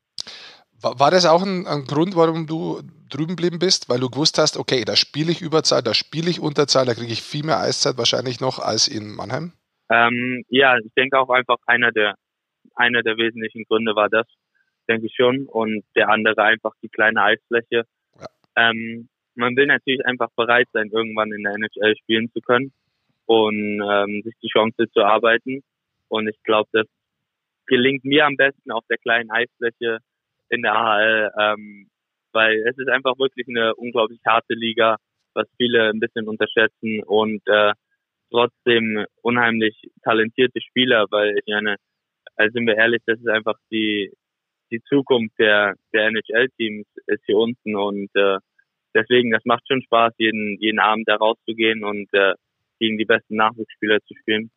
War 0.80 1.10
das 1.10 1.24
auch 1.24 1.42
ein, 1.42 1.66
ein, 1.66 1.84
Grund, 1.84 2.14
warum 2.14 2.46
du 2.46 2.82
drüben 3.08 3.36
geblieben 3.36 3.58
bist? 3.58 3.88
Weil 3.88 4.00
du 4.00 4.10
gewusst 4.10 4.36
hast, 4.36 4.58
okay, 4.58 4.84
da 4.84 4.96
spiele 4.96 5.32
ich 5.32 5.40
Überzahl, 5.40 5.82
da 5.82 5.94
spiele 5.94 6.28
ich 6.28 6.40
Unterzahl, 6.40 6.84
da 6.84 6.92
kriege 6.92 7.12
ich 7.12 7.22
viel 7.22 7.42
mehr 7.42 7.58
Eiszeit 7.58 7.96
wahrscheinlich 7.96 8.40
noch 8.40 8.58
als 8.58 8.86
in 8.86 9.14
Mannheim? 9.14 9.52
Ähm, 9.90 10.44
ja, 10.48 10.78
ich 10.78 10.92
denke 10.96 11.18
auch 11.18 11.30
einfach 11.30 11.58
einer 11.66 11.92
der, 11.92 12.14
einer 12.74 13.02
der 13.02 13.16
wesentlichen 13.16 13.64
Gründe 13.64 13.94
war 13.94 14.08
das, 14.08 14.26
denke 14.88 15.06
ich 15.06 15.14
schon. 15.14 15.46
Und 15.46 15.84
der 15.94 16.08
andere 16.08 16.42
einfach 16.42 16.72
die 16.82 16.88
kleine 16.88 17.22
Eisfläche. 17.22 17.84
Ja. 18.18 18.26
Ähm, 18.56 19.08
man 19.34 19.56
will 19.56 19.66
natürlich 19.66 20.04
einfach 20.06 20.28
bereit 20.36 20.68
sein, 20.72 20.90
irgendwann 20.92 21.32
in 21.32 21.42
der 21.42 21.54
NHL 21.54 21.96
spielen 21.96 22.30
zu 22.32 22.40
können 22.40 22.72
und 23.26 23.80
ähm, 23.82 24.22
sich 24.22 24.34
die 24.42 24.48
Chance 24.48 24.86
zu 24.92 25.02
arbeiten. 25.02 25.62
Und 26.08 26.28
ich 26.28 26.40
glaube, 26.44 26.68
das 26.72 26.86
gelingt 27.66 28.04
mir 28.04 28.26
am 28.26 28.36
besten 28.36 28.70
auf 28.70 28.84
der 28.88 28.98
kleinen 28.98 29.30
Eisfläche 29.30 29.98
in 30.50 30.62
der 30.62 30.74
AHL, 30.74 31.30
ähm, 31.38 31.88
weil 32.32 32.62
es 32.68 32.76
ist 32.78 32.88
einfach 32.88 33.18
wirklich 33.18 33.48
eine 33.48 33.74
unglaublich 33.74 34.20
harte 34.26 34.54
Liga, 34.54 34.96
was 35.34 35.48
viele 35.56 35.90
ein 35.90 36.00
bisschen 36.00 36.28
unterschätzen 36.28 37.02
und 37.02 37.42
äh, 37.46 37.72
trotzdem 38.34 39.06
unheimlich 39.22 39.76
talentierte 40.02 40.60
Spieler, 40.60 41.06
weil 41.10 41.38
ich 41.38 41.52
meine, 41.52 41.76
also 42.34 42.52
sind 42.52 42.66
wir 42.66 42.76
ehrlich, 42.76 43.00
das 43.06 43.18
ist 43.20 43.28
einfach 43.28 43.54
die 43.70 44.12
die 44.72 44.80
Zukunft 44.88 45.38
der 45.38 45.74
der 45.92 46.08
NHL-Teams 46.08 46.86
ist 47.06 47.22
hier 47.26 47.36
unten 47.36 47.76
und 47.76 48.08
äh, 48.14 48.38
deswegen 48.94 49.30
das 49.30 49.44
macht 49.44 49.62
schon 49.68 49.82
Spaß 49.82 50.14
jeden 50.18 50.58
jeden 50.60 50.80
Abend 50.80 51.08
da 51.08 51.16
rauszugehen 51.16 51.84
und 51.84 52.08
äh, 52.12 52.34
gegen 52.80 52.98
die 52.98 53.04
besten 53.04 53.36
Nachwuchsspieler 53.36 54.00
zu 54.00 54.14
spielen. 54.20 54.50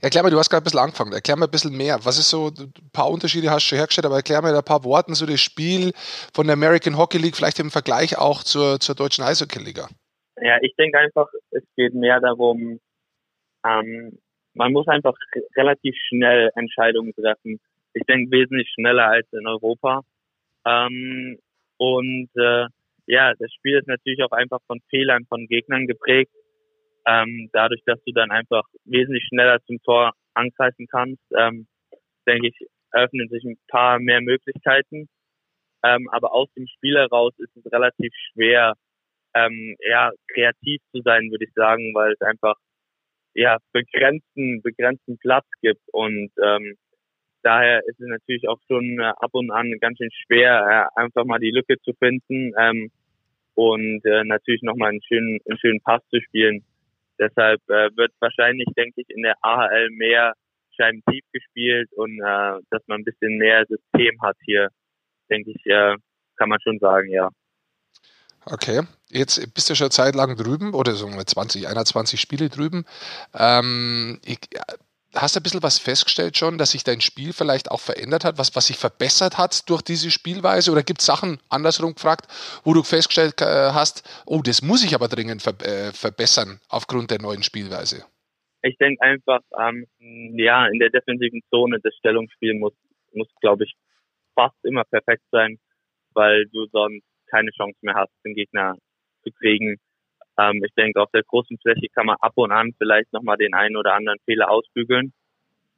Erklär 0.00 0.22
mir, 0.22 0.30
du 0.30 0.38
hast 0.38 0.50
gerade 0.50 0.62
ein 0.62 0.64
bisschen 0.64 0.78
angefangen, 0.78 1.12
erklär 1.12 1.36
mir 1.36 1.46
ein 1.46 1.50
bisschen 1.50 1.76
mehr. 1.76 1.98
Was 2.04 2.18
ist 2.18 2.30
so, 2.30 2.48
ein 2.48 2.72
paar 2.92 3.10
Unterschiede 3.10 3.50
hast 3.50 3.64
du 3.64 3.70
schon 3.70 3.78
hergestellt, 3.78 4.06
aber 4.06 4.16
erklär 4.16 4.42
mir 4.42 4.50
in 4.50 4.56
ein 4.56 4.62
paar 4.62 4.84
Worten 4.84 5.14
so 5.14 5.26
das 5.26 5.40
Spiel 5.40 5.92
von 6.32 6.46
der 6.46 6.54
American 6.54 6.96
Hockey 6.96 7.18
League, 7.18 7.34
vielleicht 7.34 7.58
im 7.58 7.72
Vergleich 7.72 8.18
auch 8.18 8.44
zur, 8.44 8.78
zur 8.78 8.94
deutschen 8.94 9.24
Eishockey-Liga. 9.24 9.88
Ja, 10.42 10.58
ich 10.62 10.74
denke 10.76 10.98
einfach, 10.98 11.28
es 11.50 11.62
geht 11.76 11.94
mehr 11.94 12.20
darum, 12.20 12.80
ähm, 13.64 14.18
man 14.54 14.72
muss 14.72 14.88
einfach 14.88 15.14
relativ 15.56 15.96
schnell 16.08 16.50
Entscheidungen 16.54 17.14
treffen. 17.14 17.60
Ich 17.94 18.02
denke 18.04 18.30
wesentlich 18.30 18.68
schneller 18.74 19.08
als 19.08 19.26
in 19.32 19.46
Europa. 19.46 20.02
Ähm, 20.66 21.38
und 21.76 22.28
äh, 22.36 22.66
ja, 23.06 23.32
das 23.38 23.52
Spiel 23.54 23.78
ist 23.78 23.88
natürlich 23.88 24.22
auch 24.22 24.32
einfach 24.32 24.60
von 24.66 24.80
Fehlern 24.90 25.24
von 25.26 25.46
Gegnern 25.46 25.86
geprägt. 25.86 26.32
Ähm, 27.06 27.48
dadurch, 27.52 27.82
dass 27.86 28.02
du 28.04 28.12
dann 28.12 28.30
einfach 28.30 28.64
wesentlich 28.84 29.24
schneller 29.28 29.62
zum 29.64 29.80
Tor 29.82 30.12
angreifen 30.34 30.86
kannst, 30.90 31.22
ähm, 31.36 31.66
denke 32.26 32.48
ich, 32.48 32.68
eröffnen 32.92 33.28
sich 33.28 33.44
ein 33.44 33.58
paar 33.68 33.98
mehr 33.98 34.20
Möglichkeiten. 34.20 35.08
Ähm, 35.84 36.08
aber 36.10 36.32
aus 36.32 36.52
dem 36.54 36.66
Spiel 36.66 36.96
heraus 36.96 37.32
ist 37.38 37.56
es 37.56 37.72
relativ 37.72 38.12
schwer, 38.32 38.74
ähm, 39.34 39.76
ja, 39.80 40.10
kreativ 40.32 40.80
zu 40.92 41.02
sein, 41.02 41.30
würde 41.30 41.44
ich 41.44 41.52
sagen, 41.54 41.94
weil 41.94 42.12
es 42.12 42.20
einfach 42.20 42.56
ja 43.34 43.58
begrenzten, 43.72 44.62
begrenzten 44.62 45.18
Platz 45.18 45.46
gibt 45.60 45.82
und 45.92 46.30
ähm, 46.42 46.76
daher 47.42 47.80
ist 47.86 48.00
es 48.00 48.08
natürlich 48.08 48.48
auch 48.48 48.58
schon 48.66 48.98
äh, 48.98 49.04
ab 49.04 49.30
und 49.32 49.50
an 49.50 49.72
ganz 49.80 49.98
schön 49.98 50.10
schwer, 50.26 50.90
äh, 50.96 51.00
einfach 51.00 51.24
mal 51.24 51.38
die 51.38 51.50
Lücke 51.50 51.78
zu 51.80 51.92
finden 51.98 52.52
ähm, 52.58 52.90
und 53.54 54.04
äh, 54.04 54.24
natürlich 54.24 54.62
nochmal 54.62 54.90
einen 54.90 55.02
schönen, 55.02 55.38
einen 55.48 55.58
schönen 55.58 55.80
Pass 55.80 56.02
zu 56.10 56.20
spielen. 56.20 56.64
Deshalb 57.18 57.60
äh, 57.68 57.90
wird 57.96 58.12
wahrscheinlich, 58.20 58.66
denke 58.76 59.00
ich, 59.00 59.10
in 59.10 59.22
der 59.22 59.36
AHL 59.42 59.90
mehr 59.90 60.34
Scheiben 60.76 61.02
tief 61.10 61.24
gespielt 61.32 61.90
und 61.94 62.18
äh, 62.20 62.60
dass 62.70 62.86
man 62.86 63.00
ein 63.00 63.04
bisschen 63.04 63.36
mehr 63.38 63.66
System 63.66 64.20
hat 64.22 64.36
hier, 64.44 64.68
denke 65.28 65.50
ich, 65.50 65.66
äh, 65.66 65.96
kann 66.36 66.48
man 66.48 66.60
schon 66.60 66.78
sagen, 66.78 67.10
ja. 67.10 67.30
Okay, 68.50 68.80
jetzt 69.10 69.54
bist 69.54 69.68
du 69.68 69.74
schon 69.74 69.90
Zeit 69.90 70.14
lang 70.14 70.36
drüben 70.36 70.72
oder 70.72 70.92
so 70.92 71.06
20, 71.06 71.68
21 71.68 72.18
Spiele 72.18 72.48
drüben. 72.48 72.86
Ähm, 73.38 74.20
ich, 74.24 74.38
hast 75.14 75.36
du 75.36 75.40
ein 75.40 75.42
bisschen 75.42 75.62
was 75.62 75.78
festgestellt 75.78 76.38
schon, 76.38 76.56
dass 76.56 76.70
sich 76.70 76.82
dein 76.82 77.00
Spiel 77.00 77.32
vielleicht 77.34 77.70
auch 77.70 77.80
verändert 77.80 78.24
hat, 78.24 78.38
was, 78.38 78.56
was 78.56 78.68
sich 78.68 78.78
verbessert 78.78 79.36
hat 79.36 79.68
durch 79.68 79.82
diese 79.82 80.10
Spielweise? 80.10 80.72
Oder 80.72 80.82
gibt 80.82 81.00
es 81.00 81.06
Sachen, 81.06 81.40
andersrum 81.50 81.94
gefragt, 81.94 82.26
wo 82.64 82.72
du 82.72 82.82
festgestellt 82.82 83.40
äh, 83.42 83.72
hast, 83.72 84.02
oh, 84.24 84.40
das 84.42 84.62
muss 84.62 84.84
ich 84.84 84.94
aber 84.94 85.08
dringend 85.08 85.42
ver 85.42 85.54
äh, 85.60 85.92
verbessern 85.92 86.60
aufgrund 86.68 87.10
der 87.10 87.20
neuen 87.20 87.42
Spielweise? 87.42 88.04
Ich 88.62 88.76
denke 88.78 89.02
einfach, 89.02 89.40
ähm, 89.58 89.86
ja, 89.98 90.66
in 90.68 90.78
der 90.78 90.90
defensiven 90.90 91.42
Zone 91.50 91.78
das 91.82 91.94
Stellungsspiel 91.96 92.54
muss, 92.54 92.72
muss 93.12 93.28
glaube 93.40 93.64
ich, 93.64 93.74
fast 94.34 94.56
immer 94.64 94.84
perfekt 94.84 95.24
sein, 95.30 95.58
weil 96.14 96.46
du 96.46 96.66
sonst 96.72 97.04
keine 97.30 97.50
Chance 97.50 97.78
mehr 97.82 97.94
hast, 97.94 98.12
den 98.24 98.34
Gegner 98.34 98.76
zu 99.22 99.30
kriegen. 99.32 99.76
Ähm, 100.38 100.62
ich 100.64 100.74
denke, 100.74 101.00
auf 101.00 101.10
der 101.12 101.22
großen 101.22 101.58
Fläche 101.58 101.88
kann 101.94 102.06
man 102.06 102.16
ab 102.20 102.32
und 102.36 102.52
an 102.52 102.74
vielleicht 102.78 103.12
nochmal 103.12 103.36
den 103.36 103.54
einen 103.54 103.76
oder 103.76 103.94
anderen 103.94 104.18
Fehler 104.24 104.50
ausbügeln. 104.50 105.12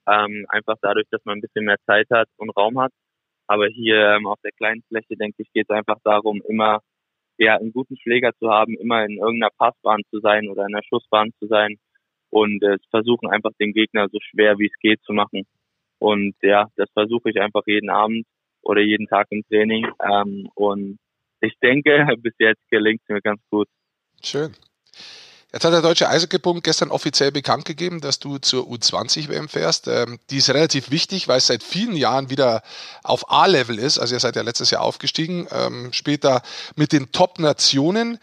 Ähm, 0.06 0.46
einfach 0.48 0.76
dadurch, 0.82 1.06
dass 1.10 1.24
man 1.24 1.38
ein 1.38 1.40
bisschen 1.40 1.64
mehr 1.64 1.78
Zeit 1.86 2.08
hat 2.10 2.28
und 2.36 2.50
Raum 2.50 2.80
hat. 2.80 2.92
Aber 3.46 3.66
hier 3.66 4.16
ähm, 4.16 4.26
auf 4.26 4.40
der 4.42 4.52
kleinen 4.52 4.82
Fläche, 4.88 5.16
denke 5.16 5.42
ich, 5.42 5.52
geht 5.52 5.66
es 5.68 5.76
einfach 5.76 5.98
darum, 6.04 6.42
immer 6.48 6.80
ja, 7.38 7.56
einen 7.56 7.72
guten 7.72 7.96
Schläger 7.96 8.32
zu 8.38 8.50
haben, 8.50 8.74
immer 8.74 9.04
in 9.04 9.18
irgendeiner 9.18 9.50
Passbahn 9.56 10.02
zu 10.10 10.20
sein 10.20 10.48
oder 10.48 10.66
in 10.66 10.74
einer 10.74 10.84
Schussbahn 10.84 11.32
zu 11.38 11.46
sein 11.46 11.78
und 12.30 12.62
äh, 12.62 12.76
versuchen 12.90 13.30
einfach 13.30 13.52
den 13.58 13.72
Gegner 13.72 14.08
so 14.12 14.18
schwer 14.20 14.58
wie 14.58 14.66
es 14.66 14.78
geht 14.80 15.02
zu 15.02 15.12
machen. 15.12 15.46
Und 15.98 16.34
ja, 16.42 16.68
das 16.76 16.90
versuche 16.92 17.30
ich 17.30 17.40
einfach 17.40 17.62
jeden 17.66 17.90
Abend 17.90 18.26
oder 18.62 18.80
jeden 18.82 19.06
Tag 19.06 19.26
im 19.30 19.42
Training. 19.48 19.86
Ähm, 20.02 20.48
und 20.54 20.98
ich 21.40 21.54
denke, 21.62 22.06
bis 22.18 22.34
jetzt 22.38 22.62
gelingt 22.70 23.00
es 23.02 23.08
mir 23.08 23.20
ganz 23.20 23.40
gut. 23.50 23.68
Schön. 24.22 24.54
Jetzt 25.52 25.64
hat 25.64 25.72
der 25.72 25.82
Deutsche 25.82 26.08
Eishockeybund 26.08 26.62
gestern 26.62 26.92
offiziell 26.92 27.32
bekannt 27.32 27.64
gegeben, 27.64 28.00
dass 28.00 28.20
du 28.20 28.38
zur 28.38 28.66
U20-WM 28.66 29.48
fährst. 29.48 29.88
Ähm, 29.88 30.20
die 30.30 30.36
ist 30.36 30.50
relativ 30.50 30.92
wichtig, 30.92 31.26
weil 31.26 31.38
es 31.38 31.48
seit 31.48 31.64
vielen 31.64 31.96
Jahren 31.96 32.30
wieder 32.30 32.62
auf 33.02 33.28
A-Level 33.32 33.76
ist. 33.78 33.98
Also 33.98 34.14
ihr 34.14 34.20
seid 34.20 34.36
ja 34.36 34.42
letztes 34.42 34.70
Jahr 34.70 34.82
aufgestiegen, 34.82 35.48
ähm, 35.50 35.92
später 35.92 36.42
mit 36.76 36.92
den 36.92 37.10
Top-Nationen. 37.10 38.18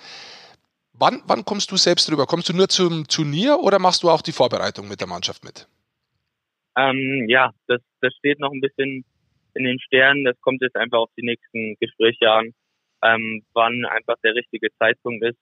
Wann, 0.93 1.21
wann 1.27 1.43
kommst 1.43 1.69
du 1.71 1.75
selbst 1.75 2.09
rüber? 2.09 2.25
Kommst 2.27 2.47
du 2.47 2.53
nur 2.53 2.69
zum 2.69 3.07
Turnier 3.07 3.59
oder 3.59 3.77
machst 3.77 4.03
du 4.03 4.09
auch 4.09 4.21
die 4.21 4.31
Vorbereitung 4.31 4.87
mit 4.87 5.01
der 5.01 5.07
Mannschaft 5.07 5.43
mit? 5.43 5.67
Ähm, 6.77 7.25
ja, 7.27 7.51
das, 7.67 7.81
das 7.99 8.13
steht 8.19 8.39
noch 8.39 8.53
ein 8.53 8.61
bisschen 8.61 9.03
in 9.53 9.63
den 9.65 9.79
Sternen. 9.79 10.23
Das 10.23 10.39
kommt 10.39 10.61
jetzt 10.61 10.77
einfach 10.77 10.99
auf 10.99 11.09
die 11.17 11.25
nächsten 11.25 11.75
Gespräche 11.81 12.31
an, 12.31 12.53
ähm, 13.03 13.43
wann 13.53 13.85
einfach 13.85 14.15
der 14.23 14.35
richtige 14.35 14.69
Zeitpunkt 14.77 15.23
ist 15.23 15.37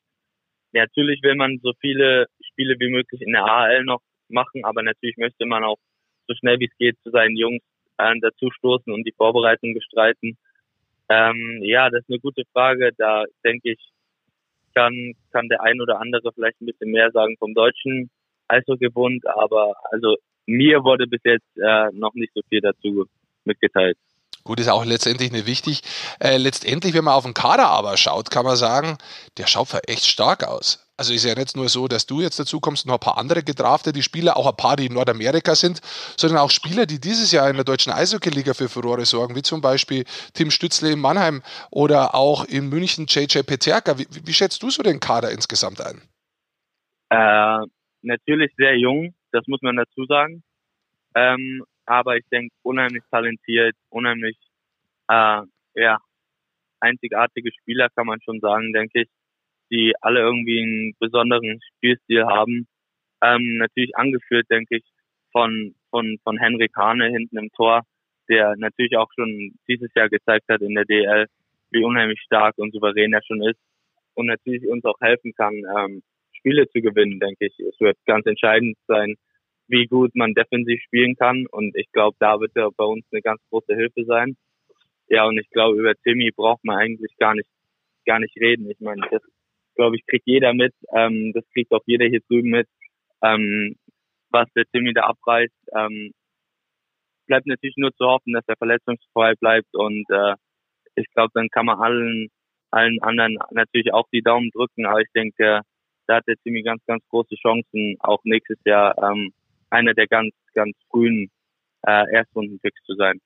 natürlich 0.76 1.24
will 1.24 1.36
man 1.36 1.60
so 1.64 1.72
viele 1.80 2.28
Spiele 2.52 2.76
wie 2.80 2.90
möglich 2.90 3.22
in 3.22 3.32
der 3.32 3.46
AHL 3.46 3.86
noch 3.86 4.02
machen, 4.28 4.64
aber 4.64 4.84
natürlich 4.84 5.18
möchte 5.18 5.46
man 5.46 5.64
auch 5.64 5.78
so 6.28 6.36
schnell 6.36 6.60
wie 6.60 6.66
es 6.66 6.78
geht 6.78 6.98
zu 7.04 7.10
seinen 7.12 7.36
Jungs 7.36 7.64
äh, 7.98 8.14
dazustoßen 8.20 8.92
und 8.92 9.04
die 9.08 9.14
Vorbereitung 9.14 9.74
bestreiten. 9.74 10.38
Ähm, 11.10 11.60
ja, 11.64 11.90
das 11.90 12.02
ist 12.02 12.10
eine 12.10 12.20
gute 12.20 12.44
Frage. 12.52 12.92
Da 12.98 13.26
denke 13.44 13.72
ich, 13.72 13.80
kann, 14.74 15.14
kann 15.32 15.48
der 15.48 15.62
ein 15.62 15.80
oder 15.80 16.02
andere 16.02 16.34
vielleicht 16.34 16.60
ein 16.62 16.66
bisschen 16.66 16.92
mehr 16.92 17.12
sagen 17.12 17.38
vom 17.38 17.54
deutschen 17.54 18.10
Eishockeybund, 18.48 19.26
aber 19.28 19.76
also 19.92 20.18
mir 20.46 20.84
wurde 20.84 21.08
bis 21.08 21.22
jetzt 21.24 21.58
äh, 21.58 21.90
noch 21.94 22.14
nicht 22.14 22.34
so 22.34 22.42
viel 22.50 22.62
dazu 22.62 23.06
mitgeteilt. 23.46 23.98
Gut, 24.46 24.60
ist 24.60 24.70
auch 24.70 24.86
letztendlich 24.86 25.32
nicht 25.32 25.48
wichtig. 25.48 25.82
Äh, 26.20 26.38
letztendlich, 26.38 26.94
wenn 26.94 27.04
man 27.04 27.16
auf 27.16 27.24
den 27.24 27.34
Kader 27.34 27.66
aber 27.66 27.98
schaut, 27.98 28.30
kann 28.30 28.46
man 28.46 28.56
sagen, 28.56 28.98
der 29.38 29.48
schaut 29.48 29.70
echt 29.88 30.06
stark 30.06 30.44
aus. 30.44 30.88
Also 30.98 31.14
ist 31.14 31.26
ja 31.26 31.34
nicht 31.34 31.58
nur 31.58 31.68
so, 31.68 31.88
dass 31.88 32.06
du 32.06 32.22
jetzt 32.22 32.40
dazu 32.40 32.60
kommst 32.60 32.86
und 32.86 32.90
noch 32.90 32.98
ein 32.98 33.00
paar 33.00 33.18
andere 33.18 33.42
gedraftete 33.42 34.04
Spieler, 34.04 34.38
auch 34.38 34.48
ein 34.48 34.56
paar, 34.56 34.76
die 34.76 34.86
in 34.86 34.94
Nordamerika 34.94 35.56
sind, 35.56 35.82
sondern 36.16 36.40
auch 36.40 36.52
Spieler, 36.52 36.86
die 36.86 37.02
dieses 37.02 37.32
Jahr 37.32 37.50
in 37.50 37.56
der 37.56 37.66
deutschen 37.66 37.92
Eishockey-Liga 37.92 38.54
für 38.54 38.70
Furore 38.70 39.06
sorgen, 39.06 39.36
wie 39.36 39.42
zum 39.42 39.62
Beispiel 39.62 40.06
Tim 40.36 40.52
Stützle 40.52 40.92
in 40.92 41.00
Mannheim 41.00 41.42
oder 41.72 42.14
auch 42.14 42.46
in 42.46 42.70
München 42.70 43.08
JJ 43.08 43.40
Peterka. 43.40 43.98
Wie, 43.98 44.06
wie 44.10 44.34
schätzt 44.34 44.62
du 44.62 44.70
so 44.70 44.84
den 44.84 45.00
Kader 45.00 45.32
insgesamt 45.32 45.82
ein? 45.82 46.04
Äh, 47.10 47.66
natürlich 48.04 48.54
sehr 48.58 48.78
jung, 48.78 49.16
das 49.32 49.48
muss 49.48 49.64
man 49.64 49.76
dazu 49.76 50.06
sagen. 50.06 50.44
Ähm, 51.16 51.64
aber 51.86 52.18
ich 52.18 52.26
denke 52.32 52.54
unheimlich 52.64 53.04
talentiert, 53.12 53.76
unheimlich 53.90 54.38
äh, 55.10 55.42
ja 55.76 55.98
einzigartige 56.80 57.52
Spieler 57.62 57.90
kann 57.96 58.08
man 58.08 58.22
schon 58.22 58.40
sagen, 58.40 58.74
denke 58.74 59.04
ich, 59.04 59.10
die 59.72 59.94
alle 60.02 60.20
irgendwie 60.20 60.62
einen 60.62 60.94
besonderen 61.00 61.60
Spielstil 61.78 62.26
haben. 62.26 62.68
Ähm, 63.24 63.58
natürlich 63.58 63.96
angeführt, 63.98 64.48
denke 64.50 64.78
ich, 64.78 64.84
von 65.32 65.76
von 65.90 66.18
von 66.24 66.38
Henrik 66.38 66.76
Hane 66.76 67.10
hinten 67.10 67.38
im 67.38 67.50
Tor, 67.52 67.82
der 68.30 68.56
natürlich 68.58 68.98
auch 68.98 69.10
schon 69.16 69.56
dieses 69.68 69.90
Jahr 69.96 70.10
gezeigt 70.10 70.46
hat 70.50 70.62
in 70.62 70.76
der 70.76 70.86
DL, 70.86 71.28
wie 71.72 71.84
unheimlich 71.84 72.22
stark 72.22 72.58
und 72.58 72.74
souverän 72.74 73.14
er 73.14 73.24
schon 73.24 73.42
ist 73.44 73.60
und 74.14 74.28
natürlich 74.28 74.68
uns 74.68 74.86
auch 74.86 75.00
helfen 75.02 75.34
kann, 75.34 75.54
ähm, 75.78 76.04
Spiele 76.34 76.68
zu 76.70 76.82
gewinnen, 76.82 77.20
denke 77.20 77.48
ich. 77.48 77.60
Es 77.60 77.80
wird 77.80 77.98
ganz 78.06 78.26
entscheidend 78.26 78.78
sein, 78.88 79.16
wie 79.68 79.86
gut 79.88 80.16
man 80.16 80.34
defensiv 80.34 80.82
spielen 80.84 81.16
kann. 81.16 81.46
Und 81.52 81.76
ich 81.76 81.92
glaube, 81.92 82.16
da 82.20 82.40
wird 82.40 82.56
er 82.56 82.70
bei 82.72 82.86
uns 82.86 83.06
eine 83.12 83.22
ganz 83.22 83.42
große 83.50 83.76
Hilfe 83.76 84.06
sein. 84.06 84.36
ja, 85.08 85.26
und 85.26 85.38
ich 85.38 85.50
glaube, 85.50 85.80
über 85.80 85.94
Timmy 86.04 86.32
braucht 86.32 86.64
man 86.64 86.78
eigentlich 86.78 87.16
gar 87.18 87.36
nicht, 87.36 87.50
gar 88.06 88.20
nicht 88.20 88.36
reden. 88.38 88.70
Ich 88.70 88.80
meine, 88.80 89.02
das, 89.12 89.22
glaube 89.76 89.96
ich, 89.98 90.06
kriegt 90.06 90.28
jeder 90.28 90.54
mit. 90.54 90.74
Ähm, 90.94 91.32
das 91.34 91.44
kriegt 91.54 91.72
auch 91.72 91.84
jeder 91.86 92.06
hier 92.08 92.22
drüben 92.28 92.50
mit. 92.50 92.68
Ähm, 93.24 93.76
was 94.30 94.52
der 94.56 94.66
Timmy 94.72 94.94
da 94.94 95.04
abreißt. 95.04 95.54
Ähm, 95.76 96.12
bleibt 97.28 97.48
natürlich 97.48 97.78
nur 97.78 97.94
zu 97.96 98.06
hoffen, 98.06 98.34
dass 98.34 98.48
er 98.48 98.58
verletzungsfrei 98.58 99.34
bleibt 99.36 99.74
und 99.74 100.06
äh, 100.10 100.36
ich 100.96 101.08
glaube, 101.14 101.32
dann 101.34 101.50
kann 101.50 101.66
man 101.66 101.80
allen, 101.80 102.30
allen 102.72 103.02
anderen 103.02 103.38
natürlich 103.52 103.94
auch 103.94 104.08
die 104.14 104.22
Daumen 104.22 104.50
drücken, 104.52 104.86
aber 104.86 105.02
ich 105.02 105.12
denke, 105.14 105.62
da 106.08 106.16
hat 106.16 106.28
der 106.28 106.36
Timmy 106.44 106.62
ganz, 106.62 106.86
ganz 106.86 107.04
große 107.10 107.36
Chancen, 107.36 107.98
auch 108.00 108.20
nächstes 108.24 108.60
Jahr 108.66 108.96
ähm, 109.02 109.34
einer 109.76 109.94
der 109.94 110.08
ganz, 110.08 110.34
ganz 110.54 110.76
frühen 110.90 111.30
äh, 111.86 112.12
Erstrundenpicks 112.14 112.82
zu 112.86 112.96
sein. 112.96 113.20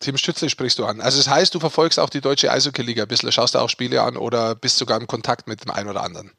Tim 0.00 0.16
Stützle 0.16 0.50
sprichst 0.50 0.78
du 0.78 0.84
an. 0.84 1.00
Also 1.00 1.18
das 1.18 1.30
heißt, 1.30 1.54
du 1.54 1.60
verfolgst 1.60 1.98
auch 1.98 2.10
die 2.10 2.20
deutsche 2.20 2.50
Eishockey-Liga 2.50 3.02
ein 3.02 3.08
bisschen, 3.08 3.30
schaust 3.30 3.54
du 3.54 3.58
auch 3.60 3.68
Spiele 3.68 4.02
an 4.02 4.16
oder 4.16 4.54
bist 4.54 4.78
sogar 4.78 5.00
im 5.00 5.06
Kontakt 5.06 5.46
mit 5.46 5.64
dem 5.64 5.70
einen 5.70 5.88
oder 5.88 6.02
anderen? 6.02 6.32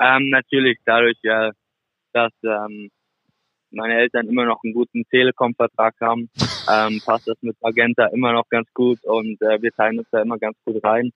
Ähm, 0.00 0.30
natürlich, 0.30 0.78
dadurch, 0.84 1.18
ja, 1.22 1.50
dass 2.12 2.32
ähm, 2.44 2.90
meine 3.70 3.96
Eltern 3.98 4.28
immer 4.28 4.44
noch 4.44 4.60
einen 4.62 4.74
guten 4.74 5.04
Telekom-Vertrag 5.10 5.94
haben, 6.00 6.30
ähm, 6.70 7.00
passt 7.04 7.26
das 7.26 7.36
mit 7.42 7.60
Magenta 7.60 8.06
immer 8.06 8.32
noch 8.32 8.48
ganz 8.48 8.72
gut 8.74 9.02
und 9.04 9.40
äh, 9.42 9.60
wir 9.60 9.72
teilen 9.72 9.98
uns 9.98 10.08
da 10.10 10.22
immer 10.22 10.38
ganz 10.38 10.56
gut 10.64 10.82
rein. 10.84 11.10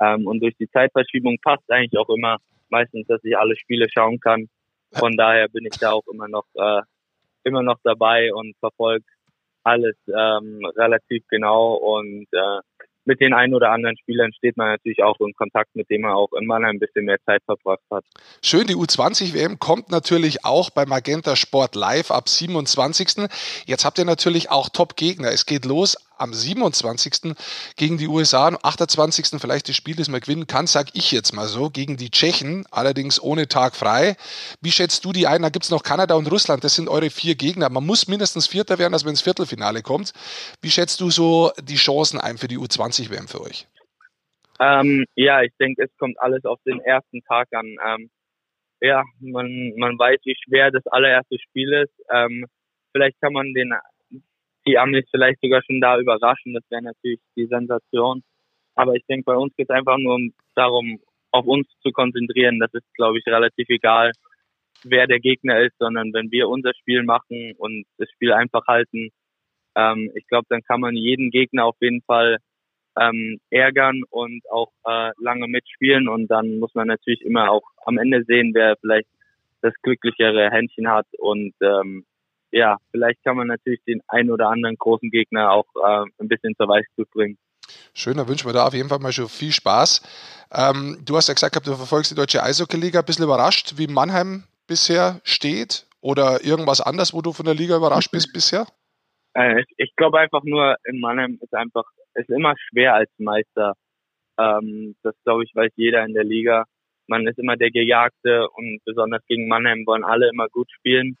Ähm, 0.00 0.26
und 0.26 0.40
durch 0.40 0.56
die 0.56 0.68
Zeitverschiebung 0.68 1.38
passt 1.40 1.70
eigentlich 1.70 1.98
auch 1.98 2.08
immer 2.08 2.38
meistens, 2.68 3.06
dass 3.06 3.22
ich 3.22 3.38
alle 3.38 3.56
Spiele 3.56 3.86
schauen 3.88 4.18
kann. 4.18 4.48
Von 4.94 5.16
daher 5.16 5.48
bin 5.48 5.66
ich 5.66 5.78
da 5.78 5.92
auch 5.92 6.06
immer 6.10 6.28
noch 6.28 6.46
äh, 6.54 6.82
immer 7.44 7.62
noch 7.62 7.78
dabei 7.84 8.32
und 8.32 8.56
verfolge 8.58 9.04
alles 9.62 9.96
ähm, 10.08 10.64
relativ 10.76 11.24
genau 11.28 11.74
und 11.74 12.26
äh, 12.32 12.60
mit 13.06 13.20
den 13.20 13.34
ein 13.34 13.54
oder 13.54 13.70
anderen 13.70 13.96
Spielern 13.98 14.32
steht 14.32 14.56
man 14.56 14.68
natürlich 14.68 15.02
auch 15.02 15.18
in 15.20 15.32
Kontakt, 15.34 15.74
mit 15.74 15.90
dem 15.90 16.02
man 16.02 16.12
auch 16.12 16.28
Mannheim 16.40 16.76
ein 16.76 16.78
bisschen 16.78 17.04
mehr 17.04 17.18
Zeit 17.26 17.42
verbracht 17.44 17.82
hat. 17.90 18.04
Schön, 18.42 18.66
die 18.66 18.76
U20-WM 18.76 19.58
kommt 19.58 19.90
natürlich 19.90 20.44
auch 20.44 20.70
bei 20.70 20.86
Magenta 20.86 21.36
Sport 21.36 21.74
live 21.74 22.10
ab 22.10 22.28
27. 22.28 23.28
Jetzt 23.66 23.84
habt 23.84 23.98
ihr 23.98 24.04
natürlich 24.04 24.50
auch 24.50 24.70
Top-Gegner. 24.70 25.28
Es 25.28 25.44
geht 25.44 25.64
los 25.66 25.96
am 26.18 26.32
27. 26.32 27.34
gegen 27.76 27.98
die 27.98 28.08
USA, 28.08 28.48
am 28.48 28.58
28. 28.62 29.40
vielleicht 29.40 29.68
das 29.68 29.76
Spiel, 29.76 29.96
das 29.96 30.08
man 30.08 30.20
gewinnen 30.20 30.46
kann, 30.46 30.66
sag 30.66 30.88
ich 30.94 31.12
jetzt 31.12 31.32
mal 31.32 31.46
so, 31.46 31.70
gegen 31.70 31.96
die 31.96 32.10
Tschechen, 32.10 32.64
allerdings 32.70 33.22
ohne 33.22 33.48
Tag 33.48 33.76
frei. 33.76 34.16
Wie 34.60 34.70
schätzt 34.70 35.04
du 35.04 35.12
die 35.12 35.26
ein? 35.26 35.42
Da 35.42 35.48
gibt 35.48 35.64
es 35.64 35.70
noch 35.70 35.82
Kanada 35.82 36.14
und 36.14 36.30
Russland, 36.30 36.64
das 36.64 36.74
sind 36.74 36.88
eure 36.88 37.10
vier 37.10 37.34
Gegner. 37.34 37.68
Man 37.70 37.86
muss 37.86 38.08
mindestens 38.08 38.46
Vierter 38.46 38.78
werden, 38.78 38.92
dass 38.92 39.04
man 39.04 39.10
ins 39.10 39.22
Viertelfinale 39.22 39.82
kommt. 39.82 40.12
Wie 40.62 40.70
schätzt 40.70 41.00
du 41.00 41.10
so 41.10 41.52
die 41.62 41.76
Chancen 41.76 42.20
ein 42.20 42.38
für 42.38 42.48
die 42.48 42.58
U20-WM 42.58 43.28
für 43.28 43.40
euch? 43.40 43.66
Ähm, 44.60 45.04
ja, 45.16 45.42
ich 45.42 45.52
denke, 45.58 45.82
es 45.84 45.96
kommt 45.98 46.18
alles 46.20 46.44
auf 46.44 46.60
den 46.64 46.80
ersten 46.80 47.22
Tag 47.22 47.48
an. 47.52 47.76
Ähm, 47.84 48.10
ja, 48.80 49.02
man, 49.20 49.72
man 49.76 49.98
weiß, 49.98 50.20
wie 50.24 50.36
schwer 50.44 50.70
das 50.70 50.86
allererste 50.86 51.38
Spiel 51.38 51.72
ist. 51.72 51.94
Ähm, 52.10 52.46
vielleicht 52.92 53.20
kann 53.20 53.32
man 53.32 53.52
den 53.54 53.72
die 54.66 54.78
Amis 54.78 55.04
vielleicht 55.10 55.40
sogar 55.40 55.62
schon 55.62 55.80
da 55.80 55.98
überraschen. 55.98 56.54
Das 56.54 56.64
wäre 56.70 56.82
natürlich 56.82 57.20
die 57.36 57.46
Sensation. 57.46 58.22
Aber 58.74 58.94
ich 58.94 59.04
denke, 59.06 59.24
bei 59.24 59.36
uns 59.36 59.54
geht 59.56 59.70
es 59.70 59.76
einfach 59.76 59.98
nur 59.98 60.18
darum, 60.54 61.00
auf 61.30 61.46
uns 61.46 61.68
zu 61.82 61.90
konzentrieren. 61.90 62.58
Das 62.58 62.72
ist, 62.74 62.86
glaube 62.94 63.18
ich, 63.18 63.26
relativ 63.26 63.68
egal, 63.68 64.12
wer 64.84 65.06
der 65.06 65.20
Gegner 65.20 65.60
ist, 65.60 65.76
sondern 65.78 66.12
wenn 66.12 66.30
wir 66.30 66.48
unser 66.48 66.72
Spiel 66.74 67.02
machen 67.02 67.54
und 67.58 67.84
das 67.98 68.08
Spiel 68.10 68.32
einfach 68.32 68.66
halten, 68.66 69.10
ähm, 69.76 70.10
ich 70.14 70.26
glaube, 70.28 70.46
dann 70.48 70.62
kann 70.62 70.80
man 70.80 70.94
jeden 70.94 71.30
Gegner 71.30 71.64
auf 71.66 71.76
jeden 71.80 72.02
Fall 72.02 72.38
ähm, 72.98 73.40
ärgern 73.50 74.02
und 74.10 74.42
auch 74.50 74.72
äh, 74.86 75.10
lange 75.18 75.48
mitspielen. 75.48 76.08
Und 76.08 76.28
dann 76.28 76.58
muss 76.58 76.74
man 76.74 76.88
natürlich 76.88 77.22
immer 77.22 77.50
auch 77.50 77.64
am 77.86 77.98
Ende 77.98 78.24
sehen, 78.24 78.52
wer 78.54 78.76
vielleicht 78.80 79.08
das 79.62 79.74
glücklichere 79.82 80.50
Händchen 80.50 80.88
hat 80.88 81.06
und 81.18 81.54
ähm, 81.62 82.04
ja, 82.54 82.76
vielleicht 82.92 83.22
kann 83.24 83.36
man 83.36 83.48
natürlich 83.48 83.82
den 83.84 84.00
einen 84.06 84.30
oder 84.30 84.48
anderen 84.48 84.76
großen 84.76 85.10
Gegner 85.10 85.50
auch 85.50 85.66
äh, 85.74 86.04
ein 86.20 86.28
bisschen 86.28 86.54
zur 86.56 86.68
Weißglut 86.68 87.10
bringen. 87.10 87.36
Schön, 87.94 88.16
dann 88.16 88.28
wünschen 88.28 88.46
wir 88.46 88.52
da 88.52 88.66
auf 88.66 88.74
jeden 88.74 88.88
Fall 88.88 89.00
mal 89.00 89.12
schon 89.12 89.28
viel 89.28 89.50
Spaß. 89.50 90.46
Ähm, 90.52 90.98
du 91.04 91.16
hast 91.16 91.26
ja 91.28 91.34
gesagt, 91.34 91.56
du 91.66 91.74
verfolgst 91.74 92.12
die 92.12 92.14
deutsche 92.14 92.42
Eishockey-Liga. 92.42 93.00
Ein 93.00 93.04
bisschen 93.04 93.24
überrascht, 93.24 93.74
wie 93.76 93.88
Mannheim 93.88 94.44
bisher 94.68 95.20
steht? 95.24 95.86
Oder 96.00 96.44
irgendwas 96.44 96.80
anderes, 96.80 97.12
wo 97.12 97.22
du 97.22 97.32
von 97.32 97.46
der 97.46 97.54
Liga 97.54 97.76
überrascht 97.76 98.12
bist 98.12 98.32
bisher? 98.32 98.66
Äh, 99.36 99.60
ich, 99.60 99.66
ich 99.76 99.96
glaube 99.96 100.20
einfach 100.20 100.44
nur, 100.44 100.76
in 100.84 101.00
Mannheim 101.00 101.38
ist 101.42 101.54
einfach, 101.54 101.84
ist 102.14 102.30
immer 102.30 102.54
schwer 102.68 102.94
als 102.94 103.10
Meister. 103.18 103.74
Ähm, 104.38 104.94
das 105.02 105.14
glaube 105.24 105.42
ich, 105.42 105.50
weiß 105.54 105.72
jeder 105.74 106.04
in 106.04 106.14
der 106.14 106.24
Liga. 106.24 106.66
Man 107.08 107.26
ist 107.26 107.38
immer 107.38 107.56
der 107.56 107.72
Gejagte 107.72 108.48
und 108.50 108.78
besonders 108.84 109.22
gegen 109.26 109.48
Mannheim 109.48 109.84
wollen 109.86 110.04
alle 110.04 110.28
immer 110.28 110.48
gut 110.48 110.70
spielen. 110.70 111.16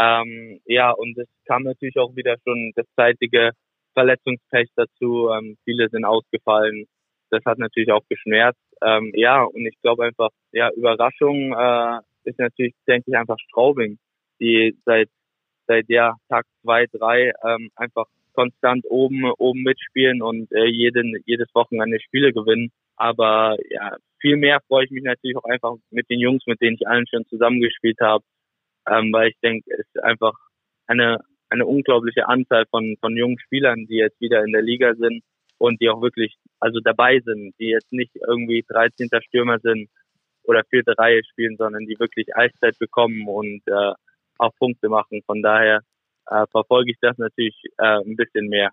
Ähm, 0.00 0.60
ja, 0.64 0.92
und 0.92 1.18
es 1.18 1.28
kam 1.44 1.64
natürlich 1.64 1.98
auch 1.98 2.16
wieder 2.16 2.36
schon 2.46 2.72
das 2.74 2.86
zeitige 2.96 3.50
Verletzungspech 3.92 4.70
dazu. 4.74 5.28
Ähm, 5.30 5.58
viele 5.64 5.88
sind 5.90 6.04
ausgefallen. 6.04 6.86
Das 7.30 7.44
hat 7.44 7.58
natürlich 7.58 7.92
auch 7.92 8.06
geschmerzt. 8.08 8.58
Ähm, 8.82 9.12
ja, 9.14 9.42
und 9.42 9.66
ich 9.66 9.78
glaube 9.82 10.04
einfach, 10.04 10.30
ja, 10.52 10.70
Überraschung 10.74 11.52
äh, 11.52 12.00
ist 12.24 12.38
natürlich, 12.38 12.74
denke 12.86 13.10
ich, 13.10 13.16
einfach 13.16 13.38
Straubing, 13.38 13.98
die 14.40 14.74
seit 14.86 15.10
seit 15.66 15.88
ja 15.88 16.16
Tag 16.28 16.46
zwei, 16.62 16.86
drei 16.86 17.32
ähm, 17.44 17.70
einfach 17.76 18.06
konstant 18.32 18.84
oben 18.88 19.30
oben 19.38 19.62
mitspielen 19.62 20.22
und 20.22 20.50
äh, 20.52 20.64
jeden, 20.66 21.22
jedes 21.26 21.48
Wochenende 21.54 22.00
Spiele 22.00 22.32
gewinnen. 22.32 22.70
Aber 22.96 23.56
ja, 23.70 23.96
viel 24.20 24.36
mehr 24.36 24.60
freue 24.66 24.84
ich 24.84 24.90
mich 24.90 25.04
natürlich 25.04 25.36
auch 25.36 25.44
einfach 25.44 25.74
mit 25.90 26.08
den 26.08 26.20
Jungs, 26.20 26.46
mit 26.46 26.60
denen 26.60 26.76
ich 26.76 26.88
allen 26.88 27.06
schon 27.06 27.26
zusammengespielt 27.26 27.98
habe, 28.00 28.24
ähm, 28.90 29.12
weil 29.12 29.30
ich 29.30 29.38
denke, 29.42 29.70
es 29.72 29.86
ist 29.86 30.02
einfach 30.02 30.34
eine, 30.86 31.18
eine 31.48 31.66
unglaubliche 31.66 32.28
Anzahl 32.28 32.66
von, 32.70 32.96
von 33.00 33.16
jungen 33.16 33.38
Spielern, 33.38 33.86
die 33.86 33.96
jetzt 33.96 34.20
wieder 34.20 34.44
in 34.44 34.52
der 34.52 34.62
Liga 34.62 34.94
sind 34.94 35.22
und 35.58 35.80
die 35.80 35.88
auch 35.88 36.02
wirklich 36.02 36.36
also 36.58 36.80
dabei 36.80 37.20
sind, 37.20 37.54
die 37.58 37.68
jetzt 37.68 37.92
nicht 37.92 38.16
irgendwie 38.16 38.64
13. 38.68 39.08
Stürmer 39.28 39.58
sind 39.60 39.88
oder 40.44 40.64
vierte 40.64 40.96
Reihe 40.98 41.22
spielen, 41.24 41.56
sondern 41.56 41.86
die 41.86 41.98
wirklich 41.98 42.34
Eiszeit 42.34 42.78
bekommen 42.78 43.28
und 43.28 43.62
äh, 43.66 43.92
auch 44.38 44.54
Punkte 44.58 44.88
machen. 44.88 45.22
Von 45.26 45.42
daher 45.42 45.80
äh, 46.26 46.46
verfolge 46.50 46.92
ich 46.92 46.98
das 47.00 47.16
natürlich 47.18 47.60
äh, 47.78 48.00
ein 48.00 48.16
bisschen 48.16 48.48
mehr. 48.48 48.70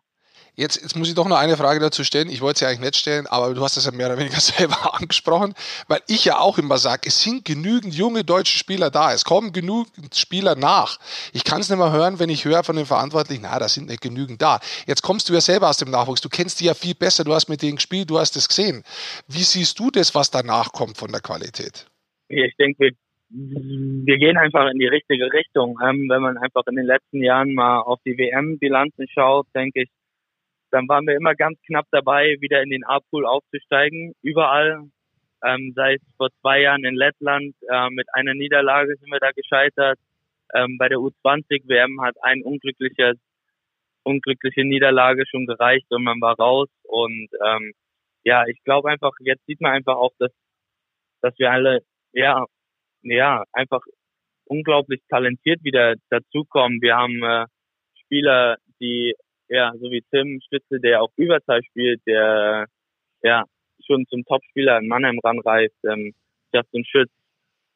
Jetzt, 0.59 0.81
jetzt 0.81 0.95
muss 0.95 1.07
ich 1.07 1.13
doch 1.13 1.27
noch 1.27 1.37
eine 1.37 1.55
Frage 1.55 1.79
dazu 1.79 2.03
stellen. 2.03 2.29
Ich 2.29 2.41
wollte 2.41 2.59
sie 2.59 2.65
eigentlich 2.65 2.79
nicht 2.79 2.95
stellen, 2.95 3.27
aber 3.27 3.53
du 3.53 3.61
hast 3.61 3.77
das 3.77 3.85
ja 3.85 3.91
mehr 3.91 4.07
oder 4.07 4.17
weniger 4.17 4.39
selber 4.39 4.95
angesprochen, 4.95 5.53
weil 5.87 6.01
ich 6.07 6.25
ja 6.25 6.39
auch 6.39 6.57
immer 6.57 6.79
sage, 6.79 7.03
es 7.05 7.21
sind 7.21 7.45
genügend 7.45 7.93
junge 7.93 8.23
deutsche 8.23 8.57
Spieler 8.57 8.89
da. 8.89 9.13
Es 9.13 9.23
kommen 9.23 9.53
genügend 9.53 10.15
Spieler 10.15 10.55
nach. 10.55 10.97
Ich 11.31 11.43
kann 11.43 11.61
es 11.61 11.69
nicht 11.69 11.77
mehr 11.77 11.91
hören, 11.91 12.17
wenn 12.19 12.29
ich 12.29 12.43
höre 12.43 12.63
von 12.63 12.75
den 12.75 12.87
Verantwortlichen, 12.87 13.43
na, 13.43 13.59
da 13.59 13.67
sind 13.67 13.87
nicht 13.87 14.01
genügend 14.01 14.41
da. 14.41 14.59
Jetzt 14.87 15.03
kommst 15.03 15.29
du 15.29 15.33
ja 15.33 15.41
selber 15.41 15.69
aus 15.69 15.77
dem 15.77 15.91
Nachwuchs. 15.91 16.21
Du 16.21 16.29
kennst 16.29 16.59
die 16.59 16.65
ja 16.65 16.73
viel 16.73 16.95
besser. 16.95 17.23
Du 17.23 17.35
hast 17.35 17.49
mit 17.49 17.61
denen 17.61 17.75
gespielt, 17.75 18.09
du 18.09 18.17
hast 18.17 18.35
es 18.35 18.47
gesehen. 18.47 18.83
Wie 19.27 19.43
siehst 19.43 19.77
du 19.77 19.91
das, 19.91 20.15
was 20.15 20.31
danach 20.31 20.71
kommt 20.71 20.97
von 20.97 21.11
der 21.11 21.21
Qualität? 21.21 21.85
Ich 22.29 22.55
denke, 22.57 22.79
wir, 22.79 22.91
wir 23.29 24.17
gehen 24.17 24.37
einfach 24.37 24.71
in 24.71 24.79
die 24.79 24.87
richtige 24.87 25.31
Richtung. 25.31 25.77
Ähm, 25.83 26.07
wenn 26.09 26.23
man 26.23 26.37
einfach 26.39 26.65
in 26.67 26.77
den 26.77 26.85
letzten 26.85 27.21
Jahren 27.21 27.53
mal 27.53 27.81
auf 27.81 27.99
die 28.05 28.17
WM-Bilanzen 28.17 29.05
schaut, 29.13 29.45
denke 29.53 29.83
ich, 29.83 29.89
dann 30.71 30.87
waren 30.87 31.07
wir 31.07 31.15
immer 31.15 31.35
ganz 31.35 31.59
knapp 31.65 31.85
dabei, 31.91 32.35
wieder 32.39 32.61
in 32.61 32.69
den 32.69 32.83
A-Pool 32.83 33.25
aufzusteigen. 33.25 34.13
Überall, 34.21 34.83
ähm, 35.45 35.73
seit 35.75 36.01
vor 36.17 36.29
zwei 36.41 36.61
Jahren 36.61 36.83
in 36.83 36.95
Lettland, 36.95 37.55
äh, 37.69 37.89
mit 37.89 38.07
einer 38.13 38.33
Niederlage 38.33 38.95
sind 38.97 39.11
wir 39.11 39.19
da 39.19 39.31
gescheitert. 39.31 39.99
Ähm, 40.53 40.77
bei 40.77 40.89
der 40.89 40.97
U20-WM 40.97 42.01
hat 42.01 42.15
ein 42.21 42.41
unglücklicher, 42.43 43.13
unglückliche 44.03 44.63
Niederlage 44.63 45.25
schon 45.27 45.45
gereicht 45.45 45.87
und 45.89 46.03
man 46.03 46.19
war 46.21 46.35
raus. 46.35 46.69
Und 46.83 47.29
ähm, 47.45 47.73
ja, 48.23 48.45
ich 48.47 48.61
glaube 48.63 48.89
einfach, 48.89 49.11
jetzt 49.19 49.45
sieht 49.45 49.61
man 49.61 49.73
einfach 49.73 49.95
auch, 49.95 50.11
dass, 50.19 50.31
dass 51.21 51.37
wir 51.37 51.51
alle, 51.51 51.81
ja, 52.13 52.45
ja, 53.03 53.43
einfach 53.53 53.81
unglaublich 54.45 55.01
talentiert 55.09 55.63
wieder 55.63 55.95
dazukommen. 56.09 56.81
Wir 56.81 56.95
haben 56.95 57.21
äh, 57.23 57.45
Spieler, 58.03 58.57
die 58.79 59.15
ja, 59.49 59.73
so 59.79 59.91
wie 59.91 60.03
Tim 60.11 60.39
Stütze, 60.45 60.79
der 60.79 61.01
auch 61.01 61.11
Überzahl 61.15 61.63
spielt, 61.63 62.01
der 62.05 62.67
ja 63.23 63.43
schon 63.85 64.05
zum 64.07 64.23
Topspieler 64.25 64.79
in 64.79 64.87
Mannheim 64.87 65.19
ranreißt, 65.19 65.85
ähm, 65.85 66.13
Justin 66.53 66.85
Schütz 66.85 67.11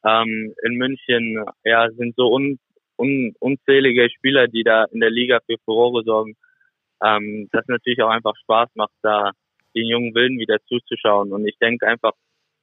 ähm, 0.04 0.54
in 0.62 0.74
München, 0.74 1.44
ja, 1.64 1.90
sind 1.90 2.14
so 2.16 2.32
un, 2.32 2.58
un, 2.96 3.34
unzählige 3.38 4.10
Spieler, 4.10 4.48
die 4.48 4.62
da 4.62 4.84
in 4.84 5.00
der 5.00 5.10
Liga 5.10 5.40
für 5.46 5.56
Furore 5.64 6.02
sorgen, 6.04 6.36
ähm, 7.02 7.48
das 7.52 7.66
natürlich 7.68 8.02
auch 8.02 8.10
einfach 8.10 8.36
Spaß 8.42 8.70
macht, 8.74 8.94
da 9.02 9.32
den 9.74 9.86
jungen 9.86 10.14
Wilden 10.14 10.38
wieder 10.38 10.58
zuzuschauen. 10.66 11.32
Und 11.32 11.46
ich 11.46 11.56
denke 11.58 11.86
einfach, 11.86 12.12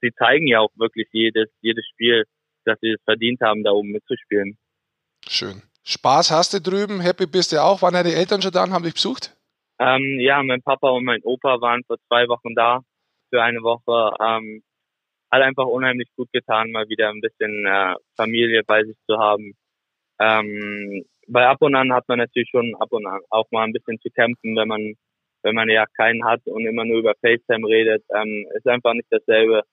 sie 0.01 0.11
zeigen 0.13 0.47
ja 0.47 0.59
auch 0.59 0.71
wirklich 0.75 1.07
jedes, 1.11 1.49
jedes 1.61 1.85
Spiel, 1.87 2.25
dass 2.65 2.79
sie 2.81 2.91
es 2.91 3.01
verdient 3.03 3.41
haben, 3.41 3.63
da 3.63 3.71
oben 3.71 3.91
mitzuspielen. 3.91 4.57
Schön. 5.27 5.61
Spaß 5.89 6.29
hast 6.29 6.53
du 6.53 6.61
drüben, 6.61 7.01
happy 7.01 7.25
bist 7.25 7.51
du 7.51 7.63
auch. 7.63 7.81
Waren 7.81 7.95
deine 7.95 8.13
Eltern 8.13 8.43
schon 8.43 8.51
da 8.51 8.63
und 8.63 8.73
haben 8.73 8.83
dich 8.83 8.93
besucht? 8.93 9.35
Ähm, 9.79 10.19
ja, 10.19 10.43
mein 10.43 10.61
Papa 10.61 10.87
und 10.89 11.03
mein 11.03 11.23
Opa 11.23 11.59
waren 11.61 11.83
vor 11.87 11.97
zwei 12.07 12.27
Wochen 12.27 12.53
da 12.53 12.81
für 13.31 13.41
eine 13.41 13.63
Woche. 13.63 14.13
Ähm, 14.23 14.61
hat 15.31 15.41
einfach 15.41 15.65
unheimlich 15.65 16.07
gut 16.15 16.31
getan, 16.31 16.69
mal 16.69 16.87
wieder 16.89 17.09
ein 17.09 17.21
bisschen 17.21 17.65
äh, 17.65 17.95
Familie 18.15 18.61
bei 18.63 18.83
sich 18.83 18.97
zu 19.07 19.17
haben. 19.17 19.53
Ähm, 20.19 21.05
bei 21.27 21.47
ab 21.47 21.57
und 21.61 21.73
an 21.73 21.91
hat 21.91 22.07
man 22.07 22.19
natürlich 22.19 22.49
schon 22.51 22.75
ab 22.79 22.91
und 22.91 23.07
an 23.07 23.21
auch 23.31 23.47
mal 23.49 23.63
ein 23.63 23.73
bisschen 23.73 23.99
zu 23.99 24.11
kämpfen, 24.11 24.55
wenn 24.55 24.67
man 24.67 24.93
wenn 25.41 25.55
man 25.55 25.69
ja 25.69 25.85
keinen 25.97 26.23
hat 26.23 26.45
und 26.45 26.67
immer 26.67 26.85
nur 26.85 26.99
über 26.99 27.15
FaceTime 27.15 27.67
redet, 27.67 28.03
ähm, 28.13 28.45
ist 28.55 28.67
einfach 28.67 28.93
nicht 28.93 29.07
dasselbe. 29.09 29.63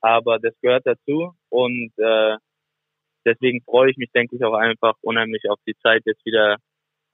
Aber 0.00 0.38
das 0.38 0.54
gehört 0.62 0.86
dazu 0.86 1.32
und 1.48 1.90
äh, 1.96 2.36
deswegen 3.24 3.62
freue 3.62 3.90
ich 3.90 3.96
mich, 3.96 4.10
denke 4.12 4.36
ich, 4.36 4.44
auch 4.44 4.54
einfach 4.54 4.94
unheimlich 5.02 5.48
auf 5.48 5.58
die 5.66 5.76
Zeit 5.82 6.02
jetzt 6.06 6.24
wieder 6.24 6.56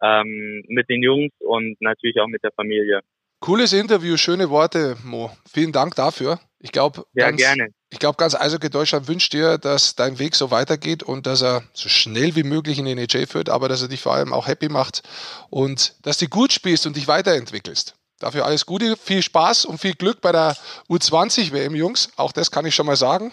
ähm, 0.02 0.62
mit 0.68 0.88
den 0.88 1.02
Jungs 1.02 1.32
und 1.40 1.80
natürlich 1.80 2.20
auch 2.20 2.28
mit 2.28 2.42
der 2.42 2.52
Familie. 2.52 3.00
Cooles 3.40 3.72
Interview, 3.74 4.16
schöne 4.16 4.48
Worte, 4.48 4.96
Mo. 5.04 5.30
Vielen 5.46 5.72
Dank 5.72 5.94
dafür. 5.96 6.40
Ich 6.60 6.72
glaube, 6.72 7.04
ja, 7.12 7.26
ganz, 7.26 7.42
gerne. 7.42 7.68
Ich 7.90 7.98
glaube, 7.98 8.16
ganz 8.16 8.34
Eishockey 8.34 8.70
Deutschland 8.70 9.06
wünscht 9.06 9.34
dir, 9.34 9.58
dass 9.58 9.96
dein 9.96 10.18
Weg 10.18 10.34
so 10.34 10.50
weitergeht 10.50 11.02
und 11.02 11.26
dass 11.26 11.42
er 11.42 11.62
so 11.74 11.90
schnell 11.90 12.36
wie 12.36 12.42
möglich 12.42 12.78
in 12.78 12.86
den 12.86 12.96
NHL 12.96 13.26
führt, 13.26 13.50
aber 13.50 13.68
dass 13.68 13.82
er 13.82 13.88
dich 13.88 14.00
vor 14.00 14.14
allem 14.14 14.32
auch 14.32 14.48
happy 14.48 14.70
macht 14.70 15.02
und 15.50 15.94
dass 16.06 16.16
du 16.16 16.26
gut 16.26 16.54
spielst 16.54 16.86
und 16.86 16.96
dich 16.96 17.06
weiterentwickelst. 17.06 17.96
Dafür 18.18 18.46
alles 18.46 18.64
Gute, 18.64 18.96
viel 18.96 19.20
Spaß 19.20 19.66
und 19.66 19.78
viel 19.78 19.92
Glück 19.92 20.22
bei 20.22 20.32
der 20.32 20.56
U20 20.88 21.52
WM, 21.52 21.74
Jungs. 21.74 22.12
Auch 22.16 22.32
das 22.32 22.50
kann 22.50 22.64
ich 22.64 22.74
schon 22.74 22.86
mal 22.86 22.96
sagen. 22.96 23.30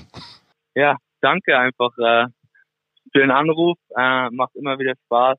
Ja, 0.75 0.97
danke 1.21 1.57
einfach 1.57 1.97
äh, 1.99 2.25
für 3.11 3.19
den 3.19 3.31
Anruf. 3.31 3.77
Äh, 3.95 4.29
macht 4.31 4.55
immer 4.55 4.77
wieder 4.79 4.93
Spaß. 5.05 5.37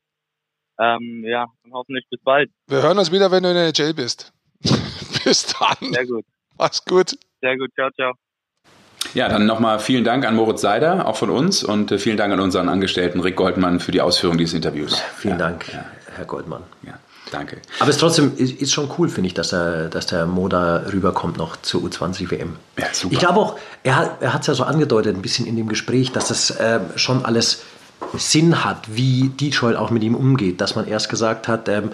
Ähm, 0.79 1.23
ja, 1.25 1.47
und 1.63 1.73
hoffentlich 1.73 2.05
bis 2.09 2.19
bald. 2.23 2.49
Wir 2.67 2.81
hören 2.81 2.97
uns 2.97 3.11
wieder, 3.11 3.31
wenn 3.31 3.43
du 3.43 3.49
in 3.49 3.55
der 3.55 3.65
NHL 3.67 3.93
bist. 3.93 4.33
bis 5.23 5.45
dann. 5.47 5.93
Sehr 5.93 6.07
gut. 6.07 6.25
Mach's 6.57 6.83
gut. 6.83 7.17
Sehr 7.41 7.57
gut. 7.57 7.71
Ciao, 7.75 7.89
ciao. 7.91 8.13
Ja, 9.13 9.27
dann 9.27 9.45
nochmal 9.45 9.79
vielen 9.79 10.03
Dank 10.03 10.25
an 10.25 10.35
Moritz 10.35 10.61
Seider, 10.61 11.07
auch 11.07 11.17
von 11.17 11.29
uns, 11.29 11.63
und 11.63 11.91
äh, 11.91 11.99
vielen 11.99 12.17
Dank 12.17 12.33
an 12.33 12.39
unseren 12.39 12.69
Angestellten 12.69 13.19
Rick 13.19 13.35
Goldmann 13.35 13.79
für 13.79 13.91
die 13.91 14.01
Ausführung 14.01 14.37
dieses 14.37 14.53
Interviews. 14.53 14.99
Vielen 15.17 15.37
ja, 15.37 15.49
Dank, 15.49 15.71
ja. 15.71 15.85
Herr 16.15 16.25
Goldmann. 16.25 16.63
Ja, 16.83 16.93
danke. 17.33 17.57
Aber 17.79 17.89
es 17.89 17.95
ist 17.95 17.99
trotzdem 17.99 18.33
ist, 18.37 18.61
ist 18.61 18.71
schon 18.71 18.89
cool, 18.97 19.09
finde 19.09 19.27
ich, 19.27 19.33
dass, 19.33 19.53
er, 19.53 19.89
dass 19.89 20.07
der 20.07 20.25
Moda 20.25 20.83
rüberkommt 20.91 21.37
noch 21.37 21.57
zur 21.57 21.81
U20 21.81 22.31
WM. 22.31 22.55
Ja, 22.77 22.85
super. 22.91 23.13
Ich 23.13 23.19
glaube 23.19 23.39
auch, 23.39 23.57
er 23.83 23.95
hat 23.95 24.21
er 24.21 24.39
es 24.39 24.47
ja 24.47 24.53
so 24.53 24.63
angedeutet, 24.63 25.15
ein 25.15 25.21
bisschen 25.21 25.45
in 25.45 25.55
dem 25.55 25.67
Gespräch, 25.67 26.11
dass 26.11 26.27
das 26.27 26.51
äh, 26.51 26.79
schon 26.95 27.25
alles 27.25 27.61
Sinn 28.17 28.63
hat, 28.63 28.95
wie 28.95 29.29
Detroit 29.29 29.75
auch 29.75 29.89
mit 29.89 30.03
ihm 30.03 30.15
umgeht. 30.15 30.61
Dass 30.61 30.75
man 30.75 30.87
erst 30.87 31.09
gesagt 31.09 31.47
hat, 31.47 31.67
ähm, 31.69 31.91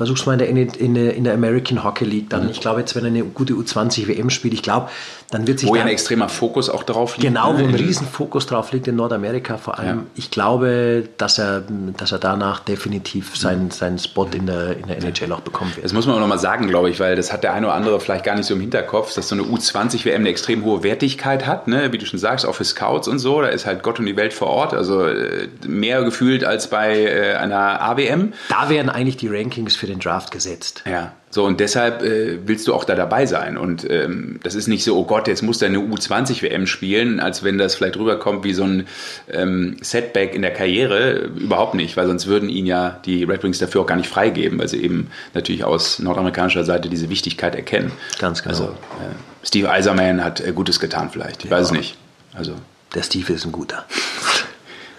versuch's 0.00 0.24
mal 0.24 0.40
in 0.40 0.56
der, 0.56 0.80
in, 0.80 0.94
der, 0.94 1.14
in 1.14 1.24
der 1.24 1.34
American 1.34 1.84
Hockey 1.84 2.06
League 2.06 2.30
dann. 2.30 2.44
Mhm. 2.44 2.50
Ich 2.52 2.60
glaube, 2.60 2.80
jetzt, 2.80 2.96
wenn 2.96 3.04
er 3.04 3.08
eine 3.08 3.22
gute 3.22 3.52
U20 3.52 4.08
WM 4.08 4.30
spielt, 4.30 4.54
ich 4.54 4.62
glaube, 4.62 4.88
dann 5.30 5.46
wird 5.46 5.58
sich. 5.58 5.68
Wo 5.68 5.76
ja 5.76 5.82
ein 5.82 5.88
extremer 5.88 6.30
Fokus 6.30 6.70
auch 6.70 6.84
drauf 6.84 7.18
liegt. 7.18 7.28
Genau, 7.28 7.52
ne? 7.52 7.58
wo 7.60 7.64
ein 7.68 7.74
Riesenfokus 7.74 8.46
drauf 8.46 8.72
liegt 8.72 8.88
in 8.88 8.96
Nordamerika 8.96 9.58
vor 9.58 9.78
allem. 9.78 9.98
Ja. 9.98 10.04
Ich 10.14 10.30
glaube, 10.30 11.04
dass 11.18 11.38
er, 11.38 11.62
dass 11.98 12.12
er 12.12 12.18
danach 12.18 12.60
definitiv 12.60 13.36
seinen, 13.36 13.70
seinen 13.70 13.98
Spot 13.98 14.26
in 14.32 14.46
der, 14.46 14.78
in 14.78 14.86
der 14.86 14.96
NHL 14.96 15.30
auch 15.32 15.40
bekommen 15.40 15.70
wird. 15.76 15.84
Das 15.84 15.92
muss 15.92 16.06
man 16.06 16.16
auch 16.16 16.20
nochmal 16.20 16.38
sagen, 16.38 16.66
glaube 16.66 16.88
ich, 16.88 16.98
weil 16.98 17.14
das 17.14 17.30
hat 17.30 17.44
der 17.44 17.52
eine 17.52 17.66
oder 17.66 17.74
andere 17.74 18.00
vielleicht 18.00 18.24
gar 18.24 18.36
nicht 18.36 18.46
so 18.46 18.54
im 18.54 18.60
Hinterkopf, 18.60 19.12
dass 19.14 19.28
so 19.28 19.34
eine 19.34 19.44
U20 19.44 20.06
WM 20.06 20.22
eine 20.22 20.30
extrem 20.30 20.64
hohe 20.64 20.82
Wertigkeit 20.82 21.46
hat, 21.46 21.68
ne? 21.68 21.92
wie 21.92 21.98
du 21.98 22.06
schon 22.06 22.18
sagst, 22.18 22.46
auch 22.46 22.54
für 22.54 22.64
Scouts 22.64 23.06
und 23.06 23.18
so. 23.18 23.42
Da 23.42 23.48
ist 23.48 23.66
halt 23.66 23.82
Gott 23.82 23.98
und 23.98 24.06
die 24.06 24.16
Welt 24.16 24.32
vor 24.32 24.48
Ort, 24.48 24.72
also 24.72 25.04
äh, 25.04 25.48
mehr 25.66 26.02
gefühlt 26.02 26.42
als 26.42 26.70
bei 26.70 27.04
äh, 27.04 27.34
einer 27.34 27.82
AWM. 27.82 28.32
Da 28.48 28.70
werden 28.70 28.88
eigentlich 28.88 29.18
die 29.18 29.28
Rankings 29.28 29.76
für 29.76 29.89
den 29.90 30.00
Draft 30.00 30.30
gesetzt. 30.30 30.82
Ja. 30.86 31.12
So, 31.32 31.44
und 31.44 31.60
deshalb 31.60 32.02
äh, 32.02 32.38
willst 32.46 32.66
du 32.66 32.74
auch 32.74 32.82
da 32.82 32.96
dabei 32.96 33.24
sein. 33.26 33.56
Und 33.56 33.88
ähm, 33.88 34.40
das 34.42 34.56
ist 34.56 34.66
nicht 34.66 34.82
so, 34.82 34.96
oh 34.96 35.04
Gott, 35.04 35.28
jetzt 35.28 35.42
muss 35.42 35.58
der 35.58 35.68
eine 35.68 35.78
U20-WM 35.78 36.66
spielen, 36.66 37.20
als 37.20 37.44
wenn 37.44 37.56
das 37.56 37.76
vielleicht 37.76 37.96
rüberkommt 37.96 38.42
wie 38.42 38.52
so 38.52 38.64
ein 38.64 38.88
ähm, 39.30 39.76
Setback 39.80 40.34
in 40.34 40.42
der 40.42 40.52
Karriere. 40.52 41.30
Überhaupt 41.36 41.74
nicht, 41.74 41.96
weil 41.96 42.08
sonst 42.08 42.26
würden 42.26 42.48
ihn 42.48 42.66
ja 42.66 42.98
die 43.04 43.22
Red 43.22 43.44
Wings 43.44 43.60
dafür 43.60 43.82
auch 43.82 43.86
gar 43.86 43.96
nicht 43.96 44.08
freigeben, 44.08 44.58
weil 44.58 44.66
sie 44.66 44.82
eben 44.82 45.10
natürlich 45.32 45.62
aus 45.62 46.00
nordamerikanischer 46.00 46.64
Seite 46.64 46.88
diese 46.88 47.10
Wichtigkeit 47.10 47.54
erkennen. 47.54 47.92
Ganz 48.18 48.42
genau. 48.42 48.54
Also, 48.54 48.64
äh, 48.64 49.46
Steve 49.46 49.70
Eiserman 49.70 50.24
hat 50.24 50.40
äh, 50.40 50.52
Gutes 50.52 50.80
getan 50.80 51.10
vielleicht, 51.10 51.44
ich 51.44 51.50
ja. 51.50 51.56
weiß 51.56 51.66
es 51.66 51.72
nicht. 51.72 51.96
Also, 52.34 52.54
der 52.94 53.02
Steve 53.04 53.32
ist 53.32 53.44
ein 53.44 53.52
guter. 53.52 53.84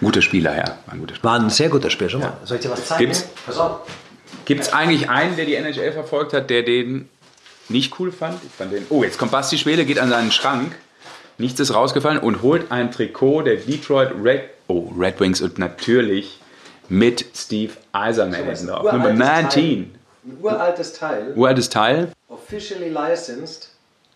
guter 0.00 0.22
Spieler, 0.22 0.56
ja. 0.56 0.64
War 0.86 0.94
ein, 0.94 1.00
guter 1.00 1.14
Spieler. 1.14 1.32
War 1.32 1.40
ein 1.40 1.50
sehr 1.50 1.68
guter 1.68 1.90
Spieler. 1.90 2.10
Schau 2.10 2.18
mal, 2.18 2.32
soll 2.44 2.56
ich 2.56 2.62
dir 2.62 2.70
was 2.70 2.86
zeigen? 2.86 3.04
Gibt's? 3.04 3.26
Pass 3.46 3.58
auf. 3.58 3.80
Gibt 4.44 4.62
es 4.62 4.72
eigentlich 4.72 5.08
einen, 5.08 5.36
der 5.36 5.44
die 5.44 5.54
NHL 5.54 5.92
verfolgt 5.92 6.32
hat, 6.32 6.50
der 6.50 6.62
den 6.62 7.08
nicht 7.68 7.98
cool 7.98 8.12
fand? 8.12 8.38
Ich 8.44 8.52
fand 8.52 8.72
den. 8.72 8.86
Oh, 8.90 9.02
jetzt 9.02 9.18
kommt 9.18 9.32
Basti 9.32 9.58
Schwele, 9.58 9.84
geht 9.84 9.98
an 9.98 10.08
seinen 10.08 10.32
Schrank. 10.32 10.74
Nichts 11.38 11.58
ist 11.60 11.74
rausgefallen 11.74 12.18
und 12.18 12.42
holt 12.42 12.70
ein 12.70 12.90
Trikot 12.90 13.42
der 13.42 13.56
Detroit 13.56 14.10
Red, 14.22 14.42
oh, 14.68 14.92
Red 14.98 15.18
Wings 15.20 15.40
und 15.40 15.58
natürlich 15.58 16.38
mit 16.88 17.24
Steve 17.34 17.72
Eiserman 17.92 18.54
drauf. 18.66 18.92
Nummer 18.92 19.12
19. 19.12 19.94
Ein 20.24 20.36
uraltes 20.40 20.92
Teil. 20.92 21.32
Uraltes 21.34 21.68
Teil. 21.68 22.08
Officially 22.28 22.90
licensed. 22.90 23.70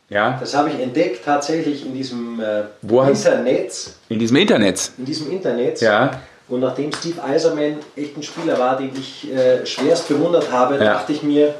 Ja. 0.09 0.37
Das 0.39 0.55
habe 0.55 0.71
ich 0.71 0.79
entdeckt 0.79 1.25
tatsächlich 1.25 1.85
in 1.85 1.95
diesem 1.95 2.41
äh, 2.41 2.65
Internet. 3.09 3.91
In 4.09 4.19
diesem 4.19 4.37
Internet. 4.37 4.91
In 4.99 5.05
diesem 5.05 5.33
Internet. 5.33 5.81
Ja. 5.81 6.21
Und 6.49 6.61
nachdem 6.61 6.93
Steve 6.93 7.23
Eiserman 7.23 7.79
echt 7.97 8.17
ein 8.17 8.23
Spieler 8.23 8.59
war, 8.59 8.77
den 8.77 8.93
ich 8.97 9.33
äh, 9.33 9.67
schwerst 9.67 10.09
bewundert 10.09 10.53
habe, 10.53 10.75
ja. 10.77 10.95
dachte 10.95 11.13
ich 11.13 11.23
mir, 11.23 11.55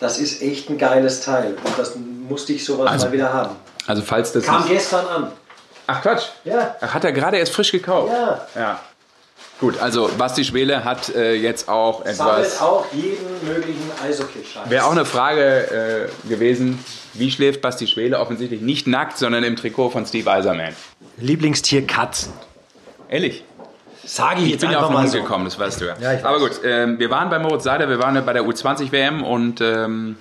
das 0.00 0.18
ist 0.18 0.42
echt 0.42 0.68
ein 0.68 0.78
geiles 0.78 1.20
Teil. 1.20 1.54
Und 1.62 1.78
das 1.78 1.94
musste 2.28 2.52
ich 2.52 2.64
sowas 2.64 2.90
also, 2.90 3.06
mal 3.06 3.12
wieder 3.12 3.32
haben. 3.32 3.56
Also 3.86 4.02
falls 4.02 4.32
das 4.32 4.44
Kam 4.44 4.66
gestern 4.66 5.06
an. 5.06 5.32
Ach 5.86 6.02
Quatsch. 6.02 6.26
Ja. 6.44 6.76
Ach, 6.80 6.94
hat 6.94 7.04
er 7.04 7.12
gerade 7.12 7.36
erst 7.36 7.52
frisch 7.52 7.70
gekauft. 7.70 8.12
Ja. 8.12 8.46
Ja. 8.54 8.80
Gut, 9.60 9.78
also 9.78 10.10
Basti 10.18 10.44
Schwele 10.44 10.82
hat 10.82 11.14
äh, 11.14 11.34
jetzt 11.34 11.68
auch 11.68 12.00
etwas. 12.00 12.16
Sammelt 12.16 12.60
auch 12.60 12.86
jeden 12.92 13.46
möglichen 13.46 13.90
Eishockey-Scheiß. 14.04 14.68
Wäre 14.68 14.84
auch 14.86 14.90
eine 14.90 15.04
Frage 15.04 16.08
äh, 16.24 16.28
gewesen, 16.28 16.84
wie 17.14 17.30
schläft 17.30 17.60
Basti 17.60 17.86
Schwele? 17.86 18.18
Offensichtlich 18.18 18.60
nicht 18.60 18.88
nackt, 18.88 19.18
sondern 19.18 19.44
im 19.44 19.54
Trikot 19.54 19.90
von 19.90 20.04
Steve 20.04 20.28
Eiserman. 20.28 20.74
Lieblingstier 21.18 21.86
Katzen. 21.86 22.32
Ehrlich? 23.08 23.44
Sage 24.12 24.42
ich, 24.42 24.52
ich 24.52 24.58
bin 24.60 24.70
ja 24.70 24.80
auf 24.80 24.88
den 24.88 24.92
Mund 24.98 25.08
so. 25.08 25.22
gekommen, 25.22 25.46
das 25.46 25.58
weißt 25.58 25.80
du 25.80 25.86
ja. 25.86 25.94
ja 25.98 26.22
Aber 26.22 26.38
gut, 26.38 26.60
ähm, 26.64 26.98
wir 26.98 27.08
waren 27.10 27.30
bei 27.30 27.38
Moritz 27.38 27.64
Seider, 27.64 27.88
wir 27.88 27.98
waren 27.98 28.22
bei 28.26 28.34
der 28.34 28.42
U20-WM 28.42 29.22
und 29.22 29.62
ähm, 29.62 30.16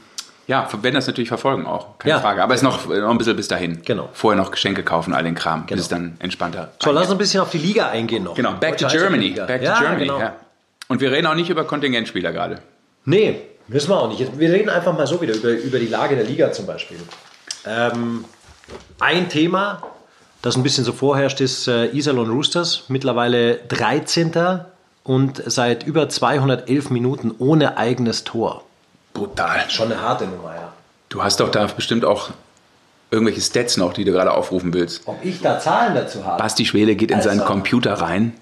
ja, 0.47 0.65
werden 0.81 0.95
das 0.95 1.07
natürlich 1.07 1.27
verfolgen 1.27 1.65
auch, 1.65 1.97
keine 1.99 2.11
Ja. 2.15 2.19
Frage. 2.21 2.41
Aber 2.41 2.53
es 2.53 2.61
ist 2.61 2.63
noch, 2.63 2.87
noch 2.87 3.09
ein 3.09 3.17
bisschen 3.17 3.35
bis 3.35 3.49
dahin. 3.49 3.81
Genau. 3.83 4.07
Vorher 4.13 4.41
noch 4.41 4.49
Geschenke 4.51 4.83
kaufen, 4.83 5.13
all 5.13 5.23
den 5.25 5.35
Kram, 5.35 5.65
Genau. 5.65 5.75
bis 5.75 5.81
es 5.81 5.87
dann 5.89 6.15
entspannter 6.19 6.71
So, 6.81 6.91
lass 6.91 7.03
uns 7.07 7.11
ein 7.11 7.17
bisschen 7.17 7.41
auf 7.41 7.49
die 7.51 7.57
Liga 7.57 7.89
eingehen 7.89 8.23
noch. 8.23 8.35
Genau, 8.35 8.53
back 8.53 8.77
to 8.77 8.87
Germany. 8.87 9.31
Back 9.31 9.61
to 9.61 9.71
Germany, 9.77 10.05
Genau. 10.05 10.19
ja. 10.19 10.35
Und 10.87 11.01
wir 11.01 11.11
reden 11.11 11.27
auch 11.27 11.35
nicht 11.35 11.49
über 11.49 11.65
Kontingentspieler 11.65 12.31
gerade. 12.31 12.59
Nee, 13.03 13.41
müssen 13.67 13.89
wir 13.89 13.97
auch 13.99 14.07
nicht. 14.07 14.39
Wir 14.39 14.53
reden 14.53 14.69
einfach 14.69 14.97
mal 14.97 15.05
so 15.05 15.19
wieder 15.21 15.35
über, 15.35 15.49
über 15.49 15.79
die 15.79 15.87
Lage 15.87 16.15
der 16.15 16.23
Liga 16.25 16.53
zum 16.53 16.65
Beispiel. 16.65 16.97
Ähm, 17.65 18.23
ein 18.99 19.27
Thema, 19.27 19.83
das 20.41 20.55
ein 20.55 20.63
bisschen 20.63 20.83
so 20.83 20.93
vorherrscht, 20.93 21.41
ist 21.41 21.67
äh, 21.67 21.85
Iserlohn 21.87 22.29
Roosters. 22.29 22.83
Mittlerweile 22.87 23.57
13. 23.67 24.31
und 25.03 25.41
seit 25.45 25.83
über 25.85 26.09
211 26.09 26.89
Minuten 26.89 27.31
ohne 27.37 27.77
eigenes 27.77 28.23
Tor. 28.23 28.63
Brutal. 29.13 29.69
Schon 29.69 29.91
eine 29.91 30.01
harte 30.01 30.25
Nummer, 30.25 30.53
ja. 30.55 30.73
Du 31.09 31.21
hast 31.23 31.39
doch 31.39 31.49
da 31.49 31.65
bestimmt 31.65 32.05
auch 32.05 32.29
irgendwelche 33.11 33.41
Stats 33.41 33.75
noch, 33.77 33.91
die 33.93 34.05
du 34.05 34.11
gerade 34.13 34.31
aufrufen 34.31 34.73
willst. 34.73 35.01
Ob 35.05 35.23
ich 35.23 35.41
da 35.41 35.59
Zahlen 35.59 35.95
dazu 35.95 36.25
habe? 36.25 36.41
Basti 36.41 36.65
Schwele 36.65 36.95
geht 36.95 37.11
in 37.11 37.17
Also. 37.17 37.29
seinen 37.29 37.43
Computer 37.43 37.93
rein, 37.95 38.33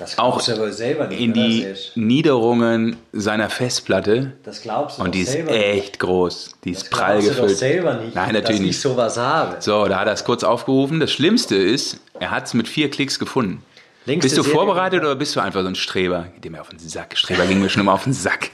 Das 0.00 0.18
auch 0.18 0.48
aber 0.48 0.72
selber 0.72 1.06
nicht. 1.06 1.20
in 1.20 1.32
die? 1.32 1.66
Niederungen 1.94 2.96
seiner 3.12 3.48
Festplatte. 3.50 4.32
Das 4.42 4.62
glaubst 4.62 4.98
du 4.98 5.02
Und 5.02 5.14
die 5.14 5.20
ist 5.20 5.34
nicht. 5.34 5.48
echt 5.48 5.98
groß. 6.00 6.56
Die 6.64 6.70
ist 6.72 6.82
Das 6.84 6.90
prall 6.90 7.20
glaubst 7.20 7.28
du 7.28 7.32
doch 7.34 7.40
gefüllt. 7.42 7.58
selber 7.58 7.94
nicht, 7.94 8.14
Nein, 8.14 8.24
dass 8.32 8.42
natürlich 8.42 8.60
ich 8.62 8.66
nicht. 8.68 8.80
sowas 8.80 9.16
habe. 9.18 9.56
So, 9.60 9.86
da 9.86 10.00
hat 10.00 10.06
er 10.08 10.14
es 10.14 10.24
kurz 10.24 10.42
aufgerufen. 10.42 10.98
Das 11.00 11.12
Schlimmste 11.12 11.54
ist, 11.56 12.00
er 12.18 12.30
hat 12.32 12.46
es 12.46 12.54
mit 12.54 12.66
vier 12.66 12.90
Klicks 12.90 13.18
gefunden. 13.18 13.62
Längste 14.06 14.26
bist 14.26 14.38
du 14.38 14.42
Serie- 14.42 14.54
vorbereitet 14.56 15.02
oder 15.02 15.14
bist 15.14 15.36
du 15.36 15.40
einfach 15.40 15.60
so 15.60 15.68
ein 15.68 15.74
Streber? 15.74 16.26
Geht 16.34 16.44
dir 16.44 16.50
mir 16.50 16.60
auf 16.62 16.70
den 16.70 16.78
Sack. 16.78 17.16
Streber 17.16 17.44
ging 17.46 17.60
mir 17.60 17.68
schon 17.68 17.82
immer 17.82 17.92
auf 17.92 18.04
den 18.04 18.14
Sack. 18.14 18.50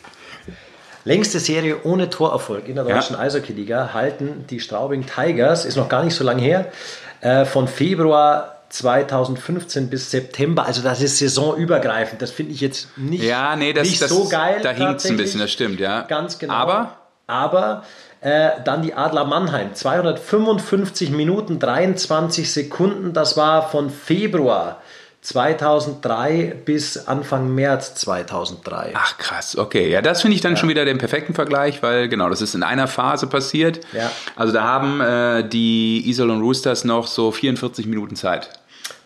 Längste 1.05 1.39
Serie 1.39 1.77
ohne 1.85 2.11
Torerfolg 2.11 2.69
in 2.69 2.75
der 2.75 2.85
Ja. 2.87 2.97
deutschen 2.97 3.15
Eishockey-Liga 3.15 3.91
halten 3.95 4.45
die 4.51 4.59
Straubing 4.59 5.07
Tigers, 5.07 5.65
ist 5.65 5.77
noch 5.77 5.89
gar 5.89 6.03
nicht 6.03 6.15
so 6.17 6.25
lange 6.25 6.43
her, 6.43 6.73
äh, 7.21 7.45
von 7.45 7.69
Februar 7.69 8.56
2015 8.69 9.89
bis 9.89 10.11
September. 10.11 10.67
Also 10.67 10.83
das 10.83 11.01
ist 11.01 11.19
saisonübergreifend. 11.19 12.21
Das 12.23 12.31
finde 12.31 12.53
ich 12.53 12.61
jetzt 12.61 12.89
nicht, 12.97 13.23
Ja, 13.23 13.57
nee, 13.57 13.73
das, 13.73 13.89
nicht 13.89 14.03
das, 14.03 14.11
so 14.11 14.29
geil. 14.29 14.61
Da 14.63 14.71
hinkt 14.71 15.01
es 15.01 15.11
ein 15.11 15.17
bisschen, 15.17 15.41
das 15.41 15.51
stimmt, 15.51 15.81
ja. 15.81 16.03
Ganz 16.03 16.39
genau. 16.39 16.55
Aber 16.55 16.97
Aber 17.27 17.85
äh, 18.21 18.51
dann 18.65 18.83
die 18.83 18.95
Adler 18.95 19.25
Mannheim. 19.25 19.75
255 19.75 21.11
Minuten, 21.11 21.59
23 21.59 22.51
Sekunden. 22.51 23.13
Das 23.13 23.37
war 23.37 23.69
von 23.69 23.91
Februar 23.91 24.81
2003 25.27 26.55
bis 26.65 27.09
Anfang 27.09 27.53
März 27.53 27.97
2003. 27.97 28.93
Ach 28.95 29.19
krass, 29.19 29.59
okay. 29.59 29.91
Ja, 29.91 30.01
das 30.01 30.23
finde 30.23 30.37
ich 30.37 30.41
dann 30.41 30.53
ja. 30.53 30.57
schon 30.57 30.69
wieder 30.69 30.85
den 30.85 30.99
perfekten 30.99 31.35
Vergleich, 31.35 31.83
weil 31.83 32.09
genau, 32.09 32.29
das 32.29 32.41
ist 32.43 32.55
in 32.55 32.63
einer 32.63 32.87
Phase 32.87 33.27
passiert. 33.27 33.81
Ja. 33.93 34.13
Also 34.37 34.53
da 34.53 34.63
haben 34.63 35.01
äh, 35.01 35.49
die 35.49 36.09
Isol 36.09 36.31
und 36.31 36.43
Roosters 36.43 36.85
noch 36.85 37.09
so 37.09 37.33
44 37.33 37.87
Minuten 37.87 38.15
Zeit. 38.15 38.51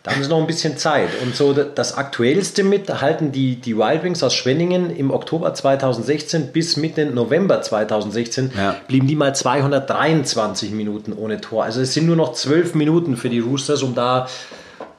Da 0.03 0.11
haben 0.11 0.23
sie 0.23 0.29
noch 0.29 0.39
ein 0.39 0.47
bisschen 0.47 0.77
Zeit. 0.77 1.09
Und 1.23 1.35
so 1.35 1.53
das 1.53 1.97
Aktuellste 1.97 2.63
mit 2.63 3.01
halten 3.01 3.31
die, 3.31 3.55
die 3.55 3.75
Wild 3.75 4.03
Wings 4.03 4.21
aus 4.21 4.35
Schwenningen 4.35 4.95
im 4.95 5.09
Oktober 5.09 5.53
2016 5.55 6.51
bis 6.51 6.77
Mitte 6.77 7.07
November 7.07 7.63
2016 7.63 8.51
ja. 8.55 8.75
blieben 8.87 9.07
die 9.07 9.15
mal 9.15 9.33
223 9.33 10.71
Minuten 10.71 11.13
ohne 11.13 11.41
Tor. 11.41 11.63
Also 11.63 11.81
es 11.81 11.93
sind 11.95 12.05
nur 12.05 12.15
noch 12.15 12.33
zwölf 12.33 12.75
Minuten 12.75 13.17
für 13.17 13.29
die 13.29 13.39
Roosters, 13.39 13.81
um 13.81 13.95
da 13.95 14.27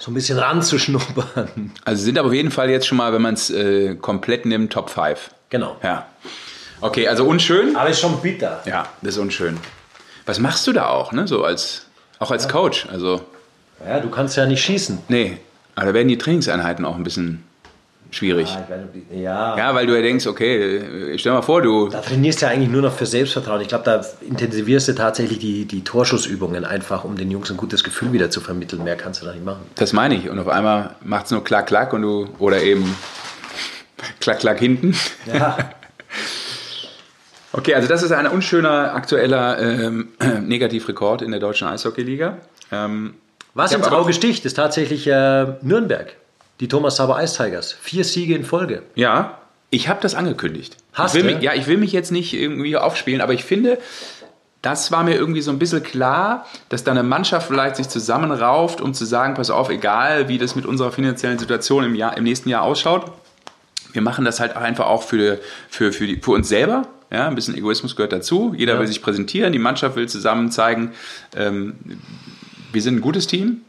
so 0.03 0.11
ein 0.11 0.14
bisschen 0.14 0.36
ranzuschnuppern. 0.36 1.70
Also 1.84 2.03
sind 2.03 2.18
aber 2.18 2.28
auf 2.28 2.34
jeden 2.34 2.50
Fall 2.50 2.68
jetzt 2.70 2.88
schon 2.88 2.98
mal, 2.98 3.12
wenn 3.12 3.22
man 3.22 3.34
es 3.34 3.50
äh, 3.50 3.94
komplett 3.94 4.46
nimmt, 4.46 4.72
Top 4.72 4.90
5. 4.90 5.30
Genau. 5.48 5.76
Ja. 5.80 6.07
Okay, 6.80 7.07
also 7.07 7.24
unschön. 7.24 7.76
Aber 7.76 7.88
ist 7.88 8.00
schon 8.00 8.20
bitter. 8.20 8.62
Ja, 8.64 8.88
das 9.00 9.14
ist 9.14 9.20
unschön. 9.20 9.59
Was 10.26 10.40
machst 10.40 10.66
du 10.66 10.72
da 10.72 10.88
auch, 10.88 11.12
ne? 11.12 11.28
So 11.28 11.44
als, 11.44 11.86
auch 12.18 12.32
als 12.32 12.44
ja. 12.44 12.50
Coach? 12.50 12.86
Also. 12.90 13.20
Ja, 13.86 14.00
du 14.00 14.11
kannst 14.11 14.36
ja 14.36 14.44
nicht 14.44 14.64
schießen. 14.64 14.98
Nee, 15.07 15.38
aber 15.76 15.86
da 15.86 15.94
werden 15.94 16.09
die 16.09 16.18
Trainingseinheiten 16.18 16.84
auch 16.84 16.96
ein 16.96 17.05
bisschen 17.05 17.44
schwierig. 18.12 18.56
Ja, 19.10 19.16
ja. 19.16 19.58
ja, 19.58 19.74
weil 19.74 19.86
du 19.86 19.96
ja 19.96 20.02
denkst, 20.02 20.26
okay, 20.26 21.18
stell 21.18 21.32
mal 21.32 21.42
vor, 21.42 21.62
du. 21.62 21.88
Da 21.88 22.00
trainierst 22.00 22.42
du 22.42 22.46
ja 22.46 22.52
eigentlich 22.52 22.70
nur 22.70 22.82
noch 22.82 22.92
für 22.92 23.06
Selbstvertrauen. 23.06 23.60
Ich 23.60 23.68
glaube, 23.68 23.84
da 23.84 24.04
intensivierst 24.20 24.88
du 24.88 24.94
tatsächlich 24.94 25.38
die, 25.38 25.64
die 25.64 25.82
Torschussübungen 25.82 26.64
einfach, 26.64 27.04
um 27.04 27.16
den 27.16 27.30
Jungs 27.30 27.50
ein 27.50 27.56
gutes 27.56 27.82
Gefühl 27.82 28.12
wieder 28.12 28.30
zu 28.30 28.40
vermitteln. 28.40 28.84
Mehr 28.84 28.96
kannst 28.96 29.22
du 29.22 29.26
da 29.26 29.32
nicht 29.32 29.44
machen. 29.44 29.62
Das 29.74 29.92
meine 29.92 30.14
ich. 30.14 30.28
Und 30.28 30.38
auf 30.38 30.48
einmal 30.48 30.94
macht 31.02 31.26
es 31.26 31.30
nur 31.32 31.42
klack, 31.42 31.66
klack 31.66 31.92
und 31.92 32.02
du, 32.02 32.28
oder 32.38 32.62
eben 32.62 32.94
klack, 34.20 34.40
klack 34.40 34.58
hinten. 34.58 34.94
Ja. 35.32 35.58
okay, 37.52 37.74
also 37.74 37.88
das 37.88 38.02
ist 38.02 38.12
ein 38.12 38.26
unschöner 38.26 38.94
aktueller 38.94 39.58
ähm, 39.58 40.08
Negativrekord 40.42 41.22
in 41.22 41.30
der 41.30 41.40
deutschen 41.40 41.66
Eishockeyliga. 41.66 42.36
Ähm, 42.70 43.14
Was 43.54 43.72
ins 43.72 43.88
Auge 43.88 44.12
sticht, 44.12 44.44
ist 44.44 44.54
tatsächlich 44.54 45.06
äh, 45.06 45.46
Nürnberg. 45.62 46.14
Die 46.61 46.68
Thomas 46.68 46.96
Sauber 46.96 47.22
Ice 47.22 47.36
Tigers. 47.36 47.72
Vier 47.72 48.05
Siege 48.05 48.34
in 48.34 48.44
Folge. 48.44 48.82
Ja, 48.94 49.38
ich 49.70 49.88
habe 49.88 50.00
das 50.03 50.14
angekündigt. 50.14 50.76
Hast 50.92 51.14
du? 51.14 51.24
Mich, 51.24 51.40
ja, 51.40 51.55
ich 51.55 51.66
will 51.66 51.78
mich 51.78 51.92
jetzt 51.92 52.12
nicht 52.12 52.34
irgendwie 52.34 52.76
aufspielen, 52.76 53.22
aber 53.22 53.32
ich 53.32 53.44
finde, 53.44 53.78
das 54.61 54.92
war 54.92 55.03
mir 55.03 55.16
irgendwie 55.16 55.40
so 55.40 55.50
ein 55.50 55.59
bisschen 55.59 55.82
klar, 55.82 56.46
dass 56.68 56.84
da 56.84 56.92
eine 56.92 57.03
Mannschaft 57.03 57.48
vielleicht 57.48 57.76
sich 57.76 57.88
zusammenrauft, 57.88 58.80
um 58.80 58.94
zu 58.94 59.05
sagen, 59.05 59.34
pass 59.34 59.50
auf, 59.50 59.70
egal 59.70 60.28
wie 60.28 60.38
das 60.38 60.55
mit 60.55 60.66
unserer 60.66 60.92
finanziellen 60.92 61.38
Situation 61.38 61.84
im, 61.84 61.94
Jahr, 61.94 62.16
im 62.16 62.24
nächsten 62.24 62.48
Jahr 62.48 62.62
ausschaut, 62.62 63.11
wir 63.92 64.03
machen 64.03 64.24
das 64.24 64.40
halt 64.40 64.57
einfach 64.57 64.86
auch 64.86 65.03
für, 65.03 65.40
für, 65.68 65.92
für, 65.92 66.07
die, 66.07 66.16
für 66.16 66.30
uns 66.30 66.48
selber. 66.48 66.86
Ja, 67.11 67.28
ein 67.28 67.34
bisschen 67.34 67.55
Egoismus 67.57 67.96
gehört 67.96 68.12
dazu. 68.12 68.55
Jeder 68.57 68.74
ja. 68.74 68.80
will 68.80 68.86
sich 68.86 69.03
präsentieren, 69.03 69.53
die 69.53 69.59
Mannschaft 69.59 69.96
will 69.96 70.09
zusammen 70.09 70.50
zeigen, 70.50 70.92
ähm, 71.36 71.74
wir 72.72 72.80
sind 72.80 72.96
ein 72.96 73.00
gutes 73.03 73.26
Team. 73.26 73.62